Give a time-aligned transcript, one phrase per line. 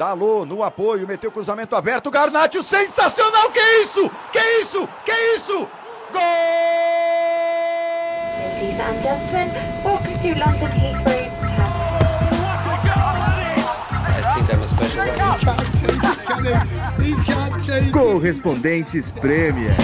[0.00, 4.10] Dalô no apoio, meteu cruzamento aberto, Garnacho sensacional, que isso?
[4.32, 4.88] Que isso?
[5.04, 5.68] Que isso?
[6.10, 6.22] Gol!
[17.92, 19.76] Correspondentes Premier.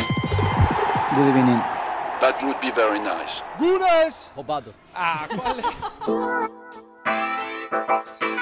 [1.14, 1.60] Good evening.
[2.22, 3.42] That would be very nice.
[3.58, 4.30] Gunas!
[4.34, 4.72] Roubado.
[4.94, 6.56] Ah, qual é?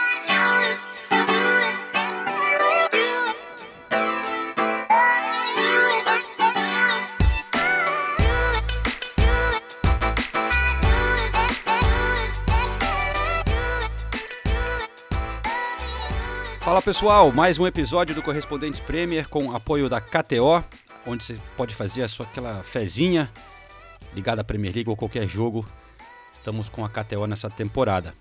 [16.75, 20.61] Fala pessoal, mais um episódio do Correspondentes Premier com apoio da KTO,
[21.07, 23.31] onde você pode fazer a sua aquela fezinha
[24.13, 25.64] ligada à Premier League ou qualquer jogo.
[26.33, 28.13] Estamos com a KTO nessa temporada.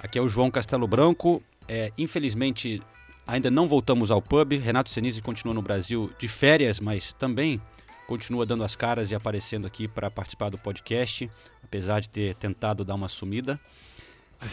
[0.00, 1.42] Aqui é o João Castelo Branco.
[1.68, 2.82] É, infelizmente
[3.26, 4.56] ainda não voltamos ao pub.
[4.56, 7.60] Renato Senise continua no Brasil de férias, mas também
[8.06, 11.30] continua dando as caras e aparecendo aqui para participar do podcast,
[11.62, 13.60] apesar de ter tentado dar uma sumida.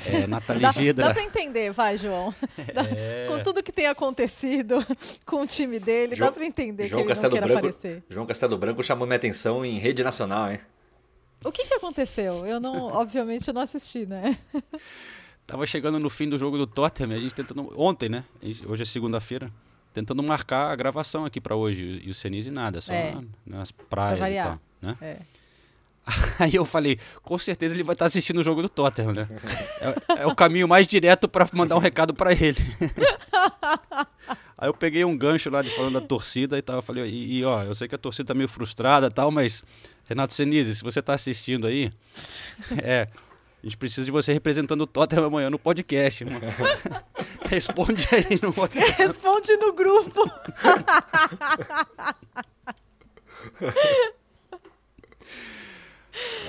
[0.07, 2.33] É, Nathalie Dá, dá pra entender, vai, João.
[2.73, 3.27] Dá- É.
[3.29, 4.77] Com tudo que tem acontecido
[5.25, 7.67] com o time dele, João- dá pra entender João que ele Castelo não queira Branco,
[7.77, 8.03] aparecer.
[8.09, 10.59] João Castelo Branco chamou minha atenção em rede nacional, hein?
[11.43, 12.45] O que que aconteceu?
[12.47, 14.37] Eu não, obviamente, eu não assisti, né?
[15.45, 17.71] Tava chegando no fim do jogo do Tottenham, a gente tentando.
[17.79, 18.23] Ontem, né?
[18.67, 19.51] Hoje é segunda-feira.
[19.93, 22.01] Tentando marcar a gravação aqui pra hoje.
[22.03, 23.13] E o Senise nada, só É.
[23.45, 24.59] na- nas praias e tal.
[24.81, 24.97] Né?
[24.99, 25.17] É.
[26.39, 29.27] Aí eu falei, com certeza ele vai estar assistindo o jogo do Tottenham, né?
[29.81, 32.57] É, é o caminho mais direto pra mandar um recado pra ele.
[34.57, 36.77] Aí eu peguei um gancho lá de falando da torcida e tal.
[36.77, 39.31] Eu falei, e, e, ó, eu sei que a torcida tá meio frustrada e tal,
[39.31, 39.63] mas,
[40.05, 41.89] Renato Senise, se você tá assistindo aí,
[42.81, 43.07] é.
[43.61, 46.39] A gente precisa de você representando o Tottenham amanhã no podcast, mano.
[47.45, 48.91] Responde aí no WhatsApp.
[48.91, 50.21] Responde no grupo.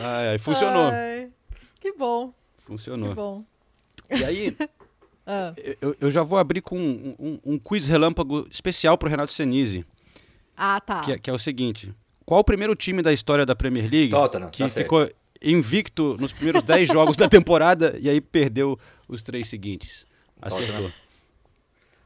[0.00, 0.88] Ai, ai, funcionou.
[0.90, 1.30] Ai,
[1.80, 3.08] que bom, Funcionou.
[3.10, 3.44] que bom.
[4.10, 4.56] E aí,
[5.28, 9.32] Ah, eu, eu já vou abrir com um, um- um quiz relâmpago especial pro Renato
[9.32, 9.84] Senise.
[10.56, 11.00] ah, tá.
[11.00, 11.92] que, é- que é o seguinte:
[12.24, 15.10] qual o primeiro time da história da Premier League Tottenham, que tá ficou
[15.42, 20.06] invicto nos primeiros 10 jogos da temporada e aí perdeu os três seguintes?
[20.40, 20.92] Acertou.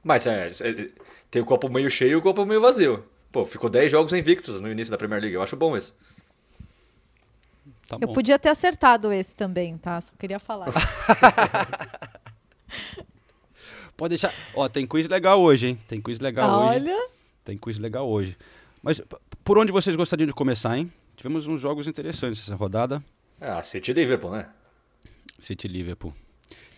[0.03, 0.89] Mas é, é,
[1.31, 3.05] tem o copo meio cheio e o copo meio vazio.
[3.31, 5.35] Pô, ficou 10 jogos invictos no início da Premier League.
[5.35, 5.95] Eu acho bom isso.
[7.91, 10.01] Tá Eu podia ter acertado esse também, tá?
[10.01, 10.69] Só queria falar.
[13.97, 14.33] Pode deixar.
[14.55, 15.81] Ó, tem quiz legal hoje, hein?
[15.89, 16.77] Tem quiz legal hoje.
[16.77, 17.09] Olha,
[17.45, 18.39] Tem quiz legal hoje.
[18.81, 19.03] Mas
[19.43, 20.91] por onde vocês gostariam de começar, hein?
[21.17, 23.03] Tivemos uns jogos interessantes essa rodada.
[23.41, 24.49] Ah, City Liverpool, né?
[25.41, 26.15] City Liverpool.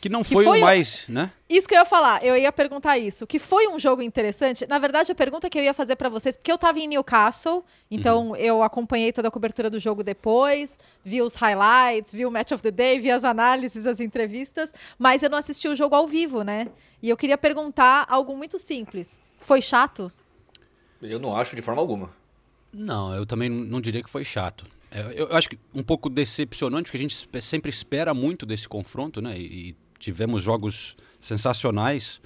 [0.02, 1.30] Que não Que foi, foi o mais, né?
[1.48, 3.24] Isso que eu ia falar, eu ia perguntar isso.
[3.24, 4.66] Que foi um jogo interessante.
[4.66, 7.64] Na verdade, a pergunta que eu ia fazer pra vocês, porque eu tava em Newcastle,
[7.88, 12.50] então eu acompanhei toda a cobertura do jogo depois, vi os highlights, vi o match
[12.50, 16.08] of the day, vi as análises, as entrevistas, mas eu não assisti o jogo ao
[16.08, 16.66] vivo, né?
[17.00, 19.20] E eu queria perguntar algo muito simples.
[19.38, 20.10] Foi chato?
[21.00, 22.10] Eu não acho de forma alguma.
[22.72, 24.66] Não, eu também não diria que foi chato.
[24.90, 29.22] É, Eu, acho que um pouco decepcionante, porque a gente sempre espera muito desse confronto,
[29.22, 29.38] né?
[29.38, 32.20] E tivemos jogos sensacionais,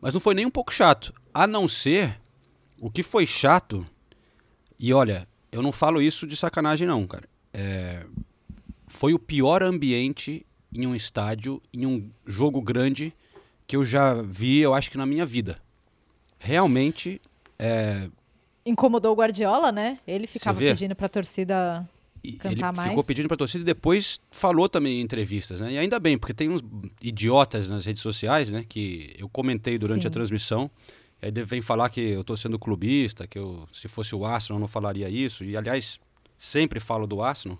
[0.00, 1.12] mas não foi nem um pouco chato.
[1.34, 2.20] A não ser
[2.80, 3.84] o que foi chato,
[4.78, 7.28] e olha, eu não falo isso de sacanagem, não, cara.
[7.52, 8.06] É,
[8.86, 13.12] foi o pior ambiente em um estádio, em um jogo grande,
[13.66, 15.60] que eu já vi, eu acho que na minha vida.
[16.38, 17.20] Realmente.
[17.58, 18.08] É,
[18.64, 19.98] Incomodou o Guardiola, né?
[20.06, 21.86] Ele ficava pedindo pra torcida
[22.38, 22.88] Cantar ele mais?
[22.90, 25.72] ficou pedindo pra torcida e depois falou também em entrevistas, né?
[25.72, 26.62] E ainda bem, porque tem uns
[27.02, 28.64] idiotas nas redes sociais, né?
[28.68, 30.08] Que eu comentei durante Sim.
[30.08, 30.70] a transmissão.
[31.22, 34.58] E aí vem falar que eu tô sendo clubista, que eu, se fosse o Arsenal,
[34.58, 35.44] eu não falaria isso.
[35.44, 35.98] E aliás,
[36.38, 37.58] sempre falo do Arsenal,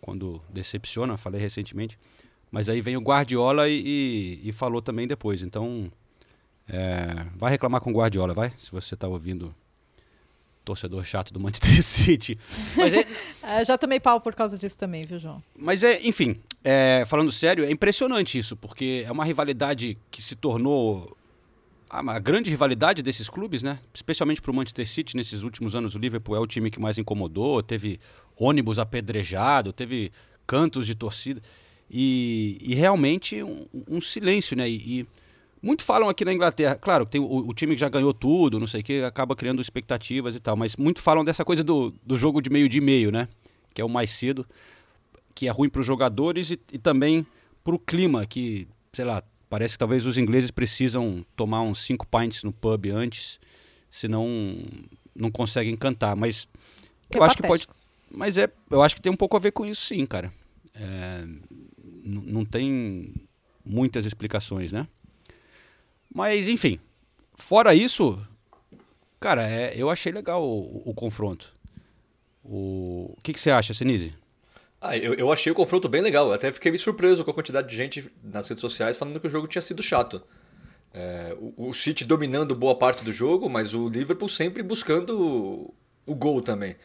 [0.00, 1.98] quando decepciona, falei recentemente.
[2.50, 3.82] Mas aí vem o Guardiola e,
[4.44, 5.42] e- e falou também depois.
[5.42, 5.90] Então,
[6.68, 8.52] é, vai reclamar com o Guardiola, vai?
[8.58, 9.54] Se você tá ouvindo
[10.68, 12.38] torcedor chato do Manchester City.
[12.76, 13.06] Mas é,
[13.42, 15.42] É, já tomei pau por causa disso também, viu, João?
[15.56, 20.36] mas é, enfim, é, falando sério, é impressionante isso, porque é uma rivalidade que se
[20.36, 21.16] tornou
[21.88, 23.78] a, a grande rivalidade desses clubes, né?
[23.94, 26.98] Especialmente para o Manchester City nesses últimos anos, o Liverpool é o time que mais
[26.98, 27.98] incomodou, teve
[28.36, 30.12] ônibus apedrejado, teve
[30.46, 31.40] cantos de torcida
[31.90, 34.68] e, e realmente um, um silêncio, né?
[34.68, 35.06] E, e
[35.62, 38.66] muito falam aqui na Inglaterra, claro, tem o, o time que já ganhou tudo, não
[38.66, 42.16] sei o que, acaba criando expectativas e tal, mas muito falam dessa coisa do, do
[42.16, 43.28] jogo de meio de meio, né?
[43.74, 44.46] Que é o mais cedo
[45.38, 47.24] que é ruim para os jogadores e, e também
[47.62, 52.04] para o clima, que, sei lá, parece que talvez os ingleses precisam tomar uns cinco
[52.08, 53.38] pints no pub antes,
[53.88, 54.26] senão
[55.14, 56.16] não conseguem cantar.
[56.16, 56.48] Mas
[57.08, 57.68] Que eu acho que pode.
[57.68, 57.76] patético.
[58.10, 60.32] Mas é, eu acho que tem um pouco a ver com isso, sim, cara.
[60.74, 61.24] É,
[62.02, 63.14] não tem
[63.64, 64.88] muitas explicações, né?
[66.12, 66.78] Mas, enfim,
[67.36, 68.18] fora isso,
[69.20, 71.54] cara, é, eu achei legal o, o confronto.
[72.44, 74.14] O, o que, que você acha, Senise?
[74.80, 76.28] Ah, eu, eu achei o confronto bem legal.
[76.28, 79.26] Eu até fiquei me surpreso com a quantidade de gente nas redes sociais falando que
[79.26, 80.22] o jogo tinha sido chato.
[80.94, 85.74] É, o, o City dominando boa parte do jogo, mas o Liverpool sempre buscando o,
[86.06, 86.76] o gol também.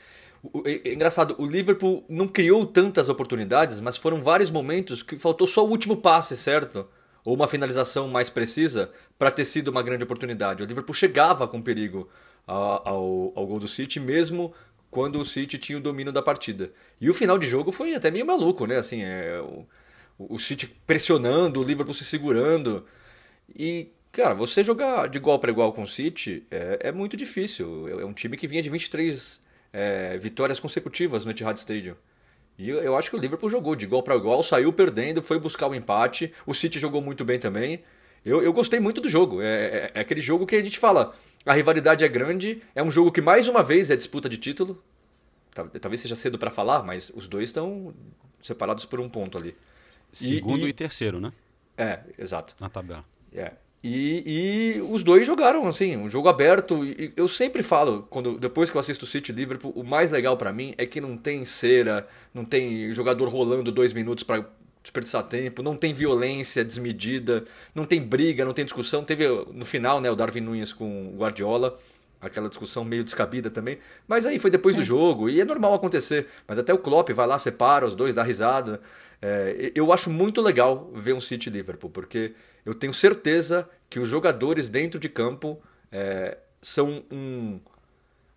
[0.41, 5.01] O- o- é, é engraçado, o Liverpool não criou tantas oportunidades, mas foram vários momentos
[5.03, 6.87] que faltou só o último passe, certo?
[7.23, 10.61] Ou uma finalização mais precisa para ter sido uma grande oportunidade.
[10.61, 12.09] O Liverpool chegava com perigo
[12.45, 14.53] ao, ao gol do City, mesmo
[14.91, 16.71] quando o City tinha o domínio da partida.
[16.99, 18.77] E o final de jogo foi até meio maluco, né?
[18.77, 19.65] Assim, é, o,
[20.17, 22.85] o City pressionando, o Liverpool se segurando.
[23.55, 27.87] E, cara, você jogar de igual para igual com o City é, é muito difícil.
[27.99, 29.41] É um time que vinha de 23
[29.71, 31.95] é, vitórias consecutivas no Etihad Stadium.
[32.57, 35.67] E eu, acho que o Liverpool jogou de igual para igual, saiu perdendo, foi buscar
[35.67, 36.31] o empate.
[36.45, 37.83] O City jogou muito bem também.
[38.23, 39.41] Eu, eu gostei muito do jogo.
[39.41, 41.15] É, é- é aquele jogo que a gente fala,
[41.45, 44.81] a rivalidade é grande, é um jogo que mais uma vez é disputa de título.
[45.53, 47.93] Tal- Talvez seja cedo para falar, mas os dois estão
[48.41, 49.55] separados por um ponto ali.
[50.13, 51.33] E- Segundo e, e- terceiro, né?
[51.77, 52.55] É, exato.
[52.59, 53.03] Na tabela.
[53.35, 53.51] É.
[53.83, 56.85] E, e os dois jogaram assim, um jogo aberto.
[56.85, 60.37] E eu sempre falo, quando depois que eu assisto City e Liverpool, o mais legal
[60.37, 64.45] pra mim é que não tem cera, não tem jogador rolando dois minutos pra
[64.81, 67.45] desperdiçar tempo, não tem violência desmedida,
[67.75, 69.03] não tem briga, não tem discussão.
[69.03, 71.77] Teve no final, né, o Darwin Nunes com o Guardiola,
[72.21, 73.79] aquela discussão meio descabida também.
[74.07, 76.27] Mas aí foi depois do jogo e é normal acontecer.
[76.47, 78.79] Mas até o Klopp vai lá, separa os dois, dá risada.
[79.21, 82.33] É, eu acho muito legal ver um City Liverpool, porque
[82.65, 85.61] eu tenho certeza que os jogadores dentro de campo
[85.91, 87.59] é, são um,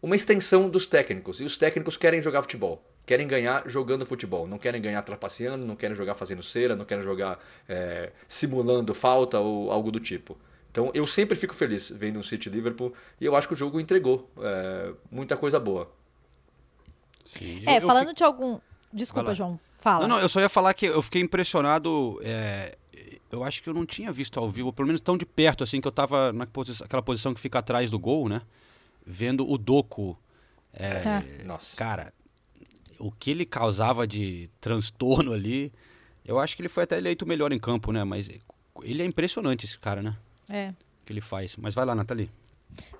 [0.02, 1.40] uma extensão dos técnicos.
[1.40, 2.82] E os técnicos querem jogar futebol.
[3.06, 4.46] Querem ganhar jogando futebol.
[4.48, 7.38] Não querem ganhar trapaceando, não querem jogar fazendo cera, não querem jogar
[7.68, 10.36] é, simulando falta ou algo do tipo.
[10.72, 13.78] Então eu sempre fico feliz vendo um City Liverpool e eu acho que o jogo
[13.80, 15.90] entregou é, muita coisa boa.
[17.24, 17.62] Sim.
[17.66, 18.58] É, Eu- eu falando fi- de algum.
[18.92, 19.34] Desculpa.
[19.34, 19.58] João.
[19.78, 20.06] Fala.
[20.06, 22.18] Não, não, eu só ia falar que eu fiquei impressionado.
[22.22, 22.76] é,
[23.30, 25.80] eu acho que eu não tinha visto ao vivo, pelo menos tão de perto, assim,
[25.80, 28.42] que eu tava naquela posição que fica atrás do gol, né?
[29.04, 30.16] Vendo o Doku.
[30.72, 31.76] É, Nossa.
[31.76, 32.12] Cara,
[32.98, 35.72] o que ele causava de transtorno ali,
[36.24, 38.04] eu acho que ele foi até eleito o melhor em campo, né?
[38.04, 38.28] Mas
[38.82, 40.16] ele é impressionante, esse cara, né?
[40.50, 40.70] É.
[41.02, 41.56] O que ele faz.
[41.56, 42.30] Mas vai lá, Nathalie.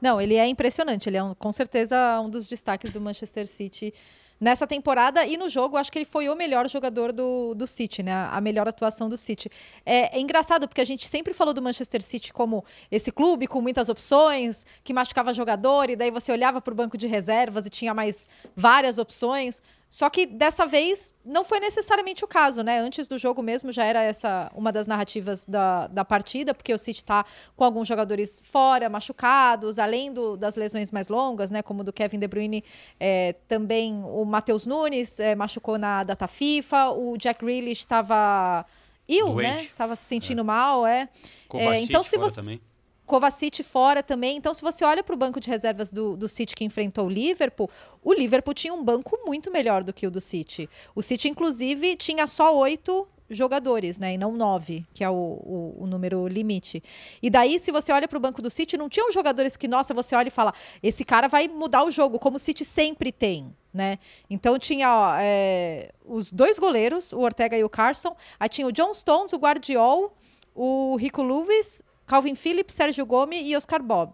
[0.01, 1.09] Não, ele é impressionante.
[1.09, 3.93] Ele é um- com certeza um dos destaques do Manchester City
[4.41, 5.77] nessa temporada e no jogo.
[5.77, 8.13] Acho que ele foi o melhor jogador do, do City, né?
[8.31, 9.51] A melhor atuação do City.
[9.85, 13.61] É, é engraçado porque a gente sempre falou do Manchester City como esse clube com
[13.61, 17.71] muitas opções, que machucava jogador e daí você olhava para o banco de reservas e
[17.71, 19.63] tinha mais várias opções.
[19.89, 22.81] Só que dessa vez não foi necessariamente o caso, né?
[22.81, 26.79] Antes do jogo mesmo já era essa uma das narrativas da, da partida, porque o
[26.79, 27.25] City está
[27.57, 31.63] com alguns jogadores fora, machucados, além do- das lesões mais longas, né?
[31.63, 32.65] Como do Kevin De Bruyne,
[32.99, 38.67] é, também o Matheus Nunes é, machucou na data FIFA, o Jack Grealish estava
[39.09, 39.53] ill, né?
[39.55, 39.67] Doente.
[39.69, 41.09] Estava se sentindo mal, é.
[41.49, 42.61] Kovacic então se você também.
[43.07, 44.37] Kovacic fora também.
[44.37, 47.09] Então, se você olha para o banco de reservas do, do City que enfrentou o
[47.09, 47.71] Liverpool,
[48.03, 50.69] o Liverpool tinha um banco muito melhor do que o do City.
[50.95, 54.15] O City, inclusive, tinha só oito jogadores, né?
[54.15, 56.83] E não nove, que é o, o, o número limite.
[57.23, 59.93] E daí, se você olha para o banco do City, não tinham jogadores que, nossa,
[59.93, 60.53] você olha e fala,
[60.83, 63.55] esse cara vai mudar o jogo, como o City sempre tem.
[63.73, 63.99] Né?
[64.31, 68.17] Então tinha ó, é, os dois goleiros, o Ortega e o Carson.
[68.41, 70.17] Aí tinha o John Stones, o Guardiol,
[70.55, 74.13] o Rico Lewis, Calvin Phillips, Sérgio Gomes e Oscar Bob.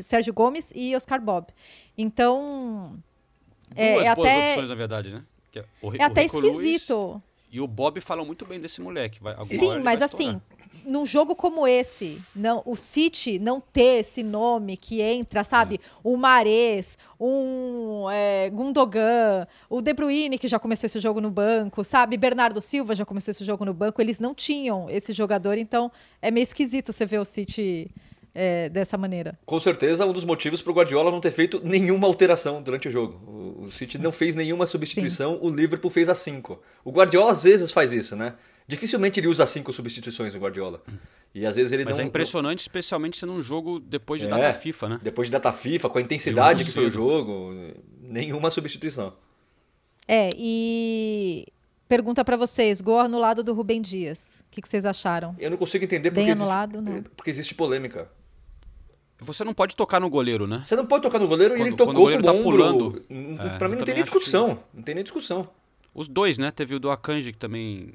[0.00, 1.46] Sérgio Gomes e Oscar Bob.
[1.96, 2.98] Então,
[3.74, 5.22] É, Duas é boas até- opções, na verdade, né?
[5.50, 7.22] Que é o, é o até Rico Lewis esquisito.
[7.50, 9.22] E o Bob falam muito bem desse moleque.
[9.22, 10.40] Vai, Sim, mas assim.
[10.84, 15.80] Num jogo como esse, não, o City não ter esse nome que entra, sabe?
[16.04, 21.84] Um Mares, um é, Gundogan, o De Bruyne, que já começou esse jogo no banco,
[21.84, 22.16] sabe?
[22.16, 24.00] Bernardo Silva já começou esse jogo no banco.
[24.00, 27.90] Eles não tinham esse jogador, então é meio esquisito você ver o City
[28.34, 29.38] é, dessa maneira.
[29.44, 32.90] Com certeza, um dos motivos para o Guardiola não ter feito nenhuma alteração durante o
[32.90, 33.20] jogo.
[33.26, 36.60] O, o City não fez nenhuma substituição, o Liverpool fez as cinco.
[36.84, 38.34] O Guardiola às vezes faz isso, né?
[38.66, 40.82] Dificilmente ele usa cinco substituições, o Guardiola.
[41.34, 42.04] E às vezes ele Mas não.
[42.04, 45.00] é impressionante, especialmente sendo um jogo depois de É, data FIFA, né?
[45.02, 47.52] Depois de data FIFA, com a intensidade que foi o jogo,
[48.00, 49.14] nenhuma substituição.
[50.06, 51.46] É, e
[51.88, 54.44] pergunta pra vocês: gol anulado do Rubem Dias.
[54.46, 55.34] O que, que vocês acharam?
[55.38, 57.02] Eu não consigo entender Bem porque, anulado, existe, não.
[57.16, 58.10] porque existe polêmica.
[59.20, 60.64] Você não pode tocar no goleiro, né?
[60.66, 62.32] Você não pode tocar no goleiro e Quando- ele quando tocou o goleiro com o
[62.32, 62.50] tá ombro.
[62.50, 63.04] pulando.
[63.08, 64.64] Hum, É, pra mim eu não tem nem acho que- discussão.
[64.74, 65.48] Não tem nem discussão.
[65.94, 66.50] Os dois, né?
[66.50, 67.94] Teve o do Akanji que também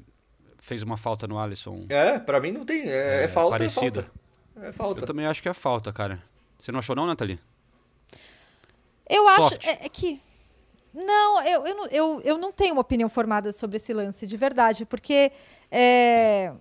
[0.68, 1.86] fez uma falta no Alisson.
[1.88, 2.82] É, pra mim não tem.
[2.82, 3.50] É, é falta.
[3.50, 4.00] parecida.
[4.00, 4.68] É falta.
[4.68, 5.00] É falta.
[5.00, 6.22] Eu também acho que é falta, cara.
[6.58, 7.40] Você não achou não, Nathalie?
[9.08, 9.66] Eu acho Soft.
[9.66, 10.20] é, é que.
[10.92, 14.36] Não eu, eu não, eu, eu não tenho uma opinião formada sobre esse lance, de
[14.36, 15.30] verdade, porque
[15.70, 16.52] é,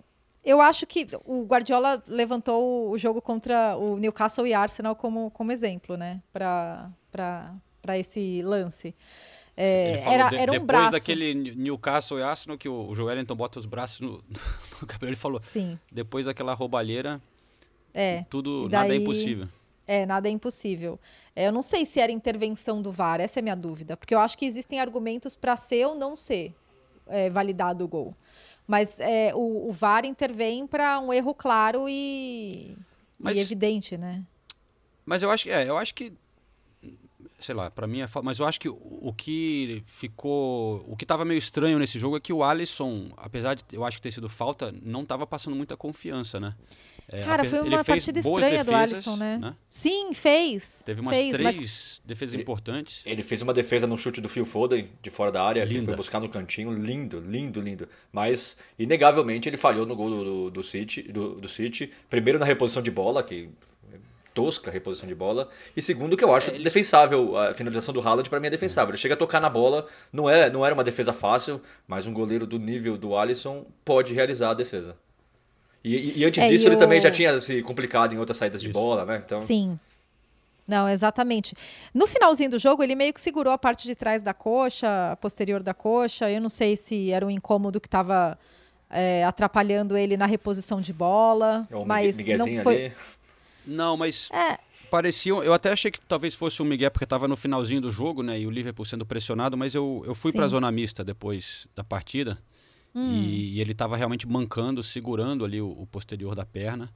[0.43, 5.51] eu acho que o Guardiola levantou o jogo contra o Newcastle e Arsenal como, como
[5.51, 6.21] exemplo, né?
[6.31, 8.93] Para esse lance.
[9.59, 10.91] É, era, de- era um depois braço.
[10.91, 14.23] daquele Newcastle e Arsenal que o, o Joelinton bota os braços no,
[14.79, 17.19] no cabelo, ele falou, Sim, depois daquela roubalheira,
[17.93, 18.23] é.
[18.29, 19.47] tudo, E nada é daí- impossível.
[19.89, 20.99] É, nada é impossível.
[21.35, 23.95] É, eu não sei se era intervenção do VAR, essa é a minha dúvida.
[23.95, 26.53] Porque eu acho que existem argumentos para ser ou não ser
[27.07, 28.13] é, validado o gol.
[28.67, 32.75] Mas é, o, o VAR intervém para um erro claro e,
[33.17, 34.23] Mas- e evidente, né?
[35.05, 36.11] Mas eu acho que, é, eu acho que,
[37.39, 41.05] sei lá, pra mim é fa- mas eu acho que o, que ficou, o que
[41.05, 44.11] tava meio estranho nesse jogo é que o Alisson, apesar de eu acho que ter
[44.11, 46.55] sido falta, não tava passando muita confiança, né?
[47.09, 49.55] É, Cara, foi uma partida estranha do defesas, Alisson, né?
[49.69, 50.83] Sim, fez.
[50.85, 53.01] Teve umas fez, três mas defesas Ele- importantes.
[53.05, 55.85] Ele fez uma defesa no chute do Phil Foden, de fora da área, que Linda.
[55.85, 56.73] foi buscar no cantinho.
[56.73, 57.87] Lindo, lindo, lindo.
[58.11, 61.89] Mas, inegavelmente, ele falhou no gol do, do, do City, do, do City.
[62.09, 63.49] Primeiro na reposição de bola, que
[64.41, 65.49] tosca a reposição de bola.
[65.75, 67.35] E segundo, que eu É, acho defensável.
[67.37, 68.91] A finalização do Haaland, pra mim, é defensável.
[68.91, 69.87] Ele chega a tocar na bola.
[70.13, 74.13] Não, é, não era uma defesa fácil, mas um goleiro do nível do Alisson pode
[74.13, 74.95] realizar a defesa.
[75.83, 78.17] E, e- e antes É, disso, e ele o- também já tinha se complicado em
[78.19, 79.21] outras saídas de bola, né?
[79.25, 79.79] Então, Sim.
[80.67, 81.55] Não, exatamente.
[81.93, 85.15] No finalzinho do jogo, ele meio que segurou a parte de trás da coxa, a
[85.15, 86.29] posterior da coxa.
[86.29, 88.37] Eu não sei se era um incômodo que estava
[89.25, 91.65] atrapalhando ele na reposição de bola.
[91.71, 92.85] é um mas não foi.
[92.87, 92.93] ali.
[93.67, 94.57] Não, mas É,
[94.89, 95.33] parecia.
[95.33, 98.39] Eu até achei que talvez fosse um Miguel, porque estava no finalzinho do jogo, né?
[98.39, 100.37] E o Liverpool sendo pressionado, mas eu, eu fui Sim.
[100.37, 102.37] para a zona mista depois da partida.
[102.95, 103.11] Hum.
[103.11, 106.89] E, e ele estava realmente mancando, segurando ali o, o posterior da perna.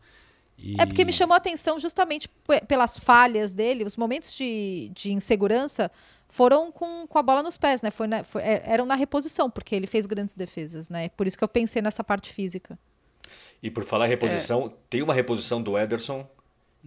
[0.57, 4.89] E- É porque me chamou a atenção justamente pe- pelas falhas dele, os momentos de,
[4.95, 5.91] de insegurança
[6.29, 7.91] foram com, com a bola nos pés, né?
[7.91, 11.09] Foi na- foi- é- eram na reposição, porque ele fez grandes defesas, né?
[11.09, 12.79] Por isso que eu pensei nessa parte física.
[13.61, 16.27] E por falar em reposição, tem uma reposição do Ederson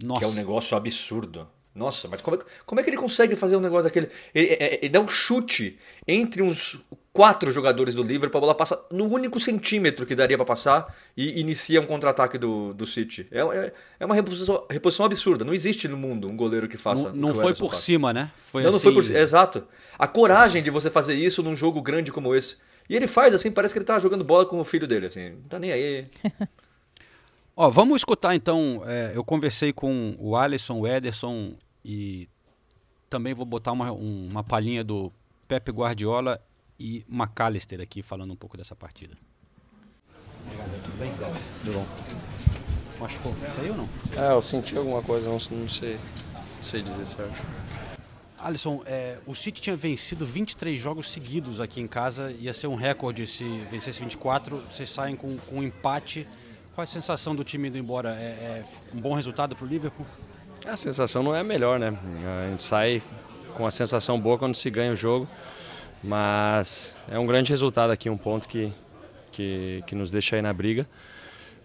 [0.03, 0.19] Nossa.
[0.19, 1.47] que é um negócio absurdo.
[1.75, 4.09] Nossa, mas como é, como é que ele consegue fazer um negócio daquele?
[4.33, 6.79] Ele, é- ele dá um chute entre uns
[7.11, 11.39] quatro jogadores do Liverpool, a bola passa no único centímetro que daria pra passar e
[11.39, 13.27] inicia um contra-ataque do, do City.
[13.29, 15.43] É, é, é uma reposição, reposição absurda.
[15.43, 17.09] Não existe no mundo um goleiro que faça.
[17.09, 18.31] Não, não que foi por cima, né?
[18.51, 19.19] Foi não, assim, não foi por cima.
[19.19, 19.65] Exato.
[19.99, 22.55] A coragem de você fazer isso num jogo grande como esse.
[22.89, 25.31] E ele faz assim, parece que ele tá jogando bola com o filho dele, assim.
[25.31, 26.05] Não tá nem aí.
[27.55, 28.81] Ó, vamos escutar então.
[28.85, 32.27] é, eu conversei com o Alisson, o Ederson e
[33.09, 35.11] também vou botar uma, um- uma palhinha do
[35.47, 36.41] Pepe Guardiola
[36.79, 39.15] e McAllister aqui falando um pouco dessa partida.
[40.45, 41.11] Obrigado, tudo bem?
[41.63, 41.85] Tudo bom.
[42.99, 43.89] Machucou feio ou não?
[44.21, 45.95] É, eu senti alguma coisa, não, não sei,
[46.55, 47.41] não sei dizer certo.
[48.37, 52.75] Alisson, é, o City tinha vencido 23 jogos seguidos aqui em casa, ia ser um
[52.75, 56.27] recorde se vencesse 24, vocês saem com, com um empate.
[56.75, 58.09] Qual a sensação do time indo embora?
[58.19, 58.25] É,
[58.61, 60.05] é um bom resultado para o Liverpool?
[60.67, 61.97] A sensação não é a melhor, né?
[62.45, 63.01] A gente sai
[63.55, 65.27] com a sensação boa quando se ganha o jogo,
[66.03, 68.73] mas é um grande resultado aqui, um ponto que,
[69.31, 70.85] que, que nos deixa aí na briga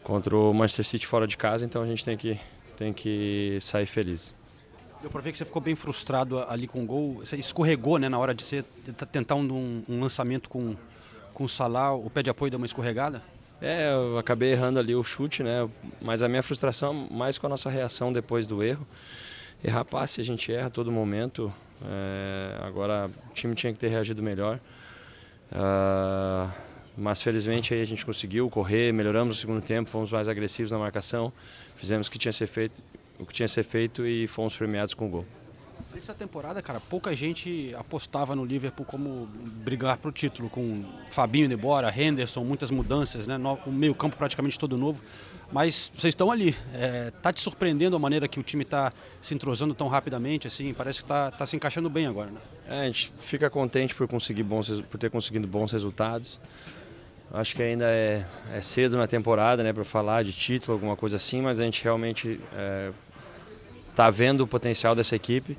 [0.05, 2.39] contra o Manchester City fora de casa, então a gente tem que,
[2.77, 4.33] tem que sair feliz.
[5.01, 7.15] Deu pra ver que você ficou bem frustrado ali com o gol.
[7.21, 10.77] Você escorregou, né, na hora de você tenta- tentar um, um- um lançamento com,
[11.35, 13.23] com o Salah, o pé de apoio deu uma escorregada?
[13.61, 15.69] É, eu acabei errando ali o chute, né?
[16.01, 18.87] Mas a minha frustração mais com a nossa reação depois do erro.
[19.63, 21.53] Errar passe a gente erra a todo momento.
[21.85, 24.59] É, agora o time tinha que ter reagido melhor.
[25.53, 26.51] Ah,
[26.97, 30.79] mas felizmente aí a gente conseguiu correr, melhoramos no segundo tempo, fomos mais agressivos na
[30.79, 31.33] marcação,
[31.75, 32.83] fizemos o que tinha ser feito,
[33.19, 35.27] o que tinha que ser feito e fomos premiados com o gol.
[35.93, 39.27] Antes da temporada, cara, pouca gente apostava no Liverpool como
[39.65, 43.37] brigar pro título, com Fabinho indo embora, Henderson, muitas mudanças, né?
[43.67, 45.03] O meio campo praticamente todo novo.
[45.53, 46.55] Mas vocês estão ali.
[46.75, 50.73] É, tá te surpreendendo a maneira que o time está se entrosando tão rapidamente, assim?
[50.73, 52.41] Parece que tá, tá se encaixando bem agora, né?
[52.69, 56.41] É, a gente fica contente por conseguir bons, por ter conseguido bons resultados.
[57.33, 61.15] Acho que ainda é, é cedo na temporada, né, para falar de título, alguma coisa
[61.15, 62.41] assim, mas a gente realmente
[64.01, 65.59] está vendo o potencial dessa equipe.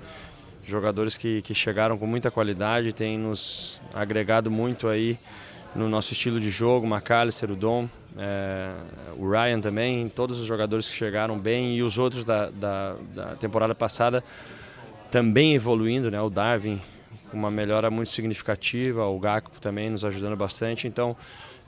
[0.65, 5.19] Jogadores que, que chegaram com muita qualidade, têm nos agregado muito aí
[5.75, 8.71] no nosso estilo de jogo, McAllister, o Dom, é,
[9.15, 13.36] o Ryan também, todos os jogadores que chegaram bem e os outros da, da, da
[13.36, 14.24] temporada passada
[15.12, 16.19] também evoluindo, né?
[16.19, 16.81] O Darwin
[17.31, 21.15] uma melhora muito significativa, o Gakpo também nos ajudando bastante, então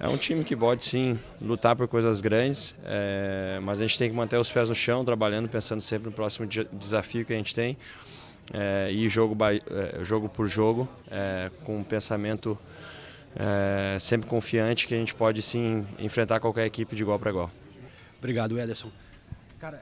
[0.03, 4.09] é um time que pode sim lutar por coisas grandes, é, mas a gente tem
[4.09, 7.55] que manter os pés no chão, trabalhando, pensando sempre no próximo desafio que a gente
[7.55, 7.77] tem
[8.53, 12.59] é, e jogo, é, jogo por jogo, é, com um pensamento
[13.33, 17.49] é, sempre confiante que a gente pode sim enfrentar qualquer equipe de igual para igual.
[18.19, 18.91] Obrigado, Ederson.
[19.57, 19.81] Cara,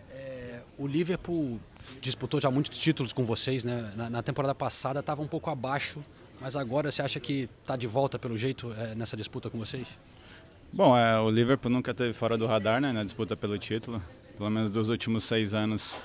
[0.77, 1.59] o Liverpool
[1.99, 3.91] disputou já muitos títulos com vocês, né?
[3.95, 5.99] Na, na temporada passada estava um pouco abaixo,
[6.41, 9.87] mas agora você acha que está de volta pelo jeito é, nessa disputa com vocês?
[10.73, 14.01] Bom, é, o Liverpool nunca teve fora do radar né, na disputa pelo título,
[14.35, 15.99] pelo menos dos últimos seis anos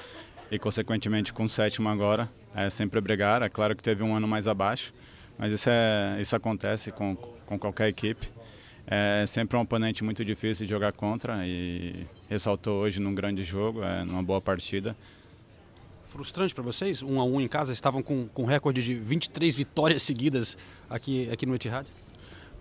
[0.50, 3.43] e consequentemente com o sétimo agora, é sempre brigar.
[3.43, 4.93] É claro que teve um ano mais abaixo,
[5.38, 8.31] mas isso, é, isso acontece com, com qualquer equipe.
[8.87, 13.83] É sempre um oponente muito difícil de jogar contra e ressaltou hoje num grande jogo,
[13.83, 14.95] é, numa boa partida.
[16.16, 17.02] Frustrante para vocês?
[17.02, 20.56] Um a um em casa, estavam com, com recorde de 23 vitórias seguidas
[20.88, 21.87] aqui, aqui no Etihad?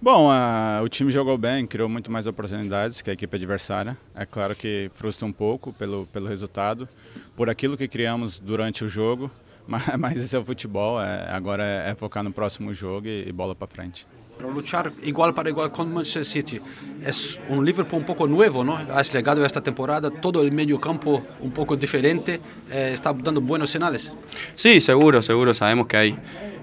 [0.02, 3.98] Bom, uh, o time jogou bem, criou muito mais oportunidades que a equipe adversária.
[4.14, 6.86] É claro que frustra um pouco pelo, pelo resultado,
[7.34, 9.32] por aquilo que criamos durante o jogo,
[9.66, 13.26] mas, mas esse é o futebol, é, agora é, é, focar no próximo jogo e,
[13.26, 14.06] e bola para frente.
[14.40, 16.62] Lutar igual para igual com Manchester City.
[17.04, 17.12] É
[17.52, 18.78] um Liverpool um pouco novo, não?
[18.90, 22.40] Has chegado esta temporada, todo o meio campo um pouco diferente,
[22.70, 24.12] eh, está dando buenos sinais.
[24.56, 25.54] Sí, seguro, seguro.
[25.54, 26.20] Sabemos que hay,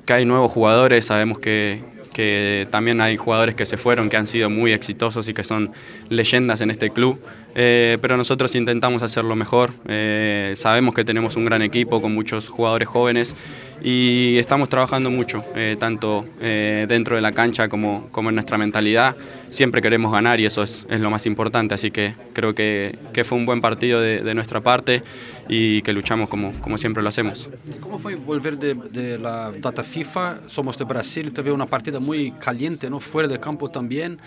[0.07, 4.26] que hay nuevos jugadores, sabemos que, que también hay jugadores que se fueron, que han
[4.26, 5.73] sido muy exitosos y que son
[6.09, 7.19] leyendas en este club.
[7.54, 9.73] Eh, pero nosotros intentamos hacerlo mejor.
[9.87, 13.35] Eh, sabemos que tenemos un gran equipo con muchos jugadores jóvenes
[13.82, 19.16] y estamos trabajando mucho, eh, tanto dentro de la cancha como, como en nuestra mentalidad.
[19.50, 23.25] Siempre queremos ganar y eso es, es lo más importante, así que creo que, que
[23.25, 25.02] fue un buen partido de, de, nuestra parte
[25.49, 27.50] y que luchamos como, como siempre lo hacemos.
[27.80, 30.40] ¿Cómo fue volver de, de la data FIFA?
[30.47, 33.00] Somos de Brasil, teve una partida muy caliente, ¿no?
[33.00, 34.18] fuera de campo también,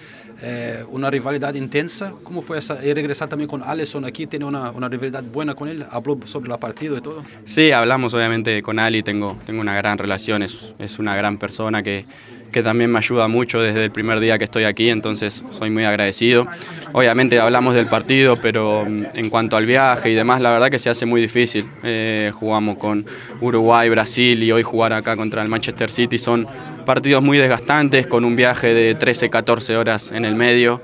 [0.89, 2.13] una rivalidad intensa.
[2.23, 2.77] ¿Cómo fue esa?
[3.15, 6.57] Regresar también con Alisson aquí, tiene una, una, rivalidad buena con él, habló sobre la
[6.57, 7.23] partido y todo.
[7.45, 11.81] Sí, hablamos obviamente con Ali, tengo, tengo una gran relación, es, es una gran persona
[11.81, 12.05] que,
[12.51, 15.85] que también me ayuda mucho desde el primer día que estoy aquí, entonces soy muy
[15.85, 16.47] agradecido.
[16.91, 20.79] Obviamente hablamos del partido, pero mm, en cuanto al viaje y demás, la verdad que
[20.79, 21.65] se hace muy difícil.
[21.83, 23.05] Eh, jugamos con
[23.39, 26.47] Uruguay, Brasil y hoy jugar acá contra el Manchester City son
[26.85, 30.81] partidos muy desgastantes, con un viaje de 13, 14 horas en el medio.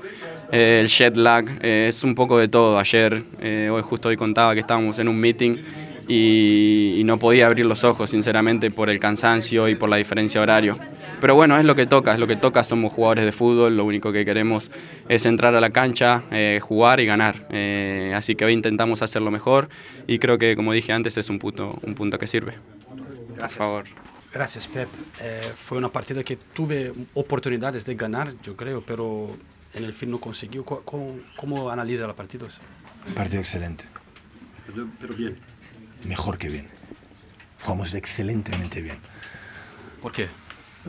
[0.52, 2.78] Eh, el jet lag, eh, es un poco de todo.
[2.78, 5.56] Ayer, eh, hoy justo hoy contaba que estábamos en un meeting
[6.06, 10.40] y, y, no podía abrir los ojos, sinceramente, por el cansancio y por la diferencia
[10.40, 10.78] de horario.
[11.22, 13.86] Pero bueno, es lo que toca, es lo que toca, somos jugadores de fútbol, lo
[13.86, 14.70] único que queremos
[15.08, 16.24] es entrar a la cancha,
[16.60, 17.46] jugar y ganar.
[18.14, 19.68] así que hoy intentamos hacerlo mejor
[20.08, 22.54] y creo que, como dije antes, es un punto, un punto que sirve.
[23.38, 23.84] Por favor.
[24.34, 24.88] Gracias, Pep.
[25.54, 29.36] fue una partida que tuve oportunidades de ganar, yo creo, pero
[29.74, 30.64] en el fin no consiguió.
[30.64, 32.46] ¿Cómo, cómo analiza la partida?
[33.06, 33.84] Un partido excelente.
[34.66, 35.38] Pero, pero, bien.
[36.06, 36.68] Mejor que bien.
[37.62, 38.98] Jugamos excelentemente bien.
[40.00, 40.28] ¿Por qué?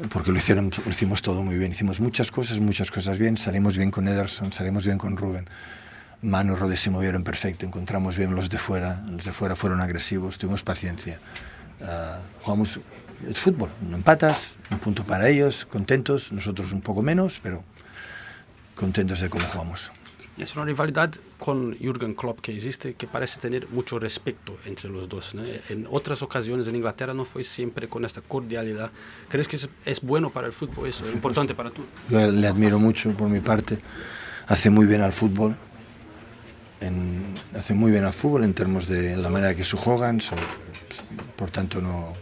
[0.09, 1.71] Porque lo, hicieron, lo hicimos todo muy bien.
[1.71, 3.37] Hicimos muchas cosas, muchas cosas bien.
[3.37, 5.47] Salimos bien con Ederson, salimos bien con Rubén.
[6.21, 7.65] Manu, Rodés se movieron perfecto.
[7.65, 9.03] Encontramos bien los de fuera.
[9.09, 10.37] Los de fuera fueron agresivos.
[10.37, 11.19] Tuvimos paciencia.
[11.81, 12.79] Uh, jugamos.
[13.29, 13.69] Es fútbol.
[13.81, 16.31] No empatas, un punto para ellos, contentos.
[16.31, 17.63] Nosotros un poco menos, pero
[18.75, 19.91] contentos de cómo jugamos.
[20.37, 25.07] Es una rivalidad con Jürgen Klopp que existe que parece tener mucho respeto entre los
[25.07, 25.35] dos.
[25.35, 25.43] ¿no?
[25.69, 28.89] En otras ocasiones en Inglaterra no fue siempre con esta cordialidad.
[29.29, 31.05] ¿Crees que es, es bueno para el fútbol eso?
[31.05, 31.83] ¿Es importante para tú?
[32.09, 33.77] Yo le admiro mucho por mi parte.
[34.47, 35.55] Hace muy bien al fútbol.
[36.81, 40.19] En, hace muy bien al fútbol en términos de la manera que se juegan.
[40.19, 40.35] So,
[41.37, 42.15] por tanto, no,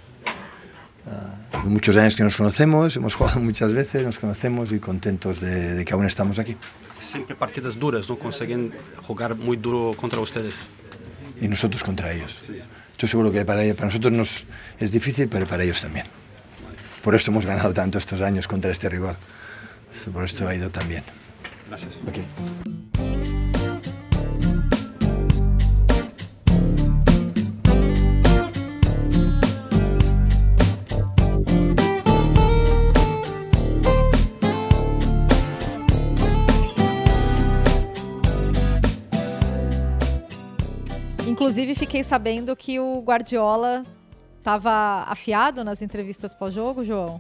[1.06, 5.74] Uh, muchos años que nos conocemos, hemos jugado muchas veces, nos conocemos y contentos de,
[5.74, 6.56] de, que aún estamos aquí.
[7.00, 8.18] Siempre partidas duras, ¿no?
[8.18, 8.74] Consiguen
[9.06, 10.54] jugar muy duro contra ustedes.
[11.40, 12.42] Y nosotros contra ellos.
[12.46, 12.62] Sí.
[12.92, 14.46] Estoy seguro que para, para nosotros nos,
[14.80, 16.06] es difícil, pero para ellos también.
[17.02, 19.18] Por esto hemos ganado tanto estos años contra este rival.
[20.14, 21.04] Por esto ha ido tan bien.
[21.68, 21.96] Gracias.
[22.08, 23.41] Okay.
[41.42, 43.84] Inclusive, fiquei sabendo que o Guardiola
[44.38, 47.20] estava afiado nas entrevistas pós-jogo, João.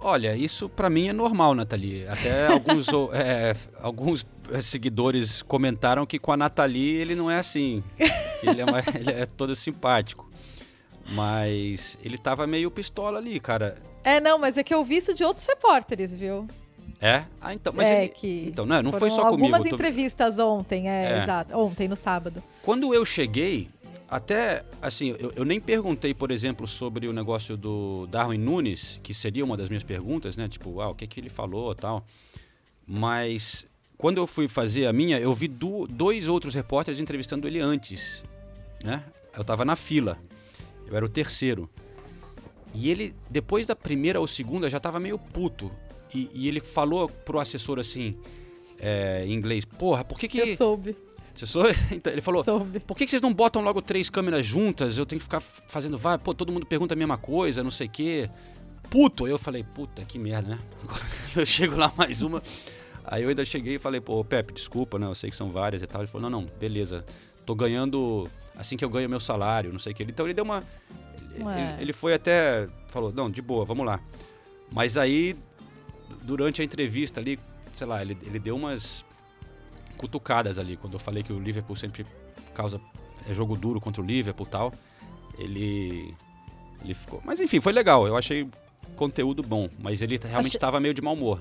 [0.00, 2.06] Olha, isso pra mim é normal, Nathalie.
[2.06, 7.82] Até alguns, é, alguns é, seguidores comentaram que com a Nathalie ele não é assim.
[8.40, 10.30] Ele é, mais- ele é todo simpático.
[11.10, 13.78] Mas ele tava meio pistola ali, cara.
[14.04, 16.46] É, não, mas é que eu vi isso de outros repórteres, viu?
[17.00, 17.24] É?
[17.40, 19.44] Ah, então, mas é ele- que então, não, não foi só comigo.
[19.44, 21.22] algumas eu tô- entrevistas ontem, é, É.
[21.22, 21.56] exato.
[21.56, 22.42] Ontem, no sábado.
[22.60, 23.68] Quando eu cheguei,
[24.10, 29.14] até assim, eu, eu nem perguntei, por exemplo, sobre o negócio do Darwin Nunes, que
[29.14, 30.48] seria uma das minhas perguntas, né?
[30.48, 32.04] Tipo, ah, o que, que ele falou tal.
[32.86, 37.60] Mas quando eu fui fazer a minha, eu vi du- dois outros repórteres entrevistando ele
[37.60, 38.24] antes,
[38.82, 39.04] né?
[39.36, 40.18] Eu tava na fila.
[40.86, 41.68] Eu era o terceiro.
[42.74, 45.70] E ele, depois da primeira ou segunda, já tava meio puto.
[46.14, 48.16] E, e ele falou pro assessor assim,
[48.78, 50.38] é, em inglês, porra, por que que...
[50.38, 50.96] Eu soube.
[51.38, 51.64] Você sou?
[51.92, 52.80] Então, ele falou, Soube.
[52.80, 54.98] por que, que vocês não botam logo três câmeras juntas?
[54.98, 57.86] Eu tenho que ficar fazendo vai, pô, todo mundo pergunta a mesma coisa, não sei
[57.86, 58.28] o quê.
[58.90, 59.24] Puto!
[59.24, 60.58] Aí eu falei, puta, que merda, né?
[60.82, 61.04] Agora
[61.36, 62.42] eu chego lá mais uma.
[63.04, 65.06] Aí eu ainda cheguei e falei, pô, Pepe, desculpa, né?
[65.06, 66.00] Eu sei que são várias e tal.
[66.00, 67.04] Ele falou, não, não, beleza.
[67.46, 70.04] Tô ganhando assim que eu ganho meu salário, não sei o quê.
[70.08, 70.64] Então ele deu uma.
[71.34, 72.66] Ele, ele foi até.
[72.88, 74.00] Falou, não, de boa, vamos lá.
[74.72, 75.36] Mas aí,
[76.28, 77.40] durante a entrevista ali,
[77.72, 79.02] sei lá, ele, ele deu umas
[79.96, 82.04] cutucadas ali, quando eu falei que o Liverpool sempre
[82.54, 82.78] causa
[83.28, 84.72] é jogo duro contra o Liverpool e tal.
[85.38, 86.14] Ele
[86.84, 88.06] ele ficou, mas enfim, foi legal.
[88.06, 88.46] Eu achei
[88.94, 91.40] conteúdo bom, mas ele realmente Achei- estava meio de mau humor.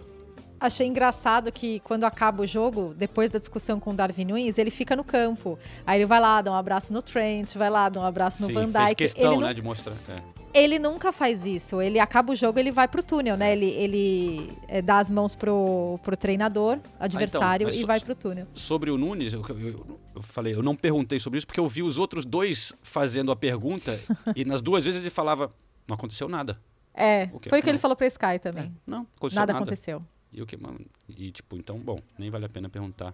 [0.60, 4.72] Achei engraçado que quando acaba o jogo, depois da discussão com o Darwin Nunes, ele
[4.72, 5.60] fica no campo.
[5.86, 8.48] Aí ele vai lá, dá um abraço no Trent, vai lá, dá um abraço no
[8.48, 8.96] Sim, Van fez Dijk.
[8.96, 9.94] questão, ele, né, nu- de mostrar.
[9.94, 10.37] é.
[10.54, 11.82] Ele nunca faz isso.
[11.82, 13.52] Ele acaba o jogo, ele vai pro túnel, né?
[13.52, 18.00] Ele, ele é, dá as mãos pro, pro treinador, adversário, Ah, mas e so- vai
[18.00, 18.48] pro túnel.
[18.54, 21.84] Sobre o Nunes, eu, eu- eu falei, eu não perguntei sobre isso porque eu vi
[21.84, 24.00] os outros dois fazendo a pergunta
[24.36, 25.54] e nas duas vezes ele falava,
[25.88, 26.60] não aconteceu nada.
[26.94, 27.70] É, O foi o que Não.
[27.74, 28.76] ele falou pra Sky também.
[28.86, 29.64] Não, aconteceu Nada nada.
[29.64, 30.02] aconteceu.
[30.34, 30.80] E o que, mano?
[31.08, 33.14] E tipo, então, bom, nem vale a pena perguntar.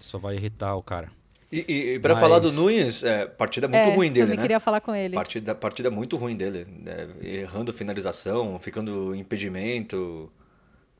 [0.00, 1.10] Só vai irritar o cara.
[1.50, 4.36] E, e, e pra Mas- falar do Nunes, é, partida muito É, ruim dele, também
[4.36, 4.42] né?
[4.42, 5.14] queria falar com ele.
[5.14, 6.66] Partida, partida muito ruim dele.
[6.82, 7.08] né?
[7.22, 10.30] Errando finalização, ficando impedimento.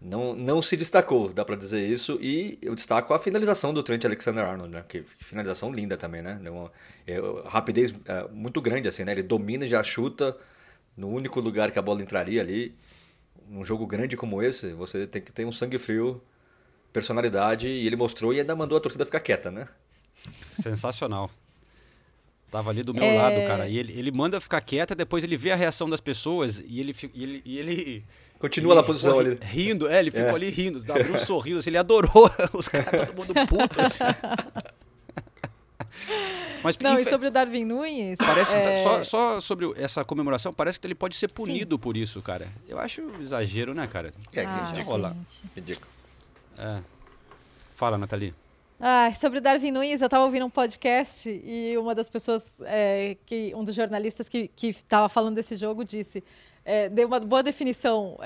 [0.00, 2.18] Não, não se destacou, dá pra dizer isso.
[2.20, 4.84] E eu destaco a finalização do Trent Alexander-Arnold, né?
[4.88, 6.38] Que que finalização linda também, né?
[6.40, 6.72] Deu uma,
[7.06, 9.12] é, rapidez é, muito grande, assim, né?
[9.12, 10.36] Ele domina e já chuta
[10.96, 12.74] no único lugar que a bola entraria ali.
[13.48, 16.20] Num jogo grande como esse, você tem que ter um sangue frio,
[16.92, 19.66] personalidade, e ele mostrou e ainda mandou a torcida ficar quieta, né?
[20.50, 21.30] Sensacional.
[22.50, 23.16] Tava ali do meu É.
[23.18, 23.68] lado, cara.
[23.68, 26.94] E ele, ele manda ficar quieta, depois ele vê a reação das pessoas e ele.
[27.14, 28.04] E ele, e ele
[28.38, 29.30] Continua ele na posição ali.
[29.30, 30.34] ri- Rindo, é, ele ficou É.
[30.34, 32.10] ali rindo, abriu um sorriso, assim, ele adorou
[32.54, 34.04] os caras, todo mundo puto, assim.
[36.62, 38.18] Mas Não, e sobre o Darwin Nunes.
[38.18, 42.20] Parece, é, só, só sobre essa comemoração, parece que ele pode ser punido por isso,
[42.22, 42.48] cara.
[42.68, 44.12] Eu acho exagero, né, cara?
[44.32, 44.76] É, Ah, gente.
[45.54, 45.88] Ridículo.
[46.58, 46.80] É.
[47.74, 48.34] Fala, Nathalie.
[48.78, 53.16] Ai, sobre o Darwin Nunes, eu estava ouvindo um podcast e uma das pessoas, é,
[53.24, 56.22] que um dos jornalistas que estava falando desse jogo disse,
[56.62, 58.18] é, deu uma boa definição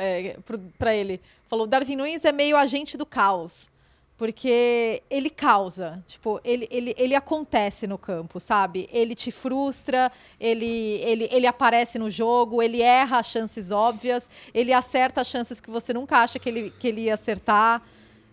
[0.77, 1.21] para ele.
[1.47, 3.71] Falou, Darwin Nunes é meio agente do caos,
[4.19, 8.89] porque ele causa, tipo, ele, ele, ele acontece no campo, sabe?
[8.93, 10.11] Ele te frustra,
[10.41, 15.71] ele, ele, ele aparece no jogo, ele erra as chances óbvias, ele acerta chances que
[15.71, 17.81] você nunca acha que ele, que ele ia acertar.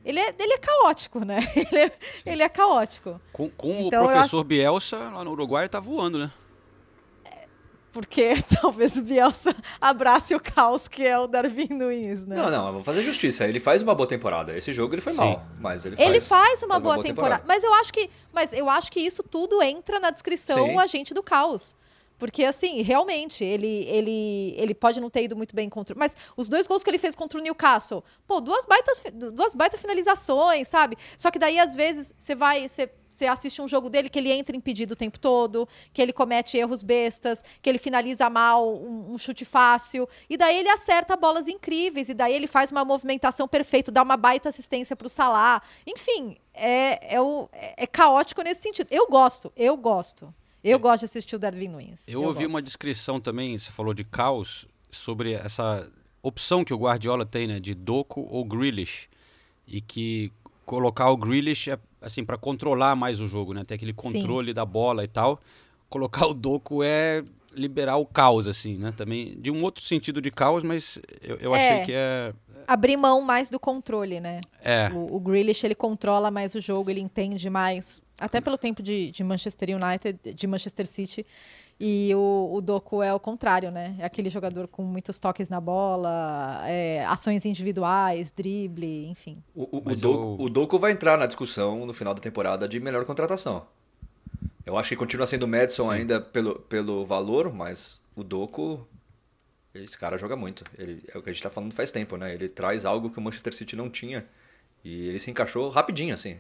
[0.08, 1.40] Ele é, ele é caótico, né?
[1.54, 1.92] Ele é,
[2.26, 3.20] ele é caótico.
[3.34, 6.32] Com, com Então, o professor Bielsa, lá no Uruguai, tá voando, né?
[7.92, 12.38] Porque talvez o Bielsa abrace o caos que é o Darwin Nunes, né?
[12.38, 13.46] Não, não, vamos fazer justiça.
[13.46, 14.58] Ele faz uma boa temporada.
[14.58, 15.20] Esse jogo ele foi Sim.
[15.20, 16.08] mal, mas ele faz.
[16.08, 17.44] Ele faz uma boa, temporada.
[17.46, 20.76] Mas eu acho que, mas eu acho que isso tudo entra na descrição Sim.
[20.76, 21.76] o agente do caos.
[22.18, 25.96] Porque, assim, realmente, ele, ele, ele pode não ter ido muito bem contra.
[25.96, 29.80] Mas os dois gols que ele fez contra o Newcastle, pô, duas baitas, duas baitas
[29.80, 30.98] finalizações, sabe?
[31.18, 32.68] Só que daí, às vezes, você vai.
[32.68, 36.14] Você, você assiste um jogo dele que ele entra impedido o tempo todo, que ele
[36.14, 40.08] comete erros bestas, que ele finaliza mal um, um chute fácil.
[40.30, 44.18] E daí ele acerta bolas incríveis, e daí ele faz uma movimentação perfeita, dá uma
[44.18, 45.64] baita assistência pro Salah.
[45.88, 48.88] Enfim, é, é, o, é caótico nesse sentido.
[48.92, 50.32] Eu gosto, eu gosto.
[50.70, 52.08] Eu gosto de assistir o Darwin Nunes.
[52.08, 52.50] Eu, ouvi gosto.
[52.54, 55.88] uma descrição também, você falou de caos, sobre essa
[56.22, 59.08] opção que o Guardiola tem, né, de Doku ou Grealish.
[59.68, 60.32] E que
[60.66, 64.66] colocar o Grealish é, assim, para controlar mais o jogo, né, ter aquele controle da
[64.66, 65.40] bola e tal.
[65.90, 70.30] Colocar o Doku é liberar o caos, assim, né, também, de um outro sentido de
[70.30, 71.74] caos, mas eu, eu É.
[71.74, 72.34] achei que é...
[72.68, 74.42] Abrir mão mais do controle, né?
[74.62, 74.90] É.
[74.94, 78.02] O, o Grealish, ele controla mais o jogo, ele entende mais.
[78.20, 81.26] Até pelo tempo de, de Manchester United, de Manchester City.
[81.80, 83.96] E o, o Doku é o contrário, né?
[84.00, 89.44] É aquele jogador com muitos toques na bola, é, ações individuais, drible, enfim.
[89.54, 92.68] O, o, o, Doku, eu- o Doku vai entrar na discussão no final da temporada
[92.68, 93.68] de melhor contratação.
[94.66, 98.86] Eu acho que continua sendo o Madison ainda pelo, pelo valor, mas o Doku,
[99.76, 100.64] esse cara joga muito.
[100.78, 102.34] Ele, é o que a gente tá falando faz tempo, né?
[102.34, 104.26] Ele traz algo que o Manchester City não tinha.
[104.84, 106.38] E ele se encaixou rapidinho, assim,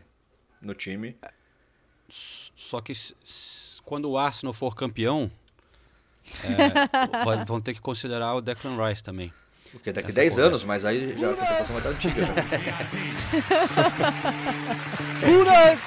[0.59, 1.15] no time.
[2.09, 2.93] Só que
[3.83, 5.31] quando o Arsenal for campeão,
[6.43, 9.31] é, vão ter que considerar o Declan Rice também.
[9.71, 10.47] Porque daqui Essa 10 correta.
[10.47, 12.25] anos, mas aí já a contratação vai estar antiga.
[12.25, 12.33] Já.
[15.27, 15.81] Gunas!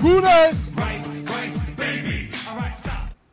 [0.00, 0.68] Gunas!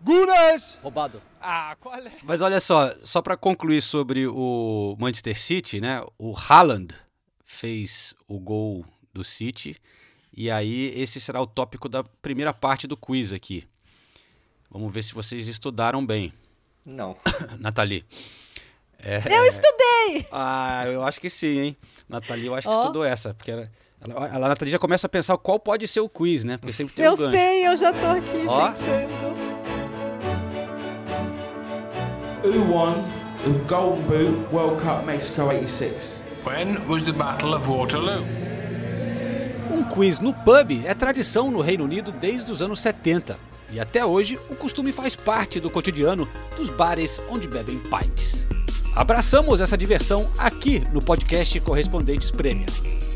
[0.04, 0.80] Gunas!
[0.84, 1.22] Roubado.
[1.42, 2.12] Ah, qual é?
[2.24, 6.04] Mas olha só, só para concluir sobre o Manchester City, né?
[6.18, 6.94] O Haaland
[7.46, 9.78] fez o gol do City
[10.36, 13.64] e aí esse será o tópico da primeira parte do quiz aqui.
[14.70, 16.34] Vamos ver se vocês estudaram bem.
[16.86, 17.16] Não.
[17.60, 18.04] Nathalie.
[19.00, 20.28] É- Eu estudei!
[20.32, 21.76] Ah, eu acho que sim, hein?
[22.10, 22.80] Nathalie, eu acho que Ó.
[22.82, 23.70] estudou essa, porque ela,
[24.02, 26.58] ela, a Nathalie já começa a pensar qual pode ser o quiz, né?
[26.58, 27.32] Porque sempre tem Eu um gancho.
[27.32, 28.72] sei, eu já tô aqui Ó.
[28.72, 29.36] pensando.
[32.44, 33.04] Who won
[33.44, 36.24] the Golden Boot World Cup Mexico 86?
[36.46, 38.24] When was the Battle of Waterloo?
[39.72, 43.36] Um quiz no pub é tradição no Reino Unido desde os anos 70.
[43.72, 48.46] E até hoje, o costume faz parte do cotidiano dos bares onde bebem pints.
[48.96, 52.68] Abraçamos essa diversão aqui no podcast Correspondentes Prêmio.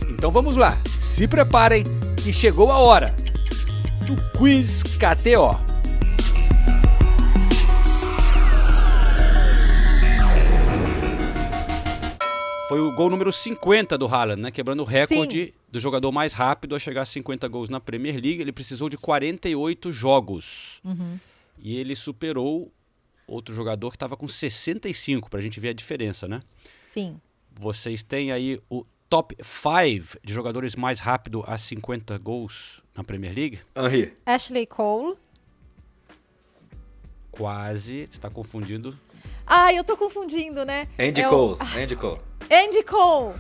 [0.09, 1.83] Então vamos lá, se preparem
[2.23, 3.15] que chegou a hora
[4.07, 5.78] do Quiz KTO.
[12.69, 14.51] Foi o gol número 50 do Haaland, né?
[14.51, 18.39] Quebrando o recorde do jogador mais rápido a chegar a 50 gols na Premier League.
[18.41, 20.79] Ele precisou de 48 jogos.
[20.85, 21.17] Uhum.
[21.57, 22.71] E ele superou
[23.27, 26.41] outro jogador que estava com 65, para a gente ver a diferença, né?
[26.83, 27.19] Sim.
[27.59, 33.33] Vocês têm aí o top 5 de jogadores mais rápido a 50 gols na Premier
[33.35, 33.59] League?
[33.75, 34.13] Henry.
[34.27, 35.15] Ashley Cole.
[37.31, 38.01] Quase.
[38.01, 38.95] Você está confundindo.
[39.45, 40.87] Ah, eu tô confundindo, né?
[40.99, 41.57] Andy É o- Cole.
[41.83, 42.28] Andy Cole.
[42.51, 43.33] Andy Cole.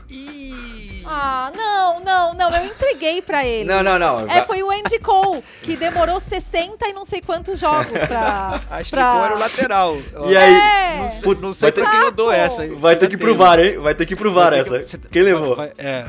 [1.11, 2.49] Ah, não, não, não.
[2.55, 3.67] Eu entreguei pra ele.
[3.67, 4.29] Não, não, não.
[4.29, 8.61] É, foi o Andy Cole, que demorou 60 e não sei quantos jogos pra.
[8.69, 9.11] Ashley pra...
[9.13, 9.97] Cole era o lateral.
[10.29, 10.53] E aí?
[10.53, 10.97] É.
[10.99, 12.65] Não sei, não sei Vai ter pra que- quem eu dou essa.
[12.65, 12.75] hein?
[12.75, 13.79] Vai ter que provar, hein?
[13.79, 14.83] Vai ter que provar que- essa.
[14.83, 15.57] você- Quem levou?
[15.77, 16.05] É,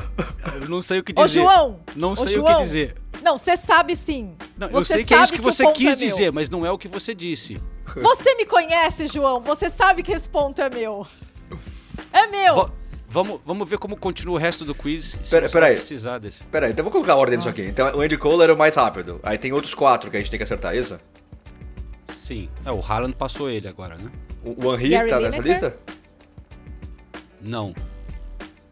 [0.61, 1.39] eu não sei o que Ô, dizer.
[1.41, 1.79] João!
[1.95, 2.57] Não Ô, sei o João!
[2.57, 2.95] que dizer.
[3.23, 4.35] Não, você sabe sim.
[4.57, 6.49] Não, eu você sei que é isso sabe que o você quis é dizer, mas
[6.49, 7.59] não é o que você disse.
[7.95, 9.41] Você me conhece, João.
[9.41, 11.05] Você sabe que esse ponto é meu.
[12.13, 12.55] É meu.
[12.55, 12.69] Va-
[13.11, 15.19] vamos, vamos ver como continua o resto do quiz.
[15.23, 15.73] Se Pera- pera aí.
[15.75, 16.43] precisar desse.
[16.45, 17.63] Pera aí, então eu vou colocar a ordem disso aqui.
[17.63, 19.19] Então o Andy Cole era o mais rápido.
[19.23, 20.99] Aí tem outros quatro que a gente tem que acertar, é isso?
[22.09, 22.49] Sim.
[22.65, 24.11] É, o Haaland passou ele agora, né?
[24.43, 25.51] O, o Henry Gary tá nessa Lineker?
[25.69, 25.77] lista?
[27.41, 27.73] Não.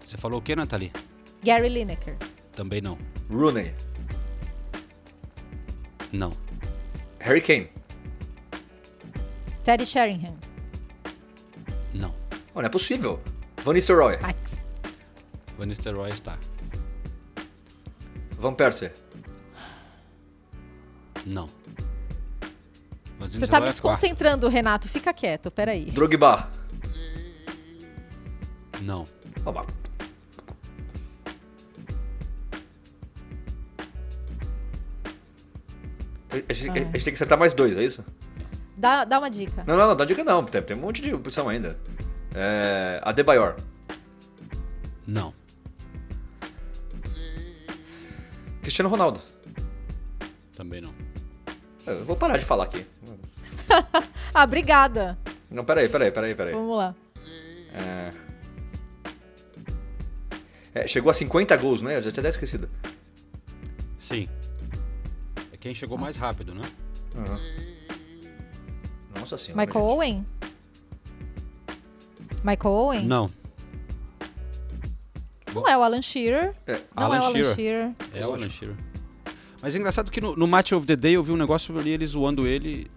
[0.06, 0.92] Você falou o que, Nathalie?
[1.44, 2.16] Gary Lineker.
[2.56, 2.98] Também não.
[3.30, 3.74] Rooney.
[6.12, 6.32] Não.
[7.20, 7.70] Harry Kane.
[9.64, 10.36] Teddy Sheringham.
[11.94, 12.14] Não.
[12.56, 13.20] Oh, não é possível.
[13.64, 14.18] Van Nistelrooy.
[15.58, 16.38] Van Nistelrooy está.
[18.40, 18.92] Van Persie.
[21.26, 21.50] Não.
[23.20, 24.88] Van Você tá me é desconcentrando, Renato.
[24.88, 25.92] Fica quieto, peraí.
[25.92, 26.50] Drogba.
[28.82, 29.06] Não.
[29.46, 29.68] Oh, mas-
[36.48, 38.06] A gente, a gente tem que acertar mais dois, é isso?
[38.78, 39.64] Dá, dá uma dica.
[39.68, 40.44] Não, não, não, dá dica não.
[40.46, 41.78] Tem, tem um monte de opção ainda.
[42.36, 43.56] É, Adebayor.
[45.08, 45.34] Não.
[48.62, 49.22] Cristiano Ronaldo.
[50.56, 50.94] Também não.
[51.88, 52.86] Eu vou parar de falar aqui.
[54.32, 55.18] Ah, obrigada.
[55.50, 56.54] Não, peraí, peraí, peraí, peraí.
[56.54, 56.96] Vamos lá.
[57.74, 58.10] É...
[60.74, 61.98] É, chegou a 50 gols, né?
[61.98, 62.70] Eu já tinha até esquecido.
[63.98, 64.30] Sim.
[65.52, 66.62] É quem chegou mais rápido, né?
[69.20, 69.66] Nossa senhora.
[69.66, 70.26] Michael Owen?
[72.44, 73.06] Michael Owen?
[73.06, 73.30] Não.
[75.54, 76.54] Não é o Alan Shearer.
[76.68, 77.56] É, Não Alan é o Alan Shearer.
[77.56, 77.92] Shearer.
[78.14, 78.76] É o Alan Shearer.
[79.62, 81.90] Mas é engraçado que no, no Match of the Day eu vi um negócio ali,
[81.92, 82.90] ele zoando ele.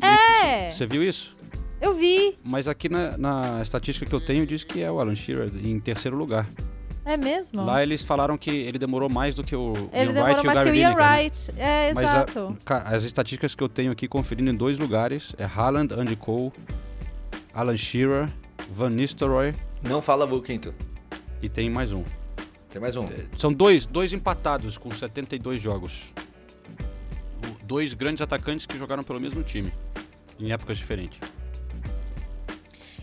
[0.00, 1.36] É, Você viu isso?
[1.80, 2.36] eu vi.
[2.44, 5.78] Mas aqui na, na estatística que eu tenho diz que é o Alan Shearer em
[5.78, 6.48] terceiro lugar.
[7.04, 7.64] É mesmo?
[7.64, 10.42] Lá eles falaram que ele demorou mais do que o Ele Ian demorou Wright e
[10.42, 11.16] o mais que Gary o Ian Lineker, né?
[11.22, 11.52] Wright.
[11.56, 12.56] É, Mas a- exato.
[12.64, 16.52] ca- as estatísticas que eu tenho aqui conferindo em dois lugares é Haaland, Andy Cole,
[17.54, 18.28] Alan Shearer,
[18.70, 20.74] Van Nistelrooy Não fala o quinto.
[21.42, 22.04] e tem mais um.
[22.68, 23.08] Tem mais um.
[23.36, 26.12] São dois, dois empatados com 72 jogos.
[27.64, 29.72] Dois grandes atacantes que jogaram pelo mesmo time,
[30.38, 31.18] em épocas diferentes.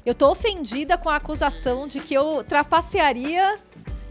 [0.06, 3.58] Eu tô ofendida com a acusação de que eu trapacearia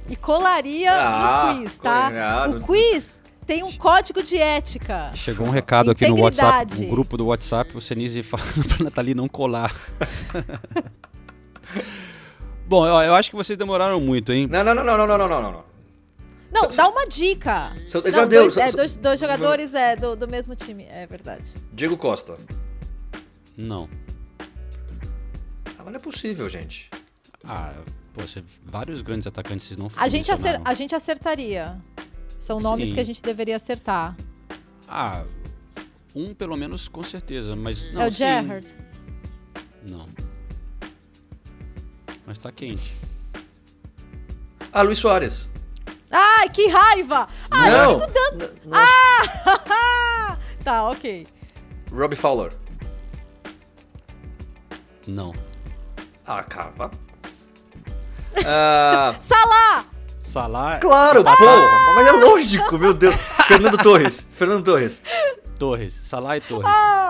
[0.09, 2.09] e colaria Ah, no quiz, tá?
[2.11, 2.57] cunhado.
[2.59, 5.13] O quiz tem um código de ética.
[5.15, 9.15] Chegou um recado aqui no WhatsApp, no grupo do WhatsApp, o Senise falando pra Nathalie
[9.15, 9.73] não colar.
[12.67, 14.49] Bom, eu, eu acho que vocês demoraram muito, hein?
[14.51, 15.65] Não, não, não, não, não, não, não, não.
[16.53, 17.73] Não, dá uma dica.
[17.89, 21.55] São, não, já dois, é, dois, dois jogadores é, do, do mesmo time, é verdade.
[21.73, 22.39] Diego Costa.
[23.57, 23.89] Não.
[25.67, 26.89] Ah, mas não é possível, gente.
[27.43, 27.75] Ah,
[28.15, 31.77] poxa, vários grandes atacantes não a gente, acer, a gente acertaria.
[32.39, 34.17] São nomes que a gente deveria acertar.
[34.89, 35.25] Ah,
[36.15, 38.03] um pelo menos com certeza, mas não.
[38.03, 38.75] É o assim, Gerrard?
[39.83, 40.09] Não.
[42.27, 42.95] Mas tá quente.
[44.73, 45.49] Ah, Luiz Soares.
[46.11, 47.29] Ai, que raiva!
[47.51, 47.93] Ai, Não.
[47.93, 48.55] eu fico dando...
[48.73, 50.37] Ah!
[50.65, 51.27] tá, ok.
[51.93, 52.53] Robbie Fowler.
[55.07, 55.35] Não.
[56.27, 56.91] Ah, cara.
[58.47, 59.85] Ah, Salah!
[60.19, 60.79] Salah.
[60.81, 61.37] claro, porra.
[61.95, 63.15] Mas é lógico, meu Deus.
[63.47, 64.27] Fernando Torres.
[64.33, 65.03] Fernando Torres.
[65.59, 65.93] Torres.
[65.95, 66.67] Salah e Torres.
[66.67, 67.04] Ah!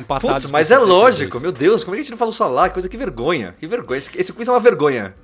[0.00, 0.42] Empatados.
[0.42, 0.88] Putz, mas é 72.
[0.88, 1.82] lógico, meu Deus.
[1.84, 2.68] Como é que a gente não fala o Salah?
[2.68, 3.54] Que coisa, que vergonha.
[3.58, 3.98] Que vergonha.
[3.98, 5.14] Esse, esse quiz é uma vergonha.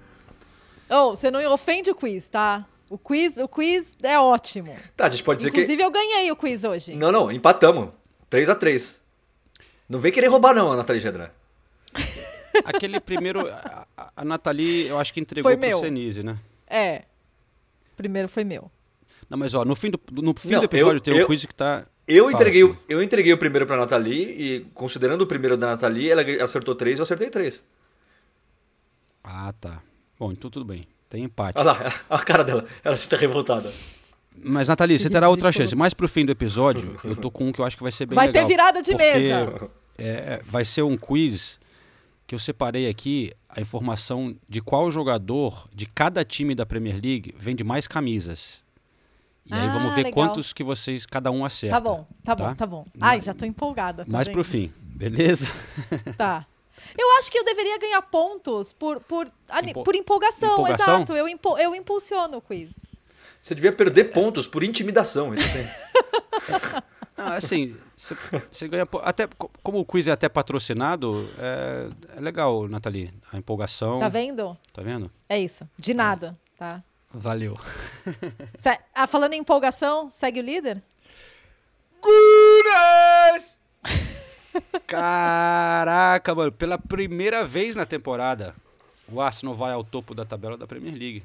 [0.90, 2.66] Oh, você não ofende o quiz, tá?
[2.90, 4.76] O quiz, o quiz é ótimo.
[4.96, 6.92] Tá, a gente pode dizer Inclusive, eu ganhei o quiz hoje.
[6.92, 6.98] que...
[6.98, 7.88] Não, não, empatamos.
[8.30, 8.98] 3x3.
[9.88, 11.28] Não vem querer roubar não, Nathalie Gedran.
[12.64, 13.48] Aquele primeiro.
[13.48, 15.78] A, a- a Nathalie, eu acho que entregou Foi pro meu.
[15.78, 16.36] Senise, né?
[16.66, 17.02] É.
[17.96, 18.70] Primeiro foi meu.
[19.28, 21.26] Não, mas ó, no fim do, no fim Não, do episódio eu- tem um eu-
[21.26, 21.86] quiz que tá.
[22.12, 26.10] Eu entreguei, o- eu entreguei o primeiro pra Nathalie e, considerando o primeiro da Nathalie,
[26.10, 27.64] ela acertou 3 eu acertei 3.
[29.22, 29.80] Ah, tá.
[30.18, 30.86] Bom, então tudo bem.
[31.08, 31.58] Tem empate.
[31.58, 32.66] Olha lá, a cara dela.
[32.82, 33.70] Ela está revoltada.
[34.34, 35.76] Mas, Nathalie, você terá outra chance.
[35.76, 38.06] Mais pro fim do episódio, eu tô com um que eu acho que vai ser
[38.06, 38.42] bem Vai legal.
[38.44, 39.70] ter virada de mesa.
[39.98, 41.60] é, vai ser um quiz
[42.26, 47.34] que eu separei aqui a informação de qual jogador de cada time da Premier League
[47.36, 48.61] vende mais camisas.
[49.44, 50.12] E aí Ah, vamos ver legal.
[50.12, 51.76] quantos que vocês, cada um acerta.
[51.76, 52.84] Tá bom, tá bom, tá bom.
[53.00, 54.04] Ai, já tô empolgada.
[54.04, 54.34] Tá Mais vendo?
[54.34, 55.46] pro fim, beleza?
[56.16, 56.46] Tá.
[56.98, 59.30] Eu acho que eu deveria ganhar pontos por, por,
[59.62, 60.94] Empo- por empolgação, Empolgação?
[60.96, 61.12] exato.
[61.12, 62.84] Eu, impo- eu impulsiono o quiz.
[63.40, 65.32] Você devia perder pontos por intimidação.
[65.34, 65.42] Isso.
[67.16, 68.86] Não, assim, você- ganha.
[69.02, 73.12] Até, co- como o quiz é até patrocinado, é, é legal, Nathalie.
[73.32, 73.98] A empolgação.
[74.00, 74.56] Tá vendo?
[74.72, 75.10] Tá vendo?
[75.28, 75.68] É isso.
[75.78, 76.82] De nada, tá?
[77.14, 77.54] Valeu.
[78.54, 80.82] Se- ah, falando em empolgação, segue o líder?
[82.00, 83.58] Gunas!
[84.86, 88.54] Caraca, mano, pela primeira vez na temporada,
[89.08, 91.22] o Arsenal vai ao topo da tabela da Premier League.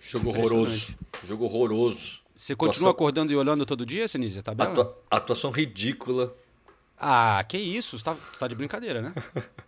[0.00, 0.96] Jogo horroroso.
[1.26, 2.20] Jogo horroroso.
[2.34, 4.70] Você continua acordando e olhando todo dia, Sinise, tabela?
[4.70, 6.34] Atua- atuação ridícula.
[6.98, 9.14] Ah, que isso, você tá, você tá de brincadeira, né?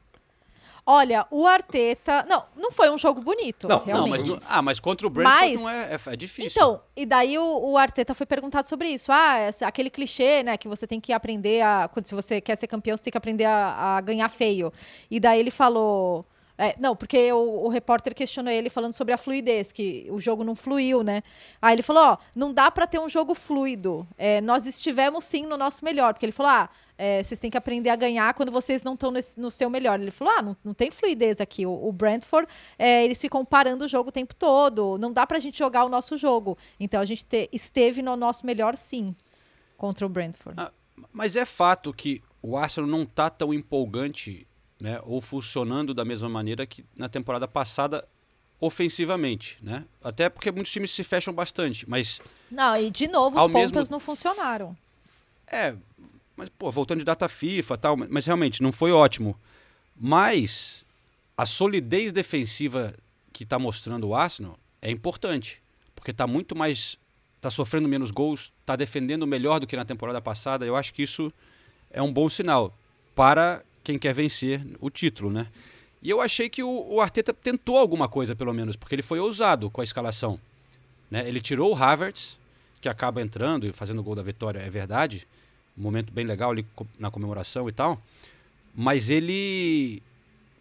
[0.91, 2.25] Olha, o Arteta.
[2.27, 3.69] Não, não foi um jogo bonito.
[3.69, 4.11] Não, realmente.
[4.11, 6.51] mas, no- ah, mas contra o Brentford Mas- não é, é, é difícil.
[6.51, 9.13] Então, e daí o, o Arteta foi perguntado sobre isso.
[9.13, 10.57] Ah, essa- aquele clichê, né?
[10.57, 11.91] Que você tem que aprender a.
[11.93, 14.73] Quando se você quer ser campeão, você tem que aprender a, a ganhar feio.
[15.11, 16.25] E daí ele falou.
[16.61, 20.57] É, não, porque o, repórter questionou ele falando sobre a fluidez, que o jogo não
[20.57, 21.23] fluiu, né?
[21.63, 24.05] Aí ele falou: ó, não dá pra ter um jogo fluido.
[24.19, 26.13] É, nós estivemos sim no nosso melhor.
[26.13, 26.69] Porque ele falou: ah,
[26.99, 30.01] é, vocês têm que aprender a ganhar quando vocês não estão no seu melhor.
[30.01, 31.65] Ele falou: ah, não, não tem fluidez aqui.
[31.65, 34.99] O, o Brentford, é, eles ficam parando o jogo o tempo todo.
[34.99, 36.59] Não dá pra gente jogar o nosso jogo.
[36.81, 39.15] Então a gente te- esteve no nosso melhor sim
[39.77, 40.59] contra o Brentford.
[40.61, 40.73] Ah,
[41.13, 44.48] mas é fato que o Arsenal não tá tão empolgante,
[44.81, 48.07] né, ou funcionando da mesma maneira que na temporada passada
[48.61, 49.85] ofensivamente, né?
[50.03, 53.93] Até porque muitos times se fecham bastante, mas Não, e de novo os pontas mesmo-
[53.93, 54.77] não funcionaram.
[55.47, 55.75] é,
[56.37, 59.39] mas pô, voltando de data FIFA, tal, mas realmente não foi ótimo.
[59.97, 60.85] Mas
[61.37, 62.93] a solidez defensiva
[63.33, 65.61] que está mostrando o Arsenal é importante,
[65.95, 66.99] porque está muito mais
[67.37, 70.67] está sofrendo menos gols, está defendendo melhor do que na temporada passada.
[70.67, 71.33] Eu acho que isso
[71.89, 72.77] é um bom sinal
[73.15, 75.47] para quem quer vencer o título, né?
[76.03, 79.19] E eu achei que o, o Arteta tentou alguma coisa, pelo menos, porque ele foi
[79.19, 80.39] ousado com a escalação.
[81.11, 81.27] Né?
[81.27, 82.39] Ele tirou o Havertz,
[82.83, 85.27] que acaba entrando e fazendo o gol da vitória, é verdade.
[85.77, 86.67] Um momento bem legal ali
[86.99, 87.99] na comemoração e tal.
[88.75, 90.03] Mas ele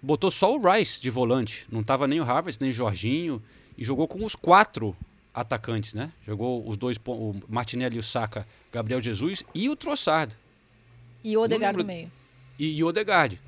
[0.02, 1.68] botou só o Rice de volante.
[1.70, 3.44] Não tava nem o Havertz, nem o Jorginho.
[3.78, 4.96] E jogou com os quatro
[5.34, 6.14] atacantes, né?
[6.26, 10.34] Jogou os dois, o Martinelli e o Saka, Gabriel Jesus e o Trossard.
[11.26, 12.10] E o Odegaard no meio.
[12.58, 13.40] E, e o Odegaard.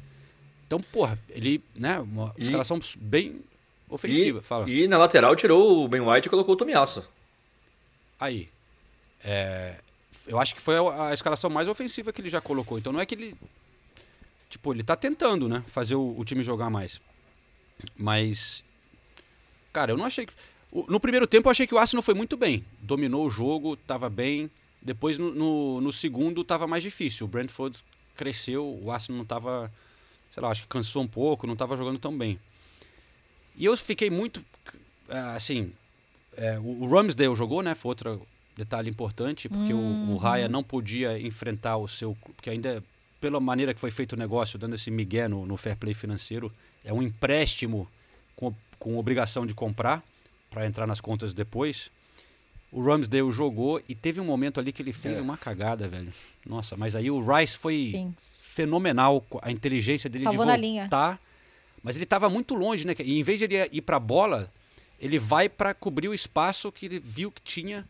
[0.68, 3.42] Então, porra, ele, né, uma E- escalação bem
[3.90, 4.40] ofensiva.
[4.40, 4.70] E, Fala.
[4.70, 7.08] e na lateral tirou o Ben White e colocou o Tomiasso.
[8.20, 8.50] Aí.
[9.24, 9.80] É,
[10.28, 12.78] eu acho que foi a, a escalação mais ofensiva que ele já colocou.
[12.78, 13.36] Então não é que ele.
[14.50, 15.64] Tipo, ele tá tentando, né?
[15.68, 17.02] Fazer o, o time jogar mais.
[17.98, 18.64] Mas.
[19.74, 20.34] Cara, eu não achei que.
[20.88, 22.64] No primeiro tempo eu achei que o Arsenal foi muito bem.
[22.80, 24.50] Dominou o jogo, tava bem.
[24.82, 27.26] Depois no, no, no segundo tava mais difícil.
[27.26, 27.78] O Brentford
[28.20, 29.72] cresceu, o Arsenal não tava.
[30.34, 32.38] Sei lá, acho que cansou um pouco, não tava jogando tão bem.
[33.56, 34.44] E eu fiquei muito.
[35.10, 35.72] ah, Assim.
[36.38, 37.74] é, o, o Ramsdale jogou, né?
[37.76, 38.22] Foi outro
[38.56, 39.80] detalhe importante, porque o, o
[40.12, 40.18] Uhum.
[40.18, 42.16] Raya não podia enfrentar o seu.
[42.36, 42.84] Porque ainda,
[43.22, 46.52] pela maneira que foi feito o negócio, dando esse migué no, no fair play financeiro,
[46.84, 47.88] é um empréstimo
[48.36, 50.04] com, com obrigação de comprar
[50.52, 51.90] para entrar nas contas depois.
[52.72, 55.22] O Ramsdale jogou e teve um momento ali que ele fez É.
[55.22, 56.14] uma cagada, velho.
[56.46, 58.14] Nossa, mas aí o Rice foi Sim.
[58.32, 61.20] fenomenal, a inteligência dele Salvou de voltar.
[61.82, 62.94] Mas ele estava muito longe, né?
[63.00, 64.52] E em vez de ele ir para a bola,
[65.00, 67.88] ele vai para cobrir o espaço que ele viu que tinha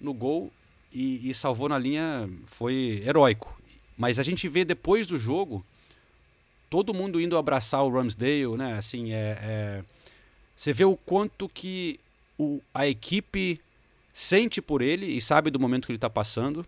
[0.00, 0.50] no gol
[0.92, 2.30] e, e salvou na linha.
[2.46, 3.60] Foi heróico.
[3.96, 5.62] Mas a gente vê depois do jogo
[6.70, 8.74] todo mundo indo abraçar o Ramsdale, né?
[8.74, 9.84] Assim, é, é-
[10.56, 11.98] você vê o quanto que
[12.38, 13.60] o- a equipe
[14.18, 16.66] sente por ele e sabe do momento que ele está passando.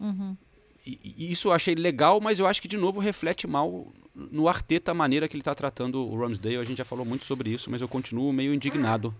[0.00, 0.36] Uhum.
[0.84, 4.48] E, e isso eu achei legal, mas eu acho que de novo reflete mal no
[4.48, 6.56] Arteta a maneira que ele está tratando o Ramsdale.
[6.56, 9.14] A gente já falou muito sobre isso, mas eu continuo meio indignado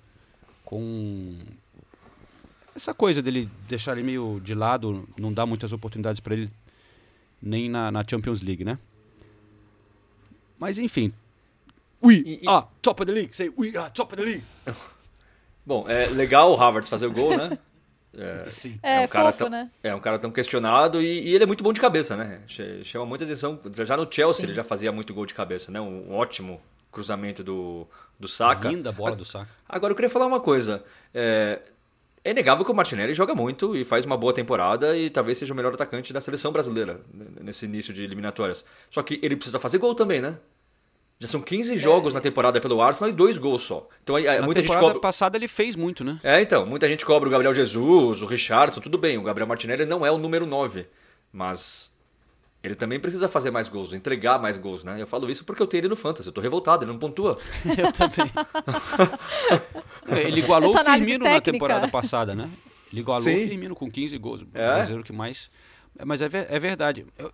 [0.64, 1.36] com
[2.74, 6.50] essa coisa dele deixar ele meio de lado, não dar muitas oportunidades para ele
[7.40, 8.76] nem na, na Champions League, né?
[10.58, 11.12] Mas enfim.
[12.02, 13.36] We are top of the league.
[13.36, 14.44] Say we are top of the league.
[15.64, 17.56] Bom, é legal o Havertz fazer o gol, né?
[18.18, 18.78] É, Sim.
[18.82, 19.70] É, um cara fofo, tão, né?
[19.82, 22.40] É um cara tão questionado e, e ele é muito bom de cabeça, né?
[22.82, 23.60] Chama muita atenção.
[23.84, 24.46] Já no Chelsea Sim.
[24.46, 25.80] ele já fazia muito gol de cabeça, né?
[25.80, 26.60] Um, um ótimo
[26.90, 27.86] cruzamento do,
[28.18, 28.68] do Saka.
[28.68, 29.48] Linda bola do Saka.
[29.68, 30.82] Agora eu queria falar uma coisa.
[31.14, 31.60] É,
[32.24, 35.52] é inegável que o Martinelli joga muito e faz uma boa temporada e talvez seja
[35.52, 38.64] o melhor atacante da seleção brasileira né, nesse início de eliminatórias.
[38.90, 40.38] Só que ele precisa fazer gol também, né?
[41.20, 43.88] Já são 15 jogos na temporada pelo Arsenal e dois gols só.
[44.04, 45.00] Então aí, aí Na muita gente temporada cobra.
[45.00, 46.20] passada ele fez muito, né?
[46.22, 49.84] É, então, muita gente cobra o Gabriel Jesus, o Richardson, tudo bem, o Gabriel Martinelli
[49.84, 50.86] não é o número 9,
[51.32, 51.90] mas
[52.62, 55.00] ele também precisa fazer mais gols, entregar mais gols, né?
[55.02, 57.36] Eu falo isso porque eu tenho ele no Fantasy, eu tô revoltado, ele não pontua.
[57.76, 58.32] Eu também.
[60.24, 62.48] ele igualou Essa o Firmino na temporada passada, né?
[62.92, 63.34] Ele igualou Sim.
[63.36, 64.74] o Firmino com 15 gols, o É?
[64.74, 65.50] brasileiro que mais.
[65.98, 67.04] É, Mas é, ver- é verdade.
[67.18, 67.32] Eu,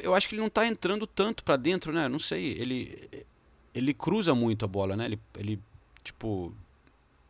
[0.00, 2.08] eu acho que ele não tá entrando tanto pra dentro, né?
[2.08, 3.08] Não sei, ele
[3.74, 5.06] ele cruza muito a bola, né?
[5.06, 5.60] Ele, ele
[6.04, 6.52] tipo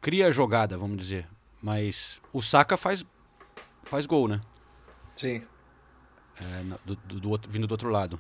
[0.01, 1.27] cria a jogada, vamos dizer.
[1.63, 3.05] Mas o Saka faz
[3.85, 4.41] faz gol, né?
[5.17, 5.43] Sim.
[6.41, 8.19] É, do, do- do outro- vindo do outro lado.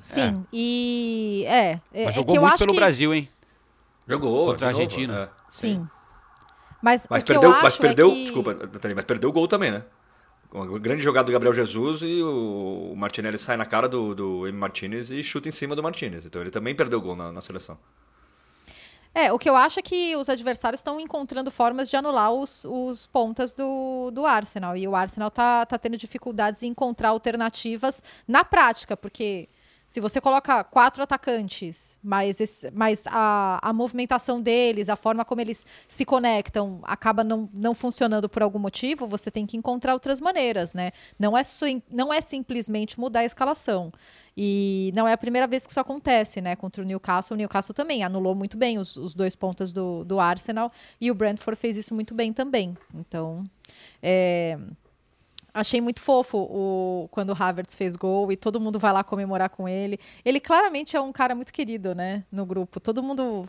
[0.00, 1.80] Sim, e é.
[1.92, 2.78] é, Mas é jogou eu muito acho pelo que...
[2.80, 3.28] Brasil, hein?
[4.06, 4.46] Jogou.
[4.48, 5.14] Contra a novo, Argentina.
[5.14, 5.28] é.
[5.48, 5.88] Sim.
[6.82, 8.22] Mas, Mas o que perdeu, eu acho mas perdeu, é que...
[8.24, 8.56] desculpa,
[8.94, 9.82] mas perdeu o gol também, né?
[10.54, 14.56] Uma grande jogada do Gabriel Jesus e o Martinelli sai na cara do, do M.
[14.56, 16.24] Martinez e chuta em cima do Martinez.
[16.24, 17.76] Então ele também perdeu o gol na, na seleção.
[19.12, 22.64] É, o que eu acho é que os adversários estão encontrando formas de anular os,
[22.64, 24.76] os pontas do, do Arsenal.
[24.76, 29.48] E o Arsenal tá, tá tendo dificuldades em encontrar alternativas na prática, porque
[29.94, 35.40] se você coloca quatro atacantes, mas, esse- mas a, a movimentação deles, a forma como
[35.40, 40.20] eles se conectam, acaba não, não funcionando por algum motivo, você tem que encontrar outras
[40.20, 40.90] maneiras, né?
[41.16, 43.92] Não é, sim- não é simplesmente mudar a escalação.
[44.36, 46.56] E não é a primeira vez que isso acontece, né?
[46.56, 47.36] Contra o Newcastle.
[47.36, 50.72] O Newcastle também anulou muito bem os, os dois pontas do, do Arsenal.
[51.00, 52.76] E o Brentford fez isso muito bem também.
[52.92, 53.44] Então,
[54.02, 54.58] é,
[55.54, 59.48] achei muito fofo o, quando o Havertz fez gol e todo mundo vai lá comemorar
[59.48, 59.98] com ele.
[60.24, 62.24] Ele claramente é um cara muito querido, né?
[62.30, 62.80] No grupo.
[62.80, 63.46] Todo mundo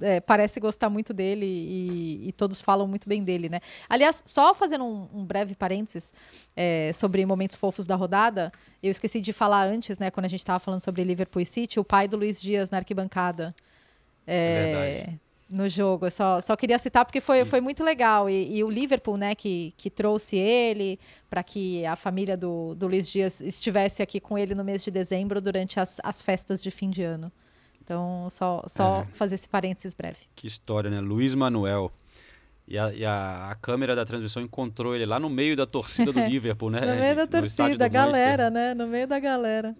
[0.00, 3.60] é, parece gostar muito dele e, e todos falam muito bem dele, né?
[3.88, 6.14] Aliás, só fazendo um, um breve parênteses
[6.56, 8.50] é, sobre momentos fofos da rodada,
[8.82, 10.10] eu esqueci de falar antes, né?
[10.10, 13.54] Quando a gente estava falando sobre Liverpool City, o pai do Luiz Dias na arquibancada.
[14.26, 15.20] É, verdade.
[15.52, 16.10] No jogo.
[16.10, 18.28] Só, só queria citar porque foi, foi muito legal.
[18.30, 20.98] E, e o Liverpool, né, que, que trouxe ele
[21.28, 24.90] para que a família do, do Luiz Dias estivesse aqui com ele no mês de
[24.90, 27.30] dezembro durante as, as festas de fim de ano.
[27.84, 29.06] Então, só, só É.
[29.14, 30.18] fazer esse parênteses breve.
[30.34, 31.00] Que história, né?
[31.00, 31.92] Luiz Manuel.
[32.66, 36.12] E, a, e a- a câmera da transmissão encontrou ele lá no meio da torcida
[36.12, 36.80] do Liverpool, né?
[36.80, 38.72] no meio da torcida, galera, né?
[38.72, 39.74] No meio da galera.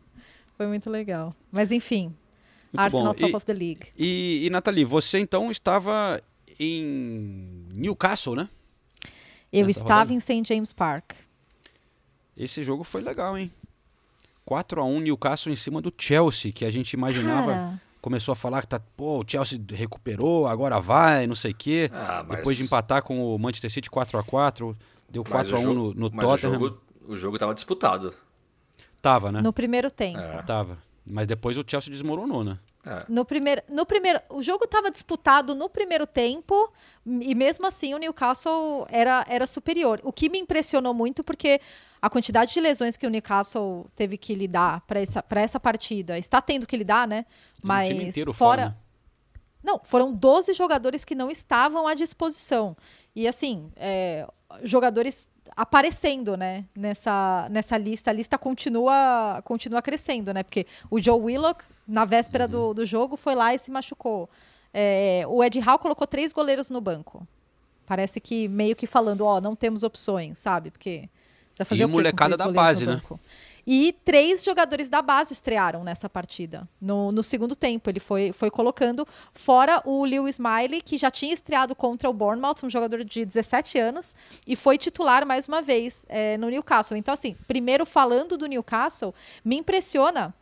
[0.57, 1.33] Foi muito legal.
[1.51, 2.13] Mas enfim,
[2.79, 3.15] Arsenal bom.
[3.15, 3.83] top E- of the league.
[3.99, 6.23] E, e Nathalie, você então estava
[6.59, 8.49] em Newcastle, né?
[9.53, 10.15] Eu Nessa estava rodada?
[10.15, 10.43] em St.
[10.47, 11.13] James Park.
[12.37, 13.53] Esse jogo foi legal, hein?
[14.45, 17.83] 4 a 1 Newcastle em cima do Chelsea, que a gente imaginava Cara.
[18.01, 21.91] começou a falar que tá, pô, o Chelsea recuperou, agora vai, não sei o quê.
[21.93, 24.77] Ah, mas- Depois de empatar com o Manchester City 4 a 4
[25.09, 26.51] deu Mas 4 a o 1 jogo- no, no mas Tottenham.
[26.57, 28.15] O jogo, o jogo tava disputado.
[29.03, 29.43] Tava, né?
[29.43, 30.19] No primeiro tempo.
[30.19, 30.43] É.
[30.43, 30.79] Tava.
[31.11, 32.59] Mas depois o Chelsea desmoronou, né?
[33.09, 36.73] No primeiro, no primeiro, o jogo estava disputado no primeiro tempo
[37.07, 40.01] e mesmo assim o Newcastle era, era superior.
[40.03, 41.61] O que me impressionou muito porque
[42.01, 46.19] a quantidade de lesões que o Newcastle teve que lidar para essa, pra essa partida
[46.19, 47.25] está tendo que lidar, né?
[47.63, 48.77] Mas time inteiro fora, fora, né?
[49.63, 52.77] não, foram 12 jogadores que não estavam à disposição.
[53.15, 54.27] E assim, é,
[54.65, 58.11] jogadores aparecendo, né, nessa, nessa lista.
[58.11, 60.43] A lista continua, continua crescendo, né?
[60.43, 64.29] Porque o Joe Willock, na véspera do, do jogo, foi lá e se machucou.
[64.73, 67.27] É, o Ed Howe colocou três goleiros no banco.
[67.87, 70.71] Parece que meio que falando, ó, não temos opções, sabe?
[70.71, 71.09] Porque
[71.59, 72.97] vai fazer E o quê molecada da base, no né?
[72.97, 73.21] banco?
[73.67, 77.89] E três jogadores da base estrearam nessa partida, no, no segundo tempo.
[77.89, 82.57] Ele foi, foi colocando, fora o Lewis Smiley, que já tinha estreado contra o Bournemouth,
[82.65, 86.97] um jogador de 17 anos, e foi titular mais uma vez eh, no Newcastle.
[86.97, 90.35] Então, assim, primeiro falando do Newcastle, me impressiona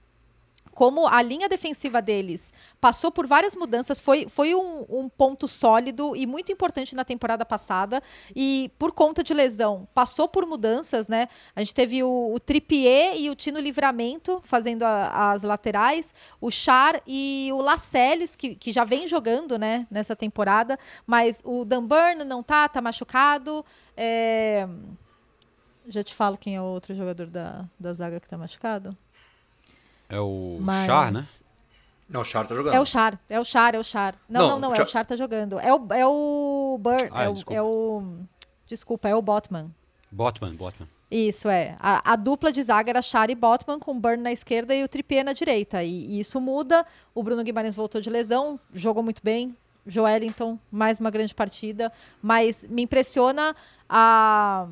[0.81, 6.17] como a linha defensiva deles passou por várias mudanças, foi, foi um, um ponto sólido
[6.17, 8.03] e muito importante na temporada passada.
[8.35, 11.29] E por conta de lesão, passou por mudanças, né?
[11.55, 16.51] A gente teve o, o Trippier e o Tino Livramento fazendo a- as laterais, o
[16.51, 22.25] Char e o Lascelles, que, que já vem jogando né, nessa temporada, mas o Dunburn
[22.25, 23.63] não tá, tá machucado.
[23.95, 24.67] É,
[25.87, 28.97] Já te falo quem é o outro jogador da, da zaga que tá machucado.
[30.11, 31.25] É o Mas- Char, né?
[32.09, 32.75] Não, o Char tá jogando.
[32.75, 34.17] É o Char, é o Char, é o Char.
[34.29, 35.59] Não, Não, não, não, o é Char- o Char tá jogando.
[35.61, 37.57] É o, é o Burr, Ah, é, o, desculpa.
[37.59, 38.03] é o.
[38.67, 39.71] Desculpa, é o Botman.
[40.11, 40.89] Botman, Botman.
[41.09, 41.77] Isso, é.
[41.81, 44.83] A, a dupla de zaga era Char e Botman, com o Burn na esquerda e
[44.83, 45.83] o Trippier na direita.
[45.85, 46.85] E, e isso muda.
[47.15, 49.57] O Bruno Guimarães voltou de lesão, jogou muito bem.
[49.87, 51.93] Joelinton, mais uma grande partida.
[52.23, 53.55] Mas me impressiona
[53.89, 54.67] a,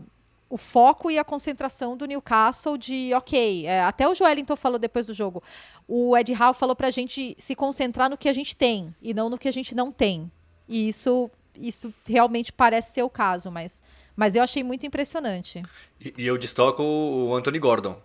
[0.51, 5.07] o foco e a concentração do Newcastle de, ok, é, até o Joelinton falou depois
[5.07, 5.43] do jogo.
[5.87, 9.29] O Ed Howe falou pra gente se concentrar no que a gente tem e não
[9.29, 10.31] no que a gente não tem.
[10.67, 11.31] E isso,
[11.61, 13.83] isso realmente parece ser o caso, mas,
[14.17, 15.63] mas eu achei muito impressionante.
[16.01, 18.01] E, e eu destaco o Anthony Gordon.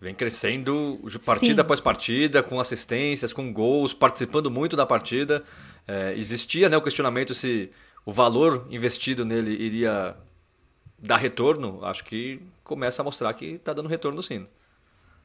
[0.00, 1.60] Vem crescendo partida Sim.
[1.60, 5.42] após partida, com assistências, com gols, participando muito da partida.
[5.88, 7.70] É, existia né, o questionamento se
[8.04, 10.14] o valor investido nele iria
[10.98, 11.84] dar retorno.
[11.84, 14.46] Acho que começa a mostrar que está dando retorno sim.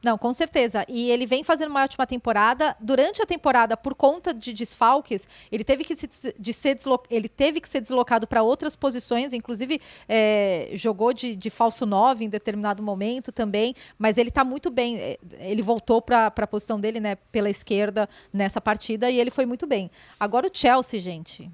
[0.02, 0.82] Não, com certeza.
[0.88, 2.74] E ele vem fazendo uma ótima temporada.
[2.80, 6.08] Durante a temporada, por conta de desfalques, ele teve que se,
[6.38, 11.36] de ser, deslo- ele teve que ser deslocado para outras posições, inclusive é, jogou de,
[11.36, 14.96] de falso 9 em determinado momento também, mas ele está muito bem.
[14.98, 19.44] É, Ele voltou para a posição dele né, pela esquerda nessa partida e ele foi
[19.44, 19.90] muito bem.
[20.18, 21.50] Agora o Chelsea, gente.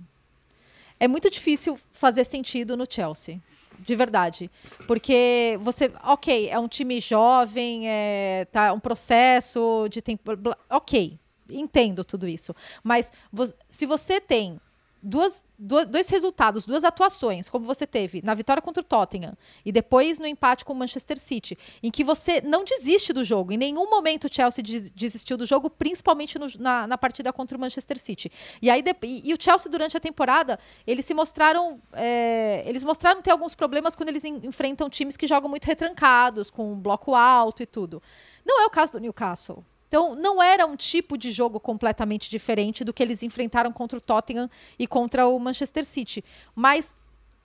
[1.01, 3.41] É muito difícil fazer sentido no Chelsea.
[3.79, 4.51] De verdade.
[4.87, 5.91] Porque você.
[6.05, 10.33] Ok, é um time jovem, é tá um processo de tempo.
[10.71, 11.19] Ok,
[11.51, 12.55] entendo tudo isso.
[12.83, 14.61] Mas vo- se você tem
[15.09, 19.71] duas, duas- dois resultados, duas atuações, como você teve na vitória contra o Tottenham e
[19.71, 23.53] depois no empate com o Manchester City, em que você não desiste do jogo.
[23.53, 27.57] Em nenhum momento o Chelsea des- desistiu do jogo, principalmente no- na, na partida contra
[27.57, 28.31] o Manchester City.
[28.61, 32.83] E aí de- e, e o Chelsea durante a temporada eles se mostraram é, eles
[32.83, 36.77] mostraram ter alguns problemas quando eles en- enfrentam times que jogam muito retrancados, com um
[36.77, 38.03] bloco alto e tudo.
[38.45, 39.65] Não é o caso do Newcastle.
[39.89, 44.01] Então, não era um tipo de jogo completamente diferente do que eles enfrentaram contra o
[44.01, 46.25] Tottenham e contra o Manchester City.
[46.55, 46.97] Mas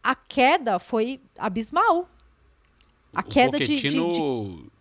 [0.04, 2.10] a queda foi abismal.
[3.14, 4.72] A queda o de, de- Pochettino de-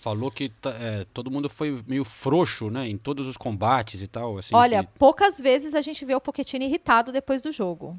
[0.00, 2.88] falou que tá- é, todo mundo foi meio frouxo, né?
[2.88, 4.36] Em todos os combates e tal.
[4.38, 7.96] Assim, Olha, que- poucas vezes a gente vê o Pochettino irritado depois do jogo.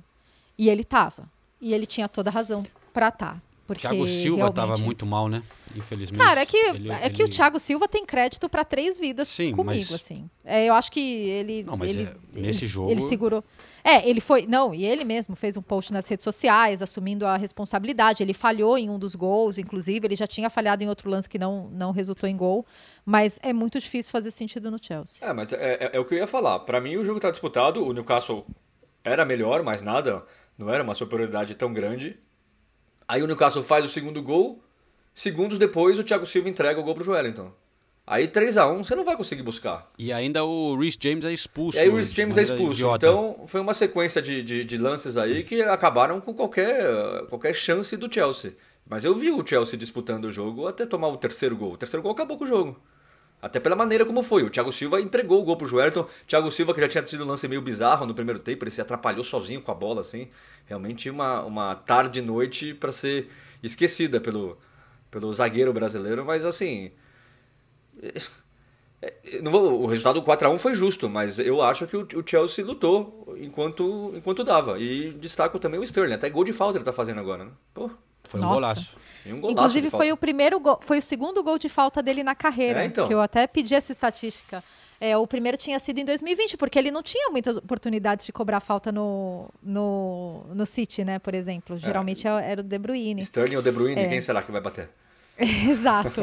[0.57, 1.29] E ele tava.
[1.61, 3.41] E ele tinha toda a razão pra estar.
[3.67, 5.41] Porque Thiago Silva estava realmente- muito mal, né?
[5.75, 6.19] Infelizmente.
[6.23, 9.27] Cara, é que, Ele- é que o ele- Thiago Silva tem crédito pra três vidas
[9.27, 10.29] Sim, comigo, mas- assim.
[10.43, 11.63] É, eu acho que ele.
[11.63, 13.43] Não, mas ele, é, nesse ele, jogo- Ele segurou.
[13.83, 14.45] É, ele foi.
[14.45, 18.21] Não, e ele mesmo fez um post nas redes sociais, assumindo a responsabilidade.
[18.21, 20.05] Ele falhou em um dos gols, inclusive.
[20.05, 22.65] Ele já tinha falhado em outro lance que não, não resultou em gol.
[23.03, 25.27] Mas é muito difícil fazer sentido no Chelsea.
[25.27, 26.59] É, mas é, é- é o que eu ia falar.
[26.59, 27.83] Pra mim, o jogo tá disputado.
[27.83, 28.45] O Newcastle
[29.03, 30.23] era melhor, mas nada.
[30.57, 32.17] Não era uma superioridade tão grande.
[33.07, 34.61] Aí o Newcastle faz o segundo gol.
[35.13, 37.51] Segundos depois, o Thiago Silva entrega o gol pro Joelinton.
[38.07, 39.91] Aí 3 a 1 você não vai conseguir buscar.
[39.97, 41.77] E ainda o Rhys James é expulso.
[41.77, 42.73] E aí o Rhys James é expulso.
[42.73, 43.07] idiota.
[43.07, 47.97] Então foi uma sequência de, de, de lances aí que acabaram com qualquer, qualquer chance
[47.97, 48.53] do Chelsea.
[48.87, 51.73] Mas eu vi o Chelsea disputando o jogo até tomar o terceiro gol.
[51.73, 52.79] O terceiro gol acabou com o jogo.
[53.45, 54.43] Até pela maneira como foi.
[54.43, 56.07] O Thiago Silva entregou o gol pro Joelton.
[56.27, 58.81] Thiago Silva, que já tinha tido um lance meio bizarro no primeiro tempo, ele se
[58.81, 60.29] atrapalhou sozinho com a bola, assim.
[60.65, 63.29] Realmente uma, uma tarde e noite para ser
[63.61, 64.57] esquecida pelo,
[65.11, 66.91] pelo zagueiro brasileiro, mas assim.
[69.01, 72.65] é, não vou- o resultado 4x1 foi justo, mas eu acho que o, o Chelsea
[72.65, 74.79] lutou enquanto, enquanto dava.
[74.79, 76.13] E destaco também o Sterling.
[76.13, 77.51] Até gol de falta ele tá fazendo agora, né?
[77.73, 77.89] Pô,
[78.27, 78.55] Foi um Nossa.
[78.55, 78.97] golaço.
[79.25, 82.23] e um golaço Inclusive foi o primeiro gol, foi o segundo gol de falta dele
[82.23, 83.07] na carreira, É, então.
[83.07, 84.63] que eu até pedi essa estatística.
[84.99, 88.61] É, o primeiro tinha sido em 2020, porque ele não tinha muitas oportunidades de cobrar
[88.61, 91.77] falta no, no, no City, né, por exemplo.
[91.77, 93.21] Geralmente era o De Bruyne.
[93.21, 94.07] Sterling ou De Bruyne, É.
[94.07, 94.89] quem será que vai bater?
[95.37, 96.21] Exato.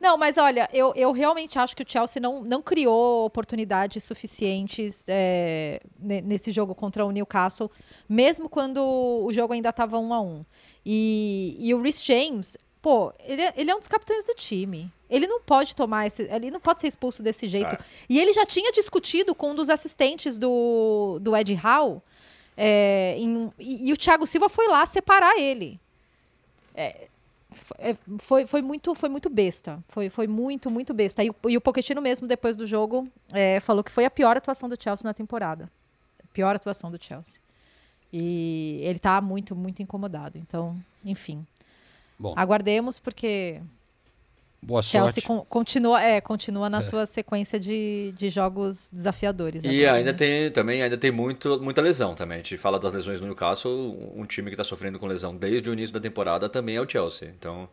[0.00, 5.04] Não, mas olha, eu, eu realmente acho que o Chelsea não, não criou oportunidades suficientes
[5.06, 7.70] é, ne- nesse jogo contra o Newcastle,
[8.08, 10.44] mesmo quando o jogo ainda estava um a um.
[10.90, 14.90] E, e o Rhys James, pô, ele, é- ele é um dos capitães do time.
[15.10, 16.22] Ele não pode tomar esse.
[16.22, 17.74] Ele não pode ser expulso desse jeito.
[17.74, 17.78] É.
[18.08, 22.00] E ele já tinha discutido com um dos assistentes do, do Ed Howe.
[22.56, 25.78] é, em- e, e o Thiago Silva foi lá separar ele.
[26.74, 27.06] É,
[28.18, 29.82] foi, foi, muito, foi muito besta.
[29.88, 31.22] Foi, foi muito, muito besta.
[31.22, 34.36] E, o- e o Pochettino mesmo, depois do jogo, é, falou que foi a pior
[34.36, 35.70] atuação do Chelsea na temporada.
[36.22, 37.40] A pior atuação do Chelsea.
[38.12, 40.38] E ele tá muito, muito incomodado.
[40.38, 40.72] Então,
[41.04, 41.46] enfim.
[42.18, 42.32] Bom.
[42.36, 43.60] Aguardemos, porque
[44.60, 45.26] Boa Chelsea sorte.
[45.26, 46.80] con- continua, é, continua na É.
[46.80, 49.62] sua sequência de, de jogos desafiadores.
[49.62, 50.18] E agora, ainda né?
[50.18, 52.36] tem também ainda tem muito, muita lesão também.
[52.36, 55.70] A gente fala das lesões no Newcastle, um time que está sofrendo com lesão desde
[55.70, 57.32] o início da temporada também é o Chelsea.
[57.38, 57.68] Então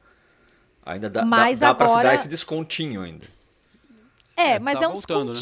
[0.86, 3.25] ainda dá, dá, dá para se agora- dar esse descontinho ainda.
[4.38, 5.39] É, mas tá é um voltando, né?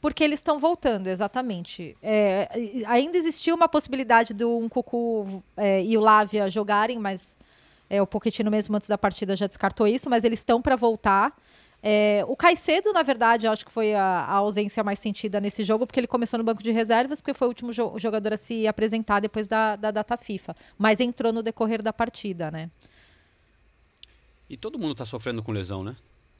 [0.00, 1.96] Porque eles estão voltando, exatamente.
[2.02, 2.48] É,
[2.86, 7.38] ainda existiu uma possibilidade do Nkuku é, e o Lávia jogarem, mas
[7.90, 11.36] é, o Pochettino mesmo antes da partida já descartou isso, mas eles estão para voltar.
[11.82, 15.86] É, o Caicedo, na verdade, acho que foi a, a ausência mais sentida nesse jogo,
[15.86, 18.66] porque ele começou no banco de reservas, porque foi o último jo- jogador a se
[18.66, 20.56] apresentar depois da, da data FIFA.
[20.76, 22.70] Mas entrou no decorrer da partida, né?
[24.48, 25.96] E todo mundo tá sofrendo com lesão, né?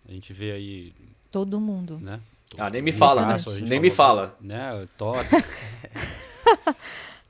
[0.09, 0.93] A gente vê aí,
[1.31, 1.99] Todo mundo.
[2.01, 2.21] né?
[2.57, 3.27] Ah, nem me fala, né?
[3.29, 4.37] Newcastle, a gente Nem me fala.
[4.41, 5.27] Né, o Todd.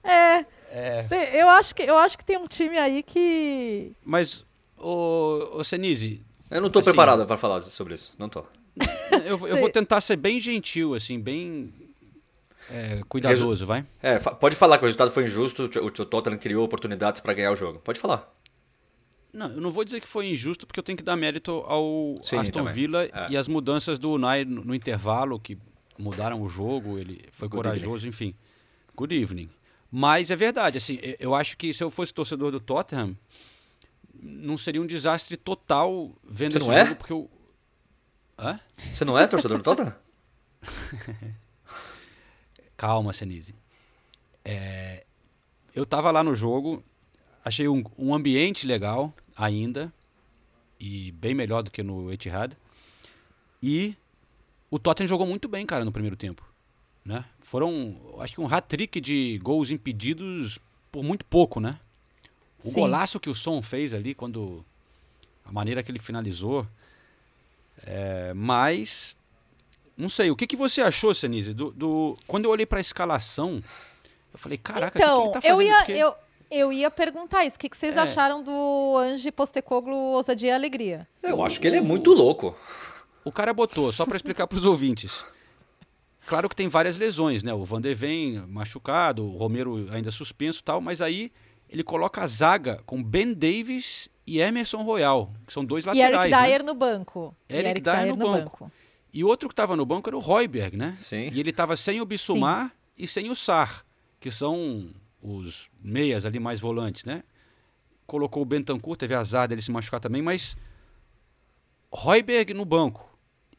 [0.09, 0.45] É.
[0.71, 1.07] É.
[1.43, 4.45] Eu acho que eu acho que tem um time aí que Mas,
[4.79, 6.25] ô, ô Senise...
[6.49, 8.45] Eu não tô assim, preparado para falar sobre isso, não tô.
[9.25, 11.73] Eu, eu vou tentar ser bem gentil, assim, bem
[12.71, 13.85] é, cuidadoso, vai?
[14.03, 17.53] É, pode falar que o resultado foi injusto, o o Tottenham criou oportunidades para ganhar
[17.53, 17.79] o jogo.
[17.79, 18.31] Pode falar.
[19.37, 22.15] Não, eu não vou dizer que foi injusto, porque eu tenho que dar mérito ao
[22.23, 22.73] Sim, Aston também.
[22.73, 23.29] Villa É.
[23.31, 25.59] e as mudanças do Unai no, no intervalo, que
[25.99, 28.35] mudaram o jogo, ele foi Good corajoso, enfim.
[28.97, 29.51] Good evening.
[29.91, 33.15] Mas é verdade, assim, eu- acho que se eu fosse torcedor do Tottenham,
[34.23, 36.85] não seria um desastre total vendo Você esse não é?
[36.87, 37.31] jogo, porque eu...
[38.39, 38.59] Hã?
[38.93, 39.95] Você não é torcedor do Tottenham?
[42.77, 43.55] Calma, Senise.
[44.45, 45.05] É,
[45.75, 46.83] eu tava lá no jogo,
[47.45, 49.93] achei um, um ambiente legal ainda,
[50.81, 52.57] e bem melhor do que no Etihad.
[53.63, 53.95] E
[54.71, 56.45] o Tottenham jogou muito bem, cara, no primeiro tempo.
[57.05, 57.25] Né?
[57.41, 60.59] Foram, acho que um hat-trick de gols impedidos
[60.91, 61.79] por muito pouco, né?
[62.65, 62.75] O Sim.
[62.75, 64.65] golaço que o Son fez ali, quando
[65.45, 66.67] a maneira que ele finalizou.
[67.85, 69.17] É, mas,
[69.97, 71.55] não sei, o que, que você achou, Senise?
[71.55, 73.63] Do, do, quando eu olhei para a escalação,
[74.33, 75.91] eu falei, caraca, o que que, Então, ele tá eu fazendo?
[75.91, 76.15] ia, eu,
[76.51, 77.57] eu ia perguntar isso.
[77.57, 78.01] O que, que vocês É.
[78.01, 81.07] acharam do Ange Postecoglu Ousadia e Alegria?
[81.23, 82.55] Eu acho que ele é muito louco.
[83.25, 85.25] O cara botou, só para explicar para os ouvintes.
[86.27, 87.53] Claro que tem várias lesões, né?
[87.55, 91.33] O Van de Ven machucado, o Romero ainda suspenso e tal, mas aí
[91.69, 96.15] ele coloca a zaga com Ben Davis e Emerson Royal, que são dois e laterais.
[96.15, 96.43] Eric né?
[96.47, 97.37] Dyer no banco.
[97.49, 98.71] E Eric Dyer no banco.
[99.13, 100.97] E outro que estava no banco era o Royberg, né?
[101.01, 101.31] Sim.
[101.33, 103.85] E ele estava sem o Bissumar e sem o Sar,
[104.21, 104.91] que são
[105.35, 107.23] os meias ali mais volantes, né?
[108.07, 110.57] Colocou o Bentancur, teve azar dele se machucar também, mas
[111.93, 113.05] Royberg no banco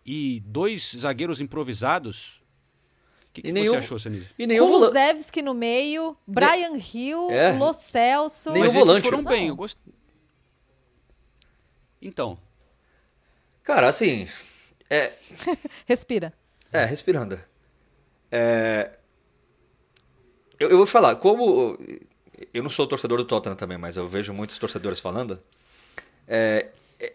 [0.05, 2.41] e dois zagueiros improvisados.
[3.30, 4.28] O que, que E você nenhum- achou, Senise?
[4.39, 7.51] E nenhum Kulusevski no meio, Brian Hill, É.
[7.57, 8.51] Lo Celso.
[8.51, 9.03] Nenhum Mas esses volante.
[9.03, 9.78] foram bem, gost...
[12.01, 12.38] Então,
[13.63, 14.28] Cara, assim.
[14.89, 15.11] É,
[15.86, 16.34] Respira.
[16.72, 17.38] É, respirando.
[18.32, 18.97] É,
[20.60, 21.78] Eu, eu vou falar, como.
[22.53, 25.39] Eu não sou torcedor do Tottenham também, mas eu vejo muitos torcedores falando.
[26.28, 26.68] É,
[26.99, 27.14] é,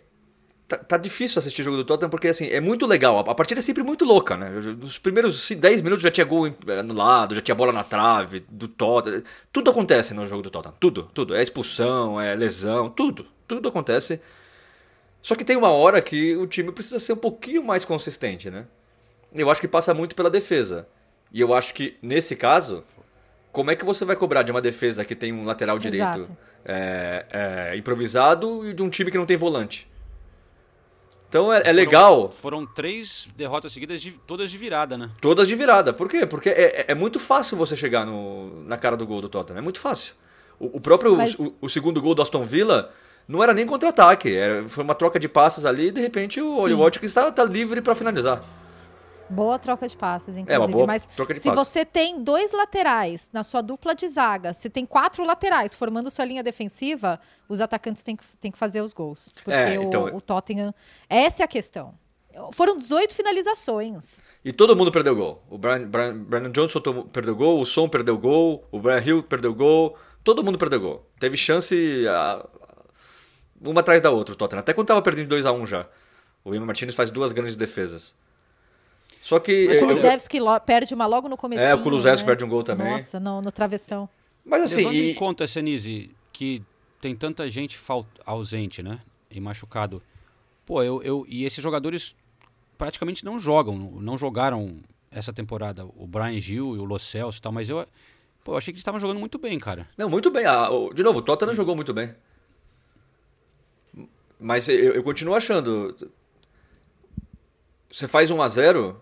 [0.67, 3.19] tá, tá difícil assistir o jogo do Tottenham porque assim, é muito legal.
[3.19, 4.51] A, a partida é sempre muito louca, né?
[4.51, 8.41] Nos primeiros ci- 10 minutos já tinha gol em- anulado, já tinha bola na trave,
[8.49, 9.23] do Tottenham.
[9.53, 10.75] Tudo acontece no jogo do Tottenham.
[10.81, 11.35] Tudo, tudo.
[11.35, 13.27] É expulsão, é lesão, tudo.
[13.47, 14.21] Tudo acontece.
[15.21, 18.67] Só que tem uma hora que o time precisa ser um pouquinho mais consistente, né?
[19.33, 20.87] Eu acho que passa muito pela defesa.
[21.33, 22.83] E eu acho que, nesse caso,
[23.53, 26.31] como é que você vai cobrar de uma defesa que tem um lateral direito
[26.65, 27.27] é,
[27.73, 29.87] é, improvisado e de um time que não tem volante?
[31.29, 32.31] Então é, é legal.
[32.31, 35.11] Foram três derrotas seguidas, de, todas de virada, né?
[35.21, 35.93] Todas de virada.
[35.93, 36.27] Por quê?
[36.27, 39.59] Porque é, é muito fácil você chegar no, na cara do gol do Tottenham.
[39.59, 40.15] É muito fácil.
[40.61, 42.93] O, o próprio Mas- o, o segundo gol do Aston Villa
[43.27, 44.35] não era nem contra-ataque.
[44.35, 47.45] era- Foi uma troca de passes ali e de repente o Oli Watkins está tá
[47.45, 48.45] livre para finalizar.
[49.33, 50.53] Boa troca de passes, inclusive.
[50.53, 51.69] É, uma boa Mas troca de se passes.
[51.69, 56.25] você tem dois laterais na sua dupla de zaga, se tem quatro laterais formando sua
[56.25, 57.19] linha defensiva,
[57.49, 59.33] os atacantes têm que, têm que fazer os gols.
[59.45, 60.75] Porque É, o, então- o Tottenham.
[61.09, 61.95] Essa é a questão.
[62.53, 64.25] Foram 18 finalizações.
[64.45, 65.43] E todo mundo perdeu gol.
[65.51, 66.81] O Brian, Brian, Brandon Johnson
[67.13, 69.97] perdeu gol, o Son perdeu gol, o Brian Hill perdeu gol.
[70.25, 71.07] Todo mundo perdeu gol.
[71.21, 72.47] Teve chance ah,
[73.61, 74.61] uma atrás da outra o Tottenham.
[74.61, 75.87] Até quando tava perdendo 2 a 1 já.
[76.45, 78.15] O Emma Martinez faz duas grandes defesas.
[79.23, 79.69] Só que...
[79.69, 81.63] O eu- Kulusevski lo- perde uma logo no começo.
[81.63, 82.93] É, o Kulusevski perde um gol também.
[82.93, 84.09] Nossa, no, no travessão.
[84.45, 86.61] Mas assim, Levando e- em conta, Senise, que
[87.01, 88.99] tem tanta gente fal- ausente, né?
[89.31, 90.03] E machucado.
[90.67, 91.25] Pô, eu, eu.
[91.29, 92.17] E esses jogadores
[92.77, 95.85] praticamente não jogam, não- jogaram essa temporada.
[95.97, 97.87] O Brian Gil e o Lo Celso e tal, mas eu.
[98.43, 99.89] Pô, eu achei que eles estavam jogando muito bem, cara.
[99.97, 100.45] Não, muito bem.
[100.45, 102.13] Ah, de novo, o Tottenham jogou muito bem.
[104.41, 105.97] Mas eu, eu continuo achando.
[107.91, 109.01] Você faz 1 a 0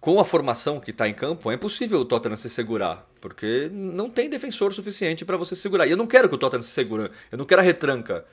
[0.00, 3.06] com a formação que está em campo, é impossível o Tottenham se segurar.
[3.20, 5.86] Porque não tem defensor suficiente para você se segurar.
[5.86, 7.10] E eu não quero que o Tottenham se segure.
[7.32, 8.24] Eu não quero a retranca.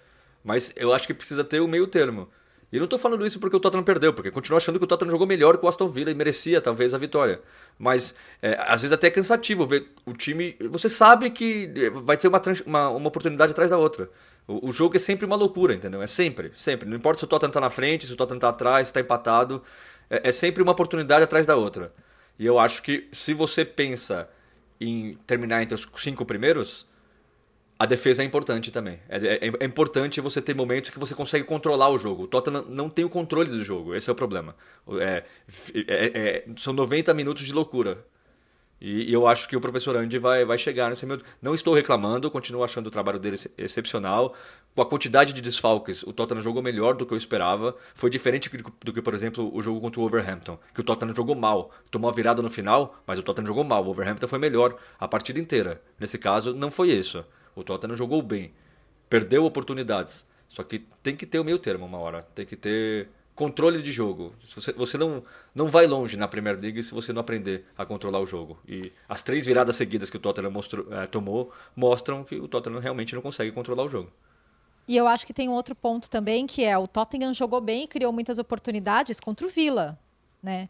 [0.44, 2.30] Mas eu acho que precisa ter o meio termo.
[2.72, 4.88] E não tô falando isso porque o Tottenham perdeu, porque eu continuo achando que o
[4.88, 7.42] Tottenham jogou melhor que o Aston Villa e merecia talvez a vitória.
[7.80, 10.56] Mas é, às vezes até é cansativo ver o time.
[10.70, 14.10] Você sabe que é, vai ter uma, uma, uma oportunidade atrás da outra.
[14.48, 16.02] O, o jogo é sempre uma loucura, entendeu?
[16.02, 16.88] É sempre, sempre.
[16.88, 19.00] Não importa se o Tottenham tá na frente, se o Tottenham tá atrás, se tá
[19.00, 19.64] empatado.
[20.10, 21.94] É, é sempre uma oportunidade atrás da outra.
[22.38, 24.30] E eu acho que se você pensa
[24.80, 26.86] em terminar entre os cinco primeiros,
[27.78, 29.00] a defesa é importante também.
[29.10, 32.24] É, é- é importante você ter momentos que você consegue controlar o jogo.
[32.24, 34.56] O Tottenham não tem o controle do jogo, esse é o problema.
[35.00, 35.24] É-
[35.88, 38.06] é- é- são 90 minutos de loucura.
[38.88, 41.20] E, eu acho que o professor Andy vai, vai chegar nesse meu.
[41.42, 44.36] Não estou reclamando, continuo achando o trabalho dele ex- excepcional.
[44.76, 47.76] Com a quantidade de desfalques, o Tottenham jogou melhor do que eu esperava.
[47.96, 48.48] Foi diferente
[48.84, 51.72] do, que, por exemplo, o jogo contra o Wolverhampton, que o Tottenham jogou mal.
[51.90, 53.82] Tomou a virada no final, mas o Tottenham jogou mal.
[53.82, 55.82] O Wolverhampton foi melhor a partida inteira.
[56.00, 57.26] Nesse caso, não foi isso.
[57.56, 58.54] O Tottenham jogou bem.
[59.10, 60.28] Perdeu oportunidades.
[60.48, 62.22] Só que tem que ter o meio termo uma hora.
[62.36, 64.34] Tem que ter controle de jogo.
[64.56, 65.22] Você, você não,
[65.54, 68.58] não vai longe na Premier League se você não aprender a controlar o jogo.
[68.68, 72.80] E as três viradas seguidas que o Tottenham mostrou, eh, tomou mostram que o Tottenham
[72.80, 74.12] realmente não consegue controlar o jogo.
[74.88, 77.84] E eu acho que tem um outro ponto também, que é o Tottenham jogou bem
[77.84, 80.00] e criou muitas oportunidades contra o Villa,
[80.42, 80.70] né?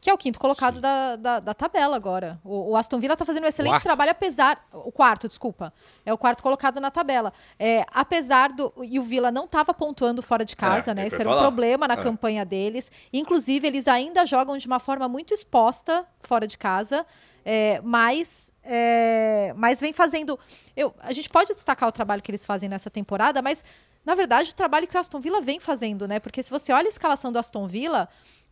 [0.00, 2.38] Que é o quinto colocado da, da, da tabela agora.
[2.44, 3.82] O, o Aston Villa está fazendo um excelente Quarto.
[3.82, 4.64] trabalho, apesar.
[4.72, 5.72] O quarto, desculpa.
[6.06, 7.32] É o quarto colocado na tabela.
[7.58, 8.72] É, apesar do.
[8.84, 11.06] E o Villa não estava pontuando fora de casa, É, né?
[11.08, 11.42] Isso era um falar.
[11.42, 11.96] problema na É.
[11.96, 12.92] campanha deles.
[13.12, 17.04] Inclusive, eles ainda jogam de uma forma muito exposta fora de casa.
[17.44, 20.38] É, mas, é, mas vem fazendo.
[20.76, 23.64] Eu, a gente pode destacar o trabalho que eles fazem nessa temporada, mas
[24.04, 26.20] na verdade o trabalho que o Aston Villa vem fazendo, né?
[26.20, 28.06] Porque se você olha a escalação do Aston Villa,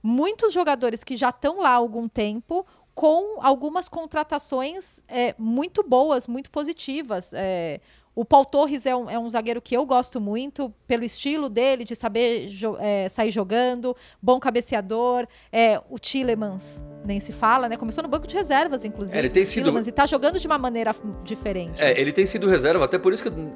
[0.07, 6.29] muitos jogadores que já estão lá há algum tempo, com algumas contratações é, muito boas,
[6.29, 7.33] muito positivas.
[7.35, 7.81] É,
[8.15, 11.85] o Paul Torres é um, é um zagueiro que eu gosto muito, pelo estilo dele,
[11.85, 15.27] de saber jo- é, sair jogando, bom cabeceador.
[15.53, 17.77] É, o Tillemans, nem se fala, né?
[17.77, 19.17] Começou no banco de reservas, inclusive.
[19.17, 20.95] É, ele tem sido- E tá jogando de uma maneira
[21.25, 21.83] diferente.
[21.83, 23.29] É, ele tem sido reserva, até por isso que.
[23.29, 23.55] eu-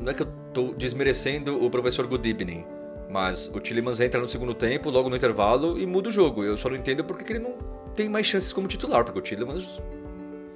[0.00, 2.64] Não é que eu tô desmerecendo o professor Good Evening,
[3.10, 6.42] mas o Tillemans entra no segundo tempo, logo no intervalo, e muda o jogo.
[6.44, 7.54] Eu só não entendo porque que ele não
[7.94, 9.80] tem mais chances como titular, porque o Tillemans,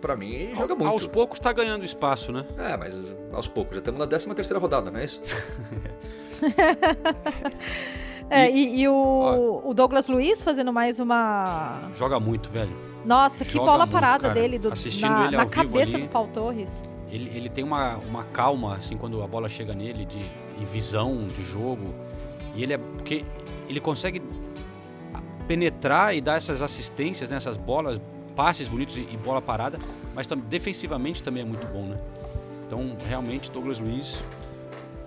[0.00, 0.90] pra mim, joga muito.
[0.90, 2.44] Aos poucos tá ganhando espaço, né?
[2.58, 2.94] É, mas
[3.32, 3.74] aos poucos.
[3.74, 5.20] Já estamos na 13 terceira rodada, não é isso?
[8.30, 11.90] É, e, e o, o Douglas Luiz fazendo mais uma.
[11.94, 12.76] Joga muito, velho.
[13.04, 14.34] Nossa, que Joga bola muito, parada cara.
[14.34, 16.06] dele do, Assistindo na, ele na cabeça ali.
[16.06, 16.84] do Paul Torres.
[17.10, 20.20] Ele, ele tem uma, uma calma, assim, quando a bola chega nele, de,
[20.60, 21.94] e visão de jogo.
[22.54, 22.78] E ele é.
[22.78, 23.24] Porque
[23.68, 24.22] ele consegue
[25.46, 28.00] penetrar e dar essas assistências, né, essas bolas,
[28.36, 29.78] passes bonitos e, e bola parada,
[30.14, 31.96] mas tam, defensivamente também é muito bom, né?
[32.66, 34.22] Então, realmente, Douglas Luiz.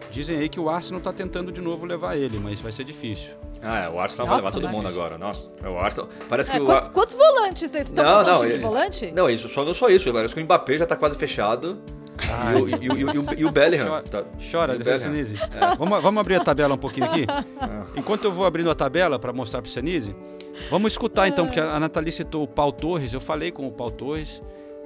[0.09, 3.29] Dizem aí que o Arsenal tá tentando de novo levar ele, mas vai ser difícil.
[3.61, 5.17] Ah, é, o Arsenal Nossa, vai levar todo mas- mundo agora.
[5.17, 6.09] Nossa, é o Arsenal.
[6.27, 6.65] Parece que É, o.
[6.65, 9.11] quantos, quantos volantes vocês estão Não, não, time de ele- volante?
[9.13, 10.11] Não, isso, só não só isso.
[10.11, 11.79] Parece que o Mbappé já tá quase fechado.
[12.21, 13.87] E o- e o- e o- e o- Bellingham.
[13.87, 14.73] Chora, tá- chora.
[14.99, 15.35] Senise.
[15.37, 15.75] É.
[15.77, 17.25] Vamos, vamos abrir a tabela um pouquinho aqui?
[17.95, 20.15] Enquanto eu vou abrindo a tabela para mostrar para o Senise,
[20.69, 23.13] vamos escutar então, porque a Nathalie citou o Paulo Torres.
[23.13, 24.41] Eu falei com o Paulo Torres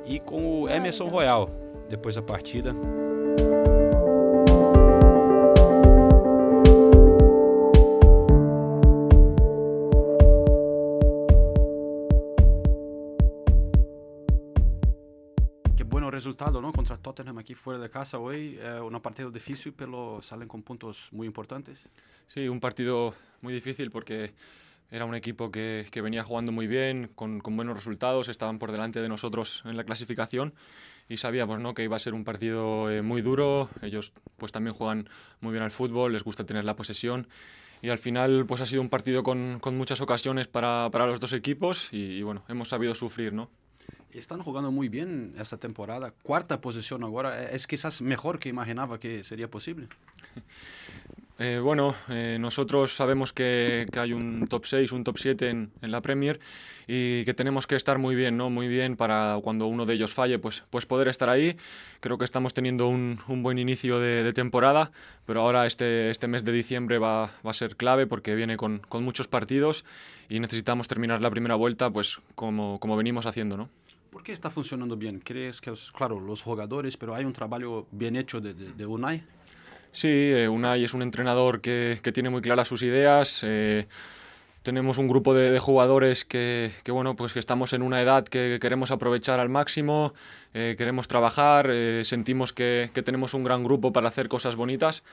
[0.06, 1.50] e com o Emerson Royal
[1.90, 2.76] depois da partida.
[16.16, 16.72] Resultado, ¿no?
[16.72, 18.58] Contra Tottenham aquí fuera de casa hoy.
[18.60, 21.84] Eh, una partida difícil, pero salen con puntos muy importantes.
[22.28, 24.34] Sí, un partido muy difícil porque
[24.92, 28.72] era un equipo que, que venía jugando muy bien, con, con buenos resultados, estaban por
[28.72, 30.54] delante de nosotros en la clasificación
[31.10, 31.74] y sabíamos ¿no?
[31.74, 33.70] que iba a ser un partido eh, muy duro.
[33.82, 35.10] Ellos pues también juegan
[35.42, 37.28] muy bien al fútbol, les gusta tener la posesión
[37.82, 41.20] y al final pues ha sido un partido con, con muchas ocasiones para, para los
[41.20, 43.50] dos equipos y, y, bueno, hemos sabido sufrir, ¿no?
[44.18, 46.12] Están jugando muy bien esta temporada.
[46.24, 47.44] Cuarta posición ahora.
[47.44, 49.88] Eh, Es quizás mejor que imaginaba que sería posible.
[51.38, 55.70] Eh, bueno, eh, nosotros sabemos que, que hay un top 6, un top 7 en,
[55.82, 56.40] en, la Premier
[56.88, 58.50] y que tenemos que estar muy bien, ¿no?
[58.50, 61.58] Muy bien para cuando uno de ellos falle, pues, pues poder estar ahí.
[62.00, 64.94] Creo que estamos teniendo un, un buen inicio de, de, temporada,
[65.26, 68.80] pero ahora este, este mes de diciembre va, va a ser clave porque viene con,
[68.88, 69.84] con, muchos partidos
[70.30, 73.70] y necesitamos terminar la primera vuelta pues como, como venimos haciendo, ¿no?
[74.16, 75.20] ¿Por qué está funcionando bien?
[75.20, 79.22] ¿Crees que, claro, los jugadores, pero hay un trabajo bien hecho de, de, de Unai?
[79.92, 83.42] Sí, eh, Unai es un entrenador que, que, tiene muy claras sus ideas.
[83.46, 83.86] Eh,
[84.66, 88.26] tenemos un grupo de, de jugadores que, que, bueno, pues que estamos en una edad
[88.26, 90.14] que queremos aprovechar al máximo,
[90.54, 95.04] eh, queremos trabajar, eh, sentimos que, que, tenemos un gran grupo para hacer cosas bonitas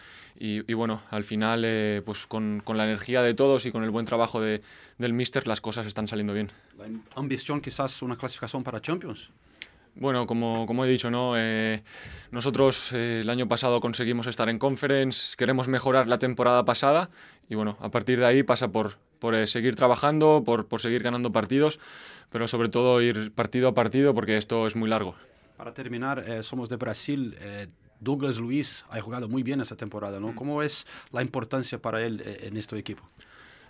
[0.40, 3.84] y, y bueno, al final, eh, pues con, con, la energía de todos y con
[3.84, 4.62] el buen trabajo de,
[4.96, 6.50] del míster, las cosas están saliendo bien.
[6.78, 9.30] ¿La ambición quizás una clasificación para Champions?
[9.94, 11.34] Bueno, como, como he dicho, ¿no?
[11.36, 11.82] Eh,
[12.30, 17.11] nosotros eh, el año pasado conseguimos estar en Conference, queremos mejorar la temporada pasada
[17.50, 21.04] y bueno, a partir de ahí pasa por, por eh, seguir trabajando, por, por seguir
[21.04, 21.78] ganando partidos,
[22.28, 25.14] pero sobre todo ir partido a partido porque esto es muy largo.
[25.56, 27.36] Para terminar, eh, somos de Brasil.
[27.38, 27.68] eh,
[28.00, 30.34] Douglas Luiz ha jugado muy bien esta temporada, ¿no?
[30.34, 33.08] ¿Cómo es la importancia para él eh, en este equipo?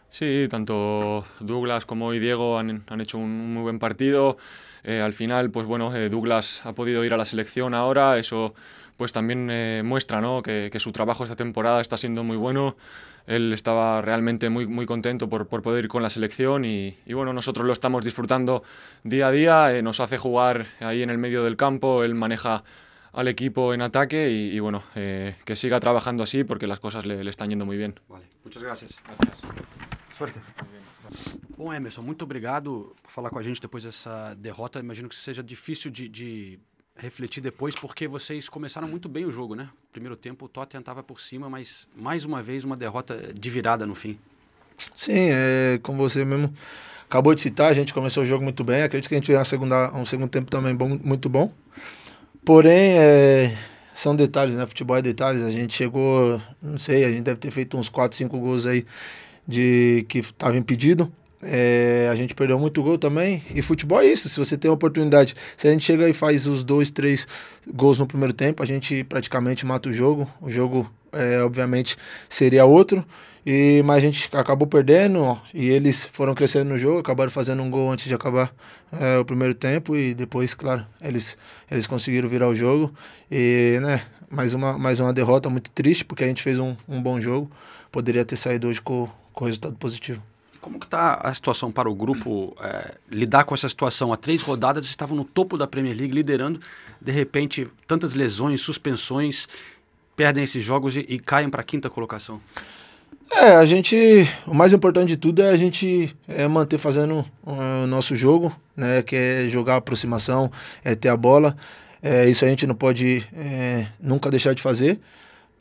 [0.08, 4.38] Sí, tanto Douglas como hoy Diego han, han hecho un muy buen partido.
[4.84, 8.16] Eh, al final, pues bueno, Douglas ha podido ir a la selección ahora.
[8.16, 8.54] Eso
[8.96, 10.42] pues también muestra ¿no?
[10.42, 12.76] que, que, su trabajo esta temporada está siendo muy bueno.
[13.26, 17.12] Él estaba realmente muy, muy contento por, por poder ir con la selección y, y,
[17.14, 18.62] bueno, nosotros lo estamos disfrutando
[19.04, 19.76] día a día.
[19.76, 22.04] eh, nos hace jugar ahí en el medio del campo.
[22.04, 22.64] Él maneja
[23.12, 27.06] al equipo en ataque y, y bueno, eh, que siga trabajando así porque las cosas
[27.06, 27.94] le, le están yendo muy bien.
[28.08, 28.96] Vale, muchas gracias.
[30.16, 30.40] Suerte.
[31.56, 34.80] Bom, Emerson, muito obrigado por falar com a gente depois dessa derrota.
[34.80, 36.58] Imagino que seja difícil de, de,
[37.02, 39.68] refletir depois, porque vocês começaram muito bem o jogo, né?
[39.92, 43.84] Primeiro tempo, o Tottenham estava por cima, mas mais uma vez uma derrota de virada
[43.84, 44.16] no fim.
[44.94, 46.54] Sim, é, como você mesmo
[47.04, 48.82] acabou de citar, a gente começou o jogo muito bem.
[48.82, 51.52] Acredito que a gente segunda, um segundo tempo também bom, muito bom.
[52.44, 53.56] Porém, é,
[53.94, 54.64] são detalhes, né?
[54.64, 55.42] Futebol é detalhes.
[55.42, 58.86] A gente chegou, não sei, a gente deve ter feito uns 4, 5 gols aí
[59.46, 61.12] de que estava impedido.
[61.42, 63.42] É, a gente perdeu muito gol também.
[63.54, 64.28] E futebol é isso.
[64.28, 67.26] Se você tem a oportunidade, se a gente chega e faz os dois, três
[67.74, 70.28] gols no primeiro tempo, a gente praticamente mata o jogo.
[70.40, 71.96] O jogo, é, obviamente,
[72.28, 73.04] seria outro.
[73.44, 77.60] E, mas a gente acabou perdendo ó, e eles foram crescendo no jogo, acabaram fazendo
[77.60, 78.54] um gol antes de acabar
[78.92, 81.36] é, o primeiro tempo e depois, claro, eles,
[81.68, 82.94] eles conseguiram virar o jogo.
[83.28, 87.02] E, né, mais uma, mais uma derrota muito triste, porque a gente fez um, um
[87.02, 87.50] bom jogo.
[87.90, 90.22] Poderia ter saído hoje com, com resultado positivo.
[90.62, 94.12] Como que está a situação para o grupo é, lidar com essa situação?
[94.12, 96.60] Há três rodadas vocês estavam no topo da Premier League, liderando,
[97.00, 99.48] de repente, tantas lesões, suspensões,
[100.14, 102.40] perdem esses jogos e, e caem para a quinta colocação.
[103.28, 103.96] É, a gente.
[104.46, 109.02] O mais importante de tudo é a gente é, manter fazendo o nosso jogo, né?
[109.02, 110.48] Que é jogar a aproximação,
[110.84, 111.56] é ter a bola.
[112.00, 115.00] É, isso a gente não pode é, nunca deixar de fazer.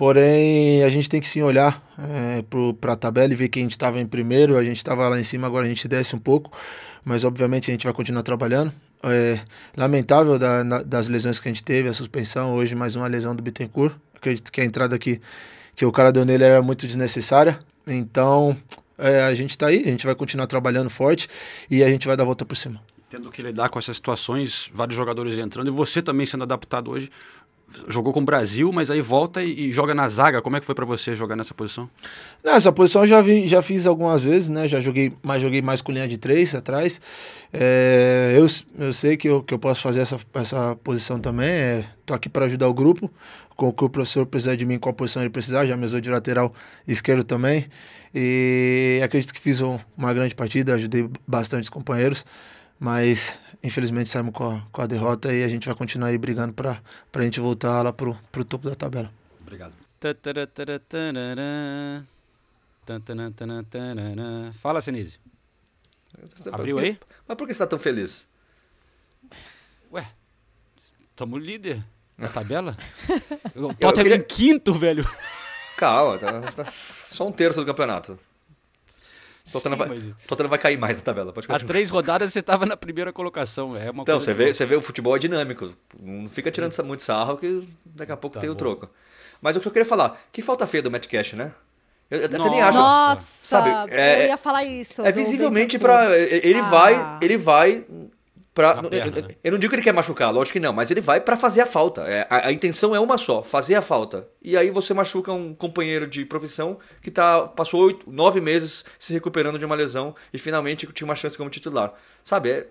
[0.01, 2.43] Porém, a gente tem que sim olhar é,
[2.81, 5.19] para a tabela e ver que a gente estava em primeiro, a gente estava lá
[5.19, 6.51] em cima, agora a gente desce um pouco,
[7.05, 8.73] mas obviamente a gente vai continuar trabalhando.
[9.03, 9.39] É,
[9.77, 13.35] lamentável da, na, das lesões que a gente teve, a suspensão, hoje mais uma lesão
[13.35, 13.93] do Bittencourt.
[14.15, 15.21] Acredito que a entrada aqui
[15.75, 17.59] que o cara deu nele era muito desnecessária.
[17.85, 18.57] Então,
[18.97, 21.27] é, a gente está aí, a gente vai continuar trabalhando forte
[21.69, 22.81] e a gente vai dar a volta por cima.
[23.07, 27.11] Tendo que lidar com essas situações, vários jogadores entrando e você também sendo adaptado hoje,
[27.87, 30.41] jogou com o Brasil, mas aí volta e, e joga na zaga.
[30.41, 31.89] Como é que foi para você jogar nessa posição?
[32.43, 34.67] Nessa posição eu já, vi, já fiz algumas vezes, né?
[34.67, 36.99] Já joguei mais, joguei mais com linha de três atrás.
[37.53, 38.47] É, eu,
[38.77, 41.49] eu sei que eu, que eu posso fazer essa, essa posição também.
[41.49, 43.11] É, tô aqui para ajudar o grupo.
[43.55, 45.65] Com o que o professor precisar de mim, qual posição ele precisar.
[45.65, 46.53] Já me usou de lateral
[46.87, 47.67] esquerdo também.
[48.13, 52.25] E acredito que fiz um, uma grande partida, ajudei bastante os companheiros.
[52.81, 56.51] Mas infelizmente saímos com a, com a derrota e a gente vai continuar aí brigando
[56.51, 56.81] para
[57.13, 59.13] a gente voltar lá pro, pro topo da tabela.
[59.39, 59.73] Obrigado.
[64.53, 65.19] Fala, Senise.
[66.51, 66.97] Abriu aí?
[67.27, 68.27] Mas por que você tá tão feliz?
[69.93, 70.07] Ué,
[71.11, 71.85] estamos líder
[72.17, 72.75] na tabela.
[73.55, 75.05] o Tottenham em quinto, velho.
[75.77, 76.73] Calma, tá, tá
[77.05, 78.19] só um terço do campeonato.
[79.51, 80.03] Tottenham, vai, mas...
[80.27, 81.33] Tottenham vai cair mais na tabela.
[81.33, 83.75] Pode Há três rodadas você estava na primeira colocação.
[83.75, 85.73] É uma então, você vê, você vê o futebol é dinâmico.
[85.99, 88.53] Não fica tirando muito sarro que daqui a pouco tá tem bom.
[88.53, 88.89] o troco.
[89.41, 91.51] Mas o que eu queria falar, que falta feia do Matt Cash, né?
[92.09, 92.77] Eu até nem acho.
[92.77, 93.93] Nossa, sabe?
[93.93, 95.01] É, eu ia falar isso.
[95.01, 96.63] É visivelmente para ele ah.
[96.63, 97.85] vai, ele vai
[98.53, 99.27] Pra, perna, né?
[99.41, 101.61] Eu não digo que ele quer machucar, lógico que não, mas ele vai para fazer
[101.61, 102.01] a falta.
[102.01, 104.27] É, a, a, intenção é uma só, fazer a falta.
[104.41, 109.13] E aí você machuca um companheiro de profissão que tá, passou oito, nove meses se
[109.13, 111.93] recuperando de uma lesão e finalmente tinha uma chance como titular.
[112.25, 112.49] Sabe?
[112.51, 112.67] É...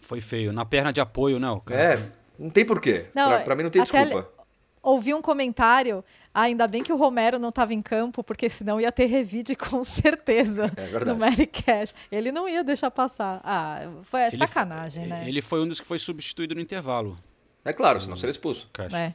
[0.00, 0.54] Foi feio.
[0.54, 1.60] Na perna de apoio, não.
[1.60, 1.80] Cara.
[1.80, 1.98] É,
[2.38, 3.06] não tem porquê.
[3.14, 4.37] Não, pra, pra mim não tem desculpa.
[4.82, 8.80] Ouvi um comentário ah, ainda bem que o Romero não estava em campo, porque senão
[8.80, 11.94] ia ter revide com certeza é no Mary Cash.
[12.12, 13.40] Ele não ia deixar passar.
[13.42, 15.28] Ah, foi ele sacanagem, foi, né?
[15.28, 17.18] Ele foi um dos que foi substituído no intervalo.
[17.64, 18.68] É claro, senão seria expulso.
[18.72, 18.94] Cash.
[18.94, 19.14] É.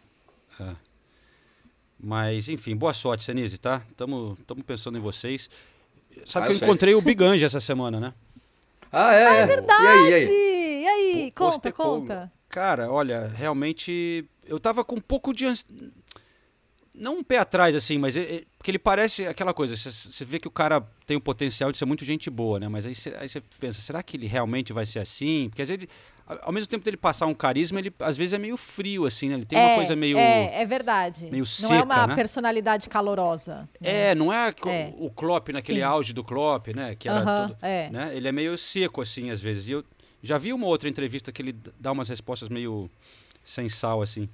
[0.59, 0.75] é.
[1.97, 3.81] Mas, enfim, boa sorte, Senise, tá?
[3.89, 5.49] Estamos pensando em vocês.
[6.27, 8.13] Sabe ah, que eu, eu encontrei o Biganje essa semana, né?
[8.91, 9.27] Ah, é?
[9.27, 9.83] Ah, é verdade!
[9.83, 10.09] E aí?
[10.09, 10.81] E aí?
[10.83, 11.31] E aí?
[11.31, 12.31] Conta, conta.
[12.49, 15.45] Cara, olha, realmente eu tava com um pouco de
[16.93, 20.47] não um pé atrás, assim, mas ele, porque ele parece aquela coisa, você vê que
[20.47, 22.67] o cara tem o potencial de ser muito gente boa, né?
[22.67, 25.47] Mas aí você pensa, será que ele realmente vai ser assim?
[25.49, 25.87] Porque às vezes,
[26.41, 29.35] ao mesmo tempo dele passar um carisma, ele às vezes é meio frio, assim, né?
[29.35, 30.17] Ele tem é, uma coisa meio.
[30.19, 31.29] É, é verdade.
[31.31, 32.15] Meio não é uma né?
[32.15, 33.67] personalidade calorosa.
[33.81, 34.09] Né?
[34.11, 35.85] É, não é, é, o Klopp naquele Sim.
[35.85, 36.95] auge do Klopp, né?
[36.95, 37.57] Que era uh -huh, tudo.
[37.63, 37.89] É.
[37.89, 38.11] Né?
[38.15, 39.67] Ele é meio seco, assim, às vezes.
[39.67, 39.83] E eu
[40.21, 42.87] já vi uma outra entrevista que ele dá umas respostas meio
[43.43, 44.29] sem sal, assim.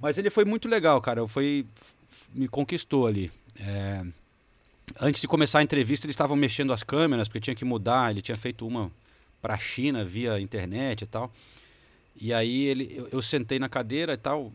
[0.00, 1.26] Mas ele foi muito legal, cara.
[1.26, 1.66] Foi,
[2.34, 3.30] me conquistou ali.
[3.58, 4.04] É,
[5.00, 8.10] antes de começar a entrevista, eles estavam mexendo as câmeras, porque tinha que mudar.
[8.10, 8.90] Ele tinha feito uma
[9.40, 11.32] para a China via internet e tal.
[12.20, 14.52] E aí ele, eu, eu, sentei na cadeira e tal,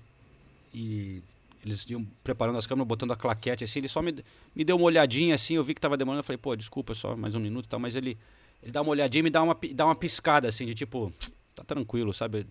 [0.73, 1.21] e
[1.65, 3.79] eles iam preparando as câmeras, botando a claquete assim.
[3.79, 4.23] Ele só me,
[4.53, 6.19] me deu uma olhadinha assim, eu vi que estava demorando.
[6.19, 7.79] Eu falei, pô, desculpa, só mais um minuto e tal.
[7.79, 8.17] Mas ele,
[8.61, 11.11] ele dá uma olhadinha e me dá uma, dá uma piscada assim, de tipo,
[11.55, 12.45] tá tranquilo, sabe?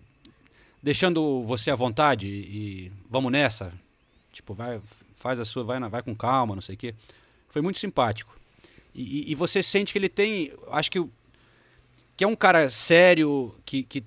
[0.83, 3.71] Deixando você à vontade e, vamos nessa.
[4.33, 4.81] Tipo, vai,
[5.15, 6.93] faz a sua, vai, vai com calma, não sei o quê.
[7.47, 8.37] Foi muito simpático.
[8.93, 11.03] E, e, você sente que ele tem, acho que,
[12.17, 14.03] que é um cara sério, que, que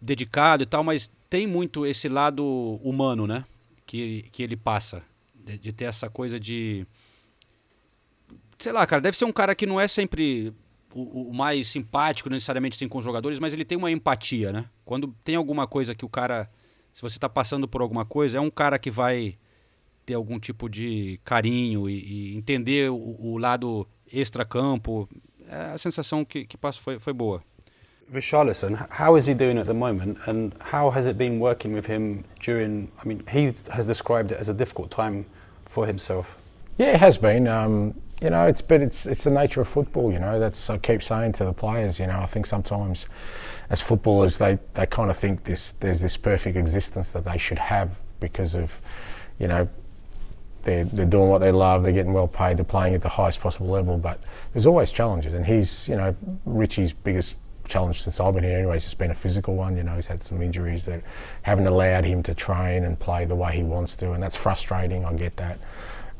[0.00, 2.44] dedicado e tal, mas tem muito esse lado
[2.82, 3.44] humano, né?
[3.86, 5.02] Que, que ele passa.
[5.34, 6.86] De, de, ter essa coisa de.
[8.58, 10.52] Sei lá, cara, deve ser um cara que não é sempre
[10.94, 14.66] o, o, mais simpático necessariamente assim, com os jogadores, mas ele tem uma empatia, né?
[14.84, 16.50] Quando tem alguma coisa que o cara.
[16.92, 19.38] Se você está passando por alguma coisa, é um cara que vai
[20.04, 25.08] ter algum tipo de carinho e, e entender o, o, lado extra-campo.
[25.48, 27.42] A sensação que, que passo foi, foi boa.
[28.12, 31.86] Richarlison, how is he doing at the moment, and how has it been working with
[31.86, 32.88] him during?
[33.02, 35.26] I mean, he has described it as a difficult time
[35.66, 36.36] for himself.
[36.76, 37.46] Yeah, it has been.
[37.46, 40.12] Um, you know, it's but it's it's the nature of football.
[40.12, 41.98] You know, that's I keep saying to the players.
[41.98, 43.06] You know, I think sometimes
[43.70, 47.58] as footballers they they kind of think this there's this perfect existence that they should
[47.58, 48.80] have because of
[49.38, 49.68] you know
[50.62, 53.40] they're, they're doing what they love, they're getting well paid, they're playing at the highest
[53.40, 53.98] possible level.
[53.98, 54.20] But
[54.52, 56.14] there's always challenges, and he's, you know,
[56.44, 59.76] Richie's biggest challenge since I've been here anyway has just been a physical one.
[59.76, 61.02] You know, he's had some injuries that
[61.42, 65.04] haven't allowed him to train and play the way he wants to, and that's frustrating.
[65.04, 65.58] I get that.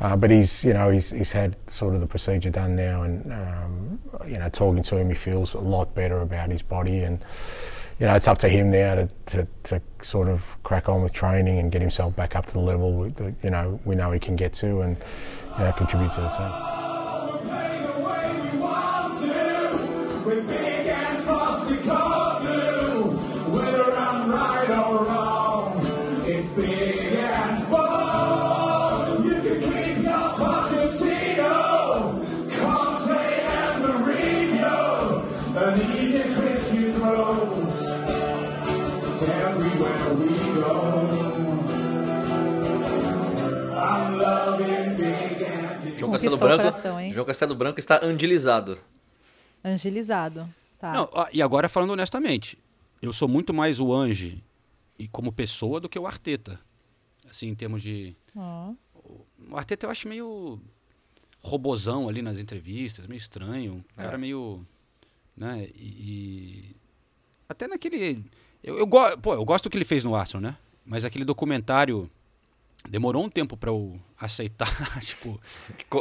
[0.00, 3.32] Uh, but he's, you know, he's, he's had sort of the procedure done now, and
[3.32, 7.22] um, you know, talking to him, he feels a lot better about his body, and
[7.98, 11.12] you know, it's up to him now to, to, to, sort of crack on with
[11.12, 14.18] training and get himself back up to the level that, you know we know he
[14.18, 14.96] can get to and
[15.58, 16.89] you know, contribute to the team.
[46.20, 47.10] Castelo o Branco, coração?
[47.10, 48.78] João Castelo Branco está angelizado.
[49.64, 50.48] Angelizado.
[50.78, 50.92] Tá.
[50.92, 52.58] Não, e agora falando honestamente,
[53.02, 54.42] eu sou muito mais o Ange
[54.98, 56.58] e como pessoa do que o Arteta.
[57.28, 58.16] Assim, em termos de.
[58.34, 58.72] Ó.
[59.50, 60.60] O Arteta eu acho meio
[61.42, 63.74] robozão ali nas entrevistas, meio estranho.
[63.74, 64.18] Um cara É.
[64.18, 64.64] meio.
[65.36, 65.68] Né?
[65.74, 65.86] E.
[66.72, 66.76] e-
[67.48, 68.24] Até naquele.
[68.62, 70.56] Eu, eu, go- pô, eu gosto do que ele fez no Arsenal, né?
[70.84, 72.10] Mas aquele documentário
[72.88, 74.68] demorou um tempo pra eu aceitar.
[75.00, 75.40] tipo,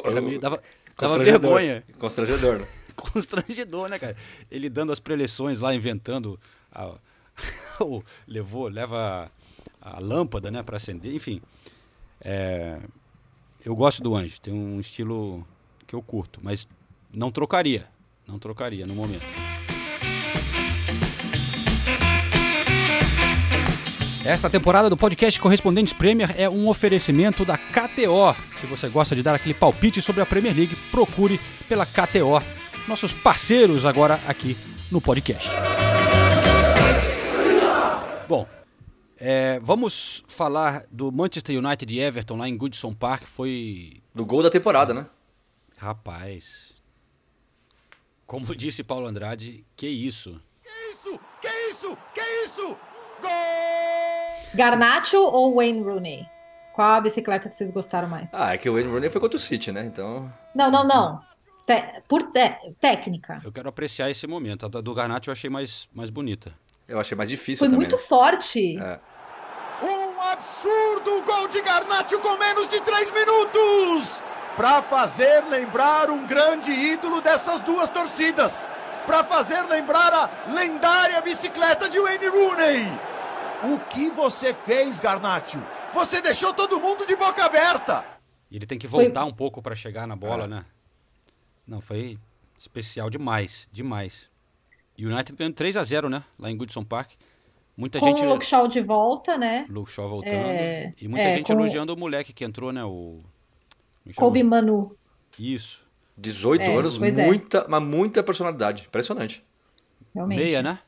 [0.06, 0.62] era meio, dava,
[0.98, 1.84] dava vergonha.
[1.98, 2.68] Constrangedor, né?
[2.96, 4.16] Constrangedor, né, cara?
[4.52, 6.40] Ele dando as preleções lá, inventando.
[6.72, 6.96] a-
[8.28, 9.32] levou, leva
[9.82, 11.14] a, a lâmpada, né, pra acender.
[11.14, 11.42] Enfim.
[12.22, 12.80] É,
[13.64, 15.48] eu gosto do Anjo, tem um estilo
[15.88, 16.68] que eu curto, mas
[17.14, 17.88] não trocaria.
[18.28, 19.26] Não trocaria no momento.
[24.30, 28.36] Esta temporada do podcast Correspondentes Premier é um oferecimento da KTO.
[28.52, 32.40] Se você gosta de dar aquele palpite sobre a Premier League, procure pela KTO,
[32.88, 34.56] nossos parceiros agora aqui
[34.92, 35.50] no podcast.
[38.28, 38.48] Bom,
[39.18, 43.24] é, vamos falar do Manchester United e Everton lá em Goodson Park.
[43.24, 44.00] Foi.
[44.14, 45.08] Do gol da temporada, né?
[45.76, 46.76] Rapaz.
[48.28, 50.40] Como disse Paulo Andrade, que isso?
[50.62, 51.20] Que isso?
[51.42, 51.98] Que isso?
[54.54, 56.28] Garnacho ou Wayne Rooney?
[56.74, 58.34] Qual a bicicleta que vocês gostaram mais?
[58.34, 59.84] Ah, é que o Wayne Rooney foi contra o City, né?
[59.86, 60.32] Então.
[60.56, 61.22] Não, não, não.
[61.66, 63.40] Te- por te- técnica.
[63.44, 64.66] Eu quero apreciar esse momento.
[64.66, 66.52] A do Garnacho eu achei mais, mais bonita.
[66.88, 67.88] Eu achei mais difícil Foi também.
[67.88, 68.78] muito forte.
[68.80, 69.00] É.
[69.84, 74.24] Um absurdo gol de Garnacho com menos de três minutos!
[74.58, 78.70] Para fazer lembrar um grande ídolo dessas duas torcidas.
[79.06, 83.00] Para fazer lembrar a lendária bicicleta de Wayne Rooney.
[83.64, 85.62] O que você fez, Garnacho?
[85.94, 88.06] Você deixou todo mundo de boca aberta.
[88.50, 90.48] E ele tem que Foi- voltar um pouco para chegar na bola, É.
[90.48, 90.66] né?
[91.68, 92.18] Não, foi
[92.58, 94.30] especial demais, demais.
[94.98, 96.24] E o United ganhando 3 a 0 né?
[96.38, 97.12] Lá em Goodson Park.
[97.78, 98.22] Muita Com gente.
[98.26, 99.66] o Luke Shaw de volta, né?
[99.70, 100.34] Luke Shaw voltando.
[100.34, 102.84] É, e muita é, gente com- elogiando o moleque que entrou, né?
[102.84, 103.20] O.
[104.06, 104.16] chama?
[104.16, 104.96] Kobe Manu.
[105.38, 105.86] Isso.
[106.18, 107.26] 18 É, anos, é.
[107.26, 108.86] muita, mas muita personalidade.
[108.88, 109.42] Impressionante.
[110.14, 110.40] Realmente.
[110.40, 110.80] Meia, né?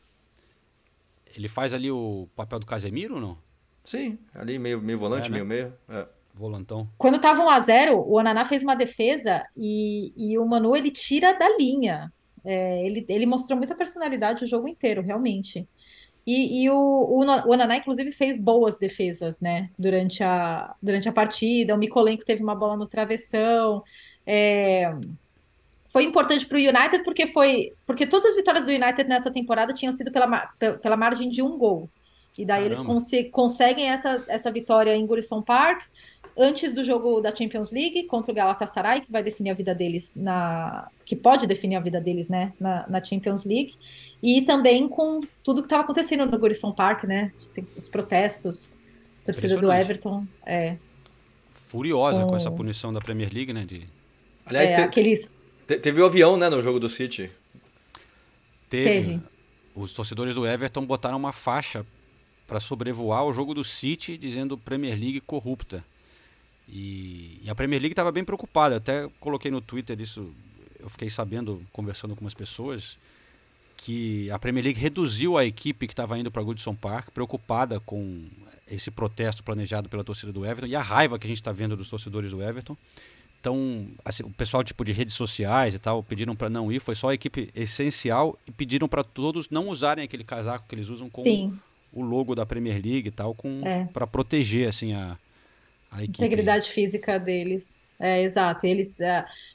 [1.35, 3.37] Ele faz ali o papel do Casemiro ou não?
[3.83, 5.35] Sim, ali meio, meio volante, É, né?
[5.35, 5.73] meio meio.
[5.89, 6.05] É.
[6.33, 6.87] Volantão.
[6.97, 11.49] Quando tava 1x0, o Onaná fez uma defesa e, e o Manu ele tira da
[11.57, 12.11] linha.
[12.43, 15.67] É, ele, ele mostrou muita personalidade o jogo inteiro, realmente.
[16.25, 19.69] E, e o, o, o Onaná, inclusive, fez boas defesas, né?
[19.77, 21.75] Durante a, durante a partida.
[21.75, 23.83] O Mikolenko teve uma bola no travessão.
[24.25, 24.95] É,
[25.91, 29.73] foi importante para o United porque foi porque todas as vitórias do United nessa temporada
[29.73, 30.47] tinham sido pela,
[30.81, 31.89] pela margem de um gol.
[32.37, 32.93] E daí eles Caramba.
[32.93, 35.81] conse- conseguem essa, essa vitória em Goodison Park
[36.37, 40.13] antes do jogo da Champions League contra o Galatasaray, que vai definir a vida deles
[40.15, 40.87] na.
[41.03, 42.53] que pode definir a vida deles, né?
[42.57, 43.73] Na, na Champions League.
[44.23, 47.33] E também com tudo que estava acontecendo no Goodison Park, né?
[47.53, 48.77] Tem Os protestos,
[49.23, 49.69] a torcida do.
[49.69, 50.25] Everton.
[50.45, 50.77] É,
[51.51, 53.65] Furiosa com Com- essa punição da Premier League, né?
[53.65, 53.87] De...
[54.45, 55.40] Aliás, é, te- aqueles.
[55.71, 57.29] Te- teve o avião, né, no jogo do City.
[58.69, 59.05] Teve.
[59.07, 59.21] Teve.
[59.73, 61.85] Os torcedores do Everton botaram uma faixa
[62.45, 65.83] para sobrevoar o jogo do City dizendo Premier League corrupta.
[66.67, 68.75] E, e a Premier League estava bem preocupada.
[68.75, 70.33] Eu até coloquei no Twitter isso.
[70.79, 72.97] Eu fiquei sabendo, conversando com umas pessoas,
[73.77, 78.25] que a Premier League reduziu a equipe que estava indo para Goodson Park, preocupada com
[78.67, 81.75] esse protesto planejado pela torcida do Everton e a raiva que a gente está vendo
[81.77, 82.75] dos torcedores do Everton.
[83.41, 86.93] Então, assim, o pessoal tipo de redes sociais e tal pediram para não ir, foi
[86.93, 91.09] só a equipe essencial e pediram para todos não usarem aquele casaco que eles usam
[91.09, 91.59] com Sim.
[91.91, 93.85] o logo da Premier League e tal, com É.
[93.91, 95.17] para proteger assim a,
[95.91, 96.23] a equipe.
[96.23, 97.81] integridade física deles.
[97.99, 98.65] É, exato.
[98.65, 98.97] Eles,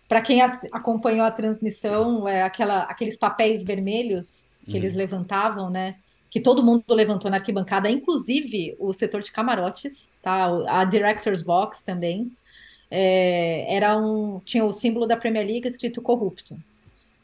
[0.08, 0.40] para quem
[0.72, 4.76] acompanhou a transmissão, é, aquela, aqueles papéis vermelhos que Uhum.
[4.78, 5.96] eles levantavam, né?
[6.30, 10.46] Que todo mundo levantou na arquibancada, inclusive o setor de camarotes, tá?
[10.68, 12.32] A Directors Box também.
[12.90, 16.56] É, era um, tinha o símbolo da Premier League escrito corrupto.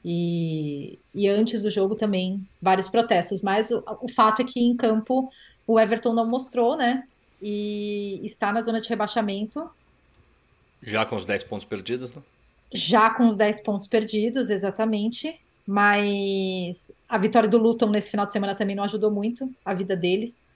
[0.05, 4.77] E, e antes do jogo também vários protestos, mas o, o fato é que em
[4.77, 5.31] campo
[5.67, 7.09] o Everton não mostrou, né?
[7.41, 9.71] E está na zona de rebaixamento,
[10.83, 12.23] Já com os 10 pontos perdidos, né?
[12.75, 15.41] já com os 10 pontos perdidos, exatamente.
[15.67, 19.97] Mas a vitória do Luton nesse final de semana também não ajudou muito a vida
[19.97, 20.51] deles.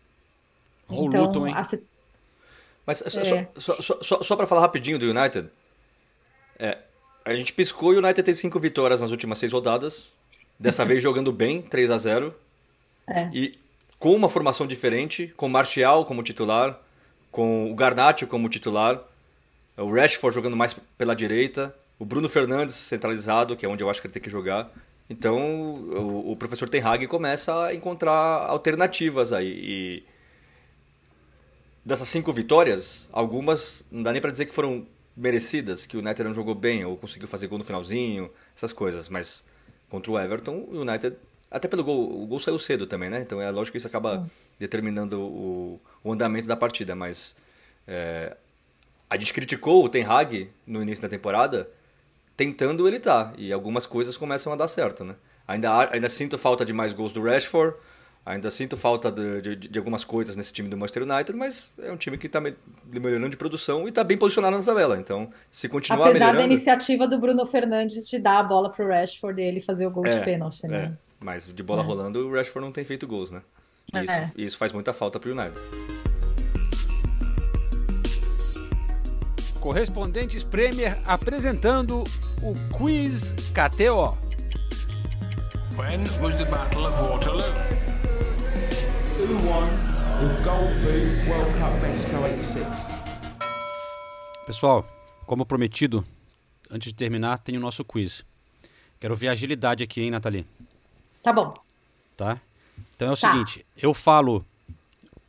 [0.88, 1.54] Ó o Então, Luton, hein?
[1.54, 1.64] a
[2.86, 3.48] Mas só, É.
[3.58, 5.48] só, só, só, só para falar rapidinho do United,
[6.58, 6.78] é,
[7.24, 10.16] a gente piscou e o United tem cinco vitórias nas últimas seis rodadas.
[10.58, 12.34] Dessa vez jogando bem, 3 a 0
[13.06, 13.28] É.
[13.32, 13.58] E
[13.98, 16.80] com uma formação diferente, com Martial como titular,
[17.30, 19.02] com o Garnacho como titular.
[19.76, 21.74] O Rashford jogando mais pela direita.
[21.98, 24.70] O Bruno Fernandes centralizado, que é onde eu acho que ele tem que jogar.
[25.10, 28.12] Então o, o professor Ten Hag começa a encontrar
[28.48, 29.48] alternativas aí.
[29.48, 30.04] E
[31.86, 34.84] dessas cinco vitórias, algumas não dá nem para dizer que foram
[35.16, 39.08] merecidas, que o United não jogou bem ou conseguiu fazer gol no finalzinho, essas coisas.
[39.08, 39.44] Mas
[39.88, 41.16] contra o Everton, o United,
[41.48, 43.20] até pelo gol, o gol saiu cedo também, né?
[43.20, 46.96] Então é lógico que isso acaba determinando o, o andamento da partida.
[46.96, 47.36] Mas
[47.86, 48.36] é,
[49.08, 51.70] a gente criticou o Ten Hag no início da temporada
[52.36, 55.14] tentando ele tá e algumas coisas começam a dar certo, né?
[55.46, 57.76] Ainda, ainda sinto falta de mais gols do Rashford,
[58.26, 61.92] ainda sinto falta de, de, de algumas coisas nesse time do Manchester United, mas é
[61.92, 62.40] um time que está
[62.84, 64.98] melhorando de produção e está bem posicionado na tabela.
[64.98, 66.52] Então, se continuar Apesar da melhorando...
[66.52, 70.04] iniciativa do Bruno Fernandes de dar a bola pro Rashford e ele fazer o gol
[70.04, 70.98] É, de pênalti, é, né?
[71.20, 71.84] mas de bola É.
[71.86, 73.40] rolando, o Rashford não tem feito gols, né?
[73.94, 74.02] E É.
[74.02, 75.56] isso, isso faz muita falta pro United.
[79.60, 82.04] Correspondentes Premier apresentando
[82.42, 84.16] o Quiz KTO.
[85.76, 87.85] When was the Battle of Waterloo?
[89.18, 89.68] Who won
[90.20, 92.66] the Gold Boot World Cup Mexico 86?
[94.46, 94.86] Pessoal,
[95.26, 96.04] como prometido,
[96.70, 98.24] antes de terminar, tem o nosso quiz.
[99.00, 100.46] Quero ver a agilidade aqui, hein, Nathalie?
[101.22, 101.52] Tá bom.
[102.16, 102.40] Tá?
[102.94, 103.32] Então é o Tá.
[103.32, 104.44] seguinte, eu falo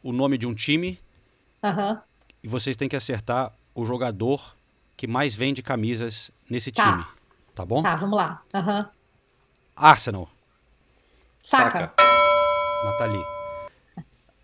[0.03, 0.99] o nome de um time
[1.63, 2.01] Aham.
[2.43, 4.55] e vocês têm que acertar o jogador
[4.95, 6.91] que mais vende camisas nesse Tá.
[6.91, 7.05] time.
[7.55, 7.81] Tá bom?
[7.81, 8.41] Tá, vamos lá.
[8.53, 8.89] Aham.
[9.75, 10.29] Arsenal,
[11.43, 11.93] Saca.
[12.83, 13.36] Nathalie.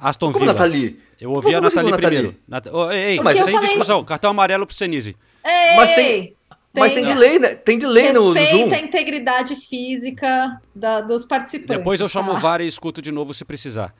[0.09, 0.53] Aston Como Villa.
[0.53, 0.99] Nathalie?
[1.19, 2.17] Eu ouvi Como a Nathalie Nathalie?
[2.19, 2.39] primeiro.
[2.47, 2.65] Nat...
[2.67, 4.03] Ô, ei, ei, Não, mas sem falei- discussão.
[4.03, 5.15] Cartão amarelo pro Senise.
[5.45, 6.35] Ei, Mas tem-
[6.73, 7.55] Mas tem delay, né?
[7.55, 8.33] Tem delay no, no Zoom.
[8.33, 11.77] Respeita a integridade física da- dos participantes.
[11.77, 12.37] Depois eu chamo tá?
[12.37, 13.93] o VAR e escuto de novo se precisar.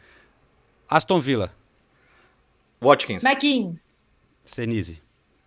[0.89, 1.51] Aston Villa,
[2.81, 3.23] Watkins.
[3.23, 3.75] McKean.
[4.43, 5.01] Senise.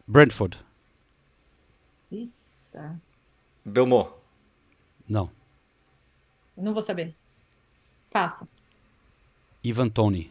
[0.06, 0.56] Brentford,
[2.10, 3.00] Eita.
[3.64, 4.10] Belmont.
[5.08, 5.30] não.
[6.56, 7.14] Não vou saber.
[8.10, 8.48] Passa.
[9.62, 10.30] Ivan Tony.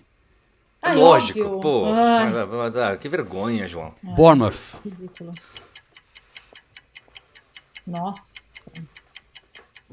[0.86, 1.60] Ai, Lógico, óbvio.
[1.62, 1.86] pô.
[1.94, 2.32] Ai.
[2.32, 3.94] Mas, mas, ah, que vergonha, João.
[4.04, 5.34] Bournemouth, Ridículo.
[7.88, 8.36] Nossa.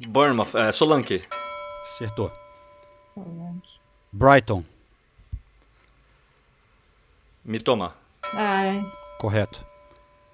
[0.09, 1.20] Bournemouth, é, Solanke.
[1.82, 2.31] acertou.
[3.14, 3.81] Solanke.
[4.12, 4.64] Brighton,
[7.44, 7.94] Mitoma.
[8.32, 8.85] Ai.
[9.19, 9.64] correto.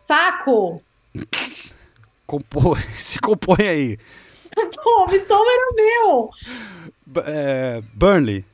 [0.06, 0.82] Saco!
[2.26, 2.76] Compô...
[2.92, 3.98] Se compõe aí.
[4.82, 6.30] Pô, o Mitoma era meu!
[7.06, 8.44] B- é, Burnley.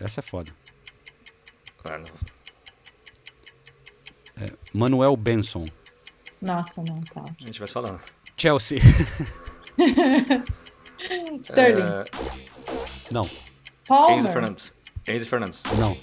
[0.00, 0.52] Essa é foda.
[1.84, 2.02] Não.
[4.44, 5.64] É, Manuel Benson.
[6.40, 7.22] Nossa, não, tá.
[7.40, 8.00] A gente vai falando.
[8.36, 8.78] Chelsea.
[11.42, 11.82] Sterling.
[11.82, 12.04] É,
[13.12, 13.22] Não,
[13.86, 14.18] Palmer.
[14.18, 14.74] Enzo Fernandes.
[15.08, 15.62] Enzo Fernandes.
[15.78, 15.96] não,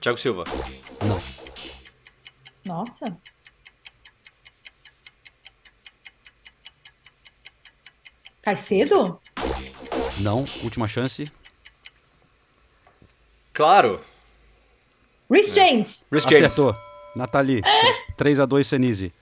[0.00, 0.44] Thiago Silva.
[1.06, 1.18] não.
[2.64, 3.16] Nossa.
[8.42, 9.20] Caicedo?
[10.20, 11.24] Não, última chance.
[13.56, 14.00] Claro.
[15.30, 16.04] Rhys James.
[16.12, 16.44] Rhys James.
[16.52, 16.76] Acertou.
[17.16, 17.62] Nathalie.
[18.18, 19.12] 3x2 Senise.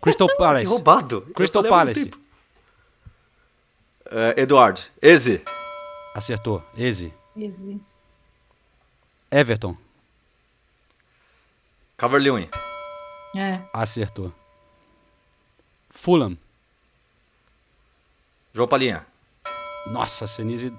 [0.00, 0.64] Crystal Palace.
[0.64, 1.22] Que roubado.
[1.34, 2.04] Crystal Palace.
[2.04, 2.16] tempo.
[4.12, 4.80] É, Eduardo.
[5.02, 5.42] Eze.
[6.14, 6.62] Acertou.
[6.76, 7.12] Eze.
[7.36, 7.80] Easy.
[9.30, 9.76] Everton.
[11.98, 12.48] Calvert-Lewin.
[13.36, 13.60] É.
[13.72, 14.32] Acertou.
[15.88, 16.38] Fulham.
[18.54, 19.04] João Palinha.
[19.86, 20.72] Nossa, Senise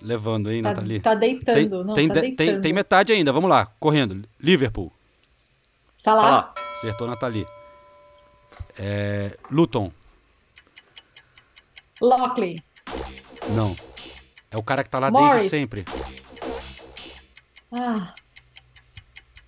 [0.00, 1.00] levando, hein, Tá, Nathalie?
[1.00, 1.54] tá deitando.
[1.54, 2.36] Tem, não, tem, tá de- deitando.
[2.52, 4.22] tem, tem metade ainda, vamos lá, correndo.
[4.38, 4.92] Liverpool.
[5.98, 6.20] Salah.
[6.22, 6.54] Salah.
[6.72, 7.46] Acertou, Nathalie.
[8.78, 9.92] É, Luton.
[12.00, 12.56] Lockley.
[13.54, 13.74] Não.
[14.50, 15.50] É o cara que tá lá Morris.
[15.50, 15.84] desde sempre.
[17.72, 18.14] Ah.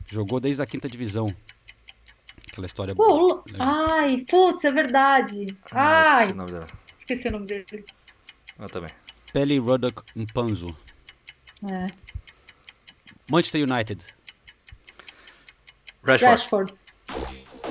[0.07, 1.27] Jogou desde a quinta divisão.
[2.51, 3.35] Aquela história Pô, boa.
[3.37, 5.47] o- ai, putz, é verdade.
[5.73, 6.67] Ah, Ai, esqueci o nome dela.
[6.99, 7.85] esqueci o nome dele.
[8.59, 8.91] Eu também.
[9.33, 10.67] Pele Ruddock Mpanzo.
[11.71, 11.87] É.
[13.31, 14.05] Manchester United.
[16.05, 16.31] Rashford.
[16.33, 16.75] Rashford.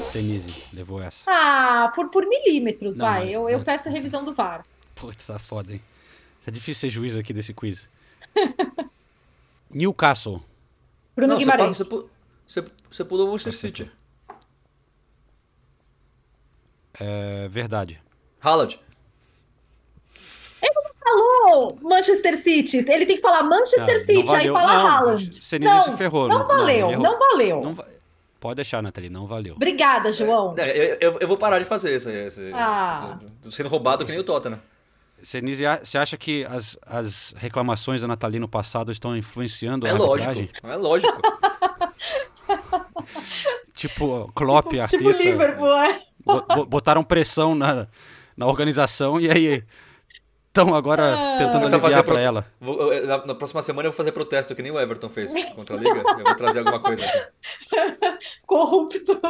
[0.04, 1.26] Senise levou essa.
[1.30, 3.20] Ah, por, por milímetros, Não, vai.
[3.26, 4.66] mas- Eu, eu mas- peço a revisão do VAR.
[4.96, 5.82] Putz, tá foda, hein?
[6.46, 7.88] É difícil ser juiz aqui desse quiz.
[9.70, 10.42] Newcastle.
[11.16, 11.78] Bruno Guimarães.
[11.78, 12.06] Você,
[12.48, 13.92] você, você pulou o Manchester City.
[17.00, 18.02] É verdade.
[18.42, 18.80] Haaland.
[21.52, 22.78] Não falou Manchester City.
[22.90, 24.54] Ele tem que falar Manchester não City, aí valeu.
[24.54, 25.36] fala Não, Haaland.
[25.44, 26.28] Senise não, se ferrou.
[26.28, 27.62] Não, valeu, não, valeu.
[27.62, 27.86] Não va-
[28.40, 29.54] Pode deixar, Nathalie, não valeu.
[29.56, 30.56] Obrigada, João.
[30.58, 32.10] É, eu, eu, eu vou parar de fazer esse.
[32.12, 33.20] esse Ah.
[33.52, 34.60] sendo roubado que nem o Tottenham.
[35.22, 39.90] Senise, a- você acha que as, as reclamações da Nathalie no passado estão influenciando a
[39.90, 40.30] É lógico.
[40.30, 40.50] arbitragem?
[40.64, 41.22] É lógico.
[43.76, 44.98] tipo Klopp, Arteta.
[44.98, 46.00] Tipo Liverpool, é.
[46.26, 47.88] bo- bo- Botaram pressão na,
[48.36, 49.64] na organização e aí
[50.52, 51.38] estão agora Ah.
[51.38, 52.46] tentando aliviar pro- ela.
[52.60, 55.34] Vou- eu- na, na próxima semana eu vou fazer protesto, que nem o Everton fez
[55.56, 56.04] contra a Liga.
[56.18, 57.32] Eu vou trazer alguma coisa aqui.
[58.46, 59.22] Corrupto.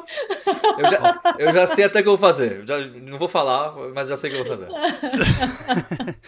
[0.78, 2.66] Eu já, eu já sei até o que eu vou fazer.
[2.68, 4.70] Já, não vou falar, mas já sei o que eu vou fazer.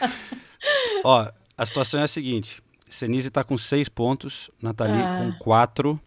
[1.03, 5.17] Ó, a situação é a seguinte: Senise tá com seis pontos, Nathalie Ah.
[5.19, 5.99] com quatro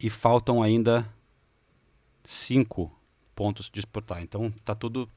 [0.00, 1.08] e faltam ainda
[2.24, 2.92] cinco
[3.34, 4.22] pontos de disputar.
[4.22, 5.08] Então tá tudo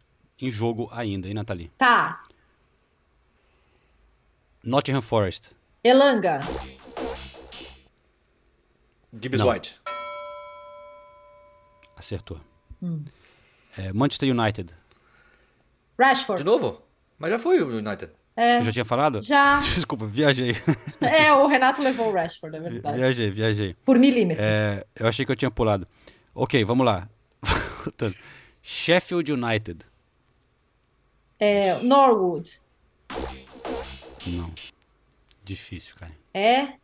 [0.42, 1.72] em jogo ainda, hein, Nathalie?
[1.78, 2.22] Tá.
[4.64, 5.52] Nottingham Forest.
[5.84, 6.40] Elanga.
[9.14, 9.50] Gibbs Não.
[9.50, 9.80] White.
[11.96, 12.40] Acertou.
[12.82, 13.04] Hum.
[13.78, 14.74] É, Manchester United.
[16.00, 16.44] Rashford.
[16.44, 16.82] De novo?
[17.18, 18.12] Mas já foi o United.
[18.36, 18.60] É.
[18.60, 19.22] Eu já tinha falado?
[19.22, 19.60] Já.
[19.76, 20.56] Desculpa, viajei.
[21.02, 22.98] É, o Renato levou o Rashford, é verdade.
[22.98, 23.74] viajei, viajei.
[23.86, 24.46] Por milímetros.
[24.46, 25.88] É, eu achei que eu tinha pulado.
[26.34, 27.10] Ok, vamos lá.
[27.84, 28.16] Voltando.
[28.62, 29.86] Sheffield United.
[31.38, 32.62] É, Norwood.
[34.28, 34.54] Não.
[35.44, 36.16] Difícil, cara.
[36.34, 36.78] É.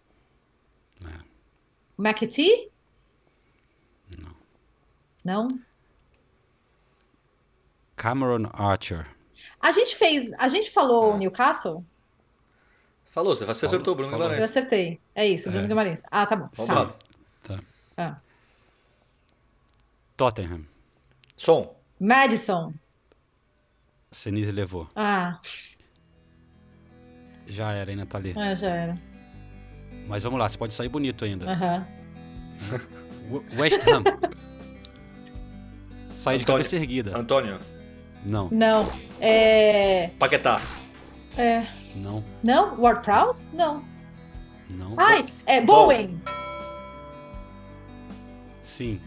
[1.98, 2.70] McAtee?
[4.22, 4.36] Não.
[5.24, 5.60] Não?
[7.96, 9.08] Cameron Archer.
[9.62, 10.34] A gente fez.
[10.34, 11.86] A gente falou o Newcastle?
[13.06, 14.26] Falou, você acertou o Bruno falou.
[14.26, 14.50] Eu Guimarães.
[14.52, 15.00] acertei.
[15.14, 15.68] É isso, Bruno É.
[15.68, 16.04] Guimarães.
[16.12, 16.48] Ah, tá bom.
[16.50, 16.64] Tá.
[16.64, 16.96] Roubado.
[17.44, 17.60] Tá.
[17.96, 18.18] Ah.
[20.18, 20.66] Tottenham.
[21.38, 21.76] Som.
[22.00, 22.74] Madison.
[24.12, 24.90] Senise levou.
[24.96, 25.40] Ah,
[27.48, 28.34] Já era, hein, Nathalie?
[28.38, 28.98] é, já era.
[30.08, 31.50] Mas vamos lá, você pode sair bonito ainda.
[31.52, 31.88] Aham.
[33.30, 34.04] W- West Ham.
[36.16, 37.18] Sai de cabeça erguida.
[37.18, 37.60] Antônio.
[38.26, 38.90] Não, Não.
[39.20, 40.08] É.
[40.20, 40.60] Paquetá.
[41.38, 41.68] É.
[41.96, 42.80] não, Não?
[42.82, 43.50] Ward Prowse?
[43.54, 43.84] Não.
[44.70, 44.94] não.
[44.98, 46.20] Ai, é Bowen.
[48.62, 49.00] Sim.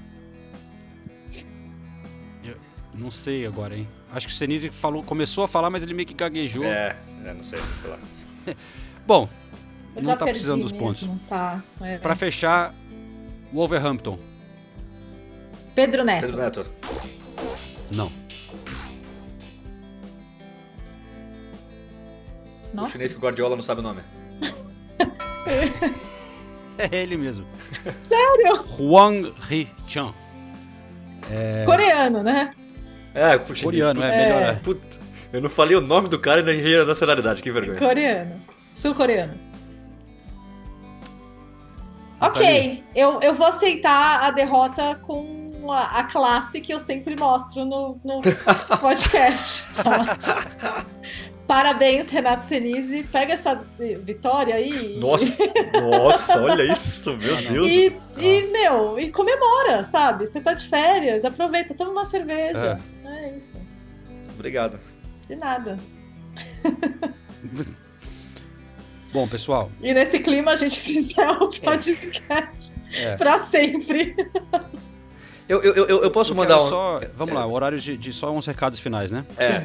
[2.44, 2.56] Eu
[2.94, 3.88] não sei agora, hein?
[4.12, 6.64] Acho que o Senise falou, começou a falar, mas ele meio que gaguejou.
[6.64, 7.98] É, é, não sei, sei lá.
[9.06, 9.28] Bom,
[9.96, 11.08] Eu não tá precisando dos mesmo, pontos.
[11.28, 11.62] Tá.
[11.80, 11.98] É.
[11.98, 12.74] Pra fechar,
[13.52, 14.18] Wolverhampton.
[15.74, 16.26] Pedro Neto.
[16.26, 16.66] Pedro Neto.
[17.94, 18.06] Não.
[22.72, 22.92] O Nossa.
[22.92, 24.02] chinês que o Guardiola não sabe o nome.
[26.80, 27.44] É ele mesmo.
[27.98, 28.64] Sério?
[28.78, 30.14] Huang Ri-chan.
[31.28, 31.64] É...
[31.64, 32.54] Coreano, né?
[33.12, 33.62] É, o chinês.
[33.62, 34.42] Coreano, é, melhor.
[34.42, 34.52] é.
[34.54, 35.00] Puta,
[35.32, 37.78] eu não falei o nome do cara e nem errei a nacionalidade, que vergonha.
[37.78, 38.40] Coreano.
[38.76, 39.34] Sul-coreano.
[42.20, 42.48] Nathalie.
[42.48, 47.64] Ok, eu, eu vou aceitar a derrota com a, a classe que eu sempre mostro
[47.64, 48.20] no, no
[48.80, 49.64] podcast.
[49.74, 50.84] tá?
[51.46, 53.04] Parabéns, Renato Senise.
[53.04, 53.62] Pega essa
[54.04, 54.96] vitória aí.
[54.96, 55.42] e- Nossa,
[55.90, 57.66] nossa, olha isso, meu Deus.
[57.70, 60.26] E, e, meu, e comemora, sabe?
[60.26, 62.80] Você tá de férias, aproveita, toma uma cerveja.
[63.04, 63.56] É, isso.
[64.34, 64.78] Obrigado.
[65.28, 65.78] De nada.
[69.12, 73.16] Bom, pessoal, E nesse clima a gente se encerra o podcast É.
[73.16, 74.14] pra sempre.
[75.48, 76.68] Eu, eu, eu, eu posso eu mandar um.
[76.68, 79.24] só, vamos lá, horário de, de só uns recados finais, né?
[79.38, 79.64] É.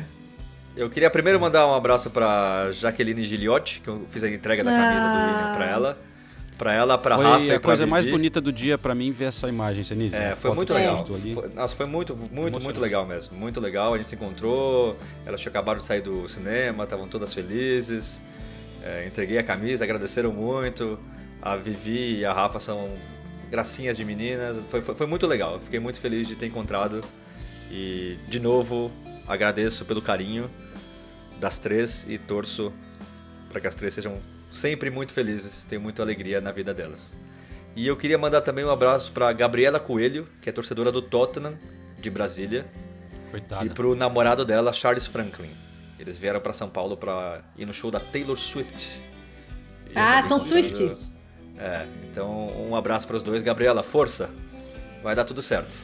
[0.77, 4.71] Eu queria primeiro mandar um abraço pra Jaqueline Giliotti, que eu fiz a entrega da
[4.71, 5.27] camisa do Ah.
[5.27, 5.97] William pra ela.
[6.63, 9.25] Pra ela, foi Rafa e a pra coisa mais bonita do dia pra mim ver
[9.25, 10.15] essa imagem, Senise.
[10.15, 11.05] É, A foi muito legal.
[11.05, 13.35] Foi, nossa, foi muito, muito, muito legal mesmo.
[13.35, 13.93] Muito legal.
[13.93, 18.21] A gente se encontrou, elas tinham acabado de sair do cinema, estavam todas felizes.
[18.81, 20.97] É, entreguei a camisa, agradeceram muito.
[21.41, 22.91] A Vivi e a Rafa são
[23.51, 24.55] gracinhas de meninas.
[24.69, 25.55] Foi, foi, foi muito legal.
[25.55, 27.03] Eu fiquei muito feliz de ter encontrado.
[27.69, 28.89] E, de novo,
[29.27, 30.49] agradeço pelo carinho
[31.41, 32.71] das três e torço
[33.49, 34.17] para que as três sejam
[34.53, 37.15] sempre muito felizes, tenham muita alegria na vida delas.
[37.75, 41.57] E eu queria mandar também um abraço para Gabriela Coelho, que é torcedora do Tottenham
[41.99, 42.65] de Brasília,
[43.31, 43.65] Coitada.
[43.65, 45.49] e pro namorado dela, Charles Franklin.
[45.97, 49.01] Eles vieram para São Paulo para ir no show da Taylor Swift.
[49.89, 51.15] E Ah, são Swifties.
[51.57, 53.41] É, então um abraço para os dois.
[53.41, 54.29] Gabriela, força!
[55.01, 55.81] Vai dar tudo certo.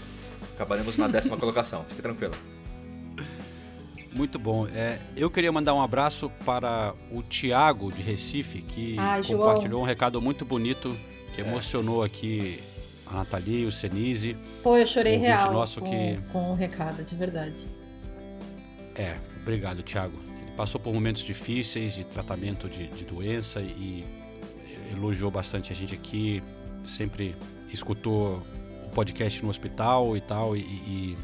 [0.56, 2.34] Acabaremos na décima colocação, fique tranquila.
[4.14, 4.66] Muito bom.
[4.68, 9.40] É, eu queria mandar um abraço para o Tiago de Recife, que Ai, João.
[9.40, 10.96] compartilhou um recado muito bonito,
[11.34, 11.46] que É.
[11.48, 12.60] emocionou aqui
[13.06, 14.36] a Nathalie, o Senise.
[14.64, 17.68] Pô, eu chorei Um real nosso com, que- com o recado, de verdade.
[18.96, 20.18] É, obrigado, Tiago.
[20.42, 24.04] Ele passou por momentos difíceis de tratamento de, de doença e
[24.92, 26.42] elogiou bastante a gente aqui.
[26.84, 27.36] Sempre
[27.72, 28.42] escutou
[28.86, 30.58] o podcast no hospital e tal.
[30.58, 31.18] E, e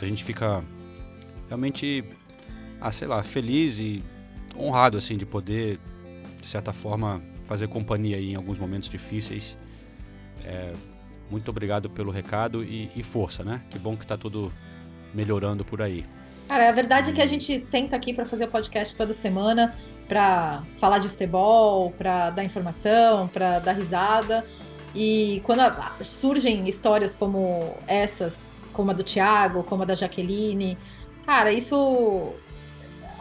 [0.00, 0.60] a gente fica
[1.48, 2.04] realmente,
[2.82, 4.02] ah, sei lá, feliz e
[4.58, 5.78] honrado assim de poder,
[6.40, 9.56] de certa forma, fazer companhia aí em alguns momentos difíceis.
[10.44, 10.72] É,
[11.30, 13.62] Muito obrigado pelo recado e, e força, né?
[13.70, 14.52] Que bom que tá tudo
[15.14, 16.04] melhorando por aí.
[16.48, 19.74] Cara, a verdade é que a gente senta aqui para fazer o podcast toda semana,
[20.08, 24.44] para falar de futebol, para dar informação, para dar risada.
[24.94, 25.62] E quando
[26.02, 30.76] surgem histórias como essas, como a do Thiago, como a da Jaqueline,
[31.24, 32.34] cara, isso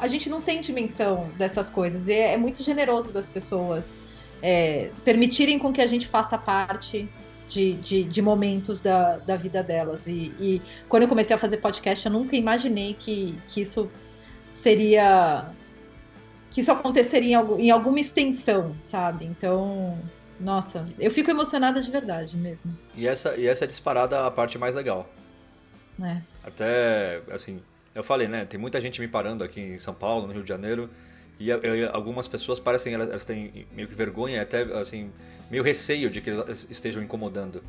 [0.02, 2.10] a gente não tem dimensão dessas coisas.
[2.10, 3.99] E é, é muito generoso das pessoas
[4.41, 7.07] é, permitirem com que a gente faça parte
[7.48, 10.07] de, de, de momentos da, da vida delas.
[10.07, 13.90] E, e quando eu comecei a fazer podcast, eu nunca imaginei que, que isso
[14.53, 15.45] seria.
[16.49, 19.26] que isso aconteceria em, algu- em alguma extensão, sabe?
[19.26, 19.98] Então,
[20.40, 22.76] nossa, eu fico emocionada de verdade mesmo.
[22.95, 25.07] E essa, e essa é disparada a parte mais legal.
[25.99, 26.23] Né?
[26.44, 27.61] Até, assim,
[27.93, 28.45] eu falei, né?
[28.45, 30.89] Tem muita gente me parando aqui em São Paulo, no Rio de Janeiro,
[31.39, 31.59] e eu-
[31.93, 35.11] algumas pessoas parecem, elas, elas têm meio que vergonha, e até, assim,
[35.49, 37.63] meio receio de que elas estejam incomodando.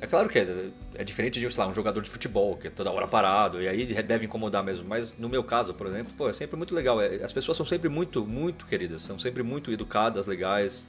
[0.00, 2.70] É claro que é, é diferente de, sei lá, um jogador de futebol, que é
[2.70, 4.86] toda hora parado, e aí deve incomodar mesmo.
[4.86, 7.00] Mas no meu caso, por exemplo, pô, é sempre muito legal.
[7.00, 10.86] É, As pessoas são sempre muito, muito queridas, são sempre muito educadas, legais.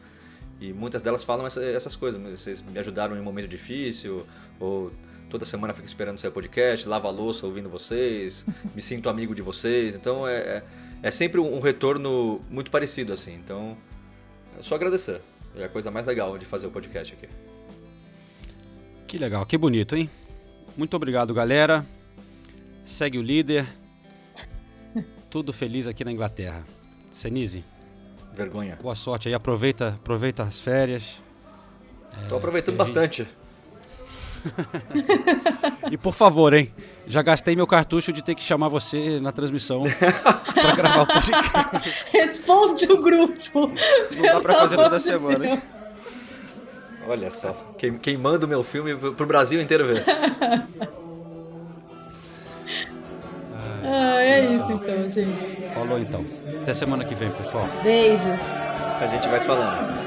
[0.61, 2.21] E muitas delas falam essa- essas coisas.
[2.21, 4.27] Vocês me ajudaram em um momento difícil,
[4.59, 4.91] ou
[5.29, 8.45] toda semana fico esperando seu podcast, lavo a louça ouvindo vocês,
[8.75, 9.95] me sinto amigo de vocês.
[9.95, 10.63] Então é, é,
[11.03, 13.33] é sempre um retorno muito parecido, assim.
[13.33, 13.77] Então
[14.57, 15.21] é só agradecer.
[15.55, 17.27] É a coisa mais legal de fazer o podcast aqui.
[19.07, 20.09] Que legal, que bonito, hein?
[20.77, 21.85] Muito obrigado, galera.
[22.83, 23.65] Segue o líder.
[25.29, 26.65] Tudo feliz aqui na Inglaterra.
[27.11, 27.63] Senise.
[28.33, 28.77] Vergonha.
[28.81, 29.33] Boa sorte aí.
[29.33, 31.21] Aproveita, aproveita as férias.
[32.27, 33.27] Tô aproveitando que a gente- bastante.
[35.91, 36.71] E por favor, hein?
[37.07, 39.83] Já gastei meu cartucho de ter que chamar você na transmissão
[40.53, 42.07] pra gravar o podcast.
[42.11, 43.71] Responde o grupo.
[44.11, 45.61] Não dá pra fazer toda semana, hein?
[47.07, 50.05] Olha só, queim- queimando meu filme pro pro Brasil inteiro ver.
[53.91, 55.73] Ah, é isso então, gente.
[55.73, 56.23] Falou então.
[56.61, 57.65] Até semana que vem, pessoal.
[57.81, 58.21] Beijos.
[59.01, 59.97] A gente vai se falando.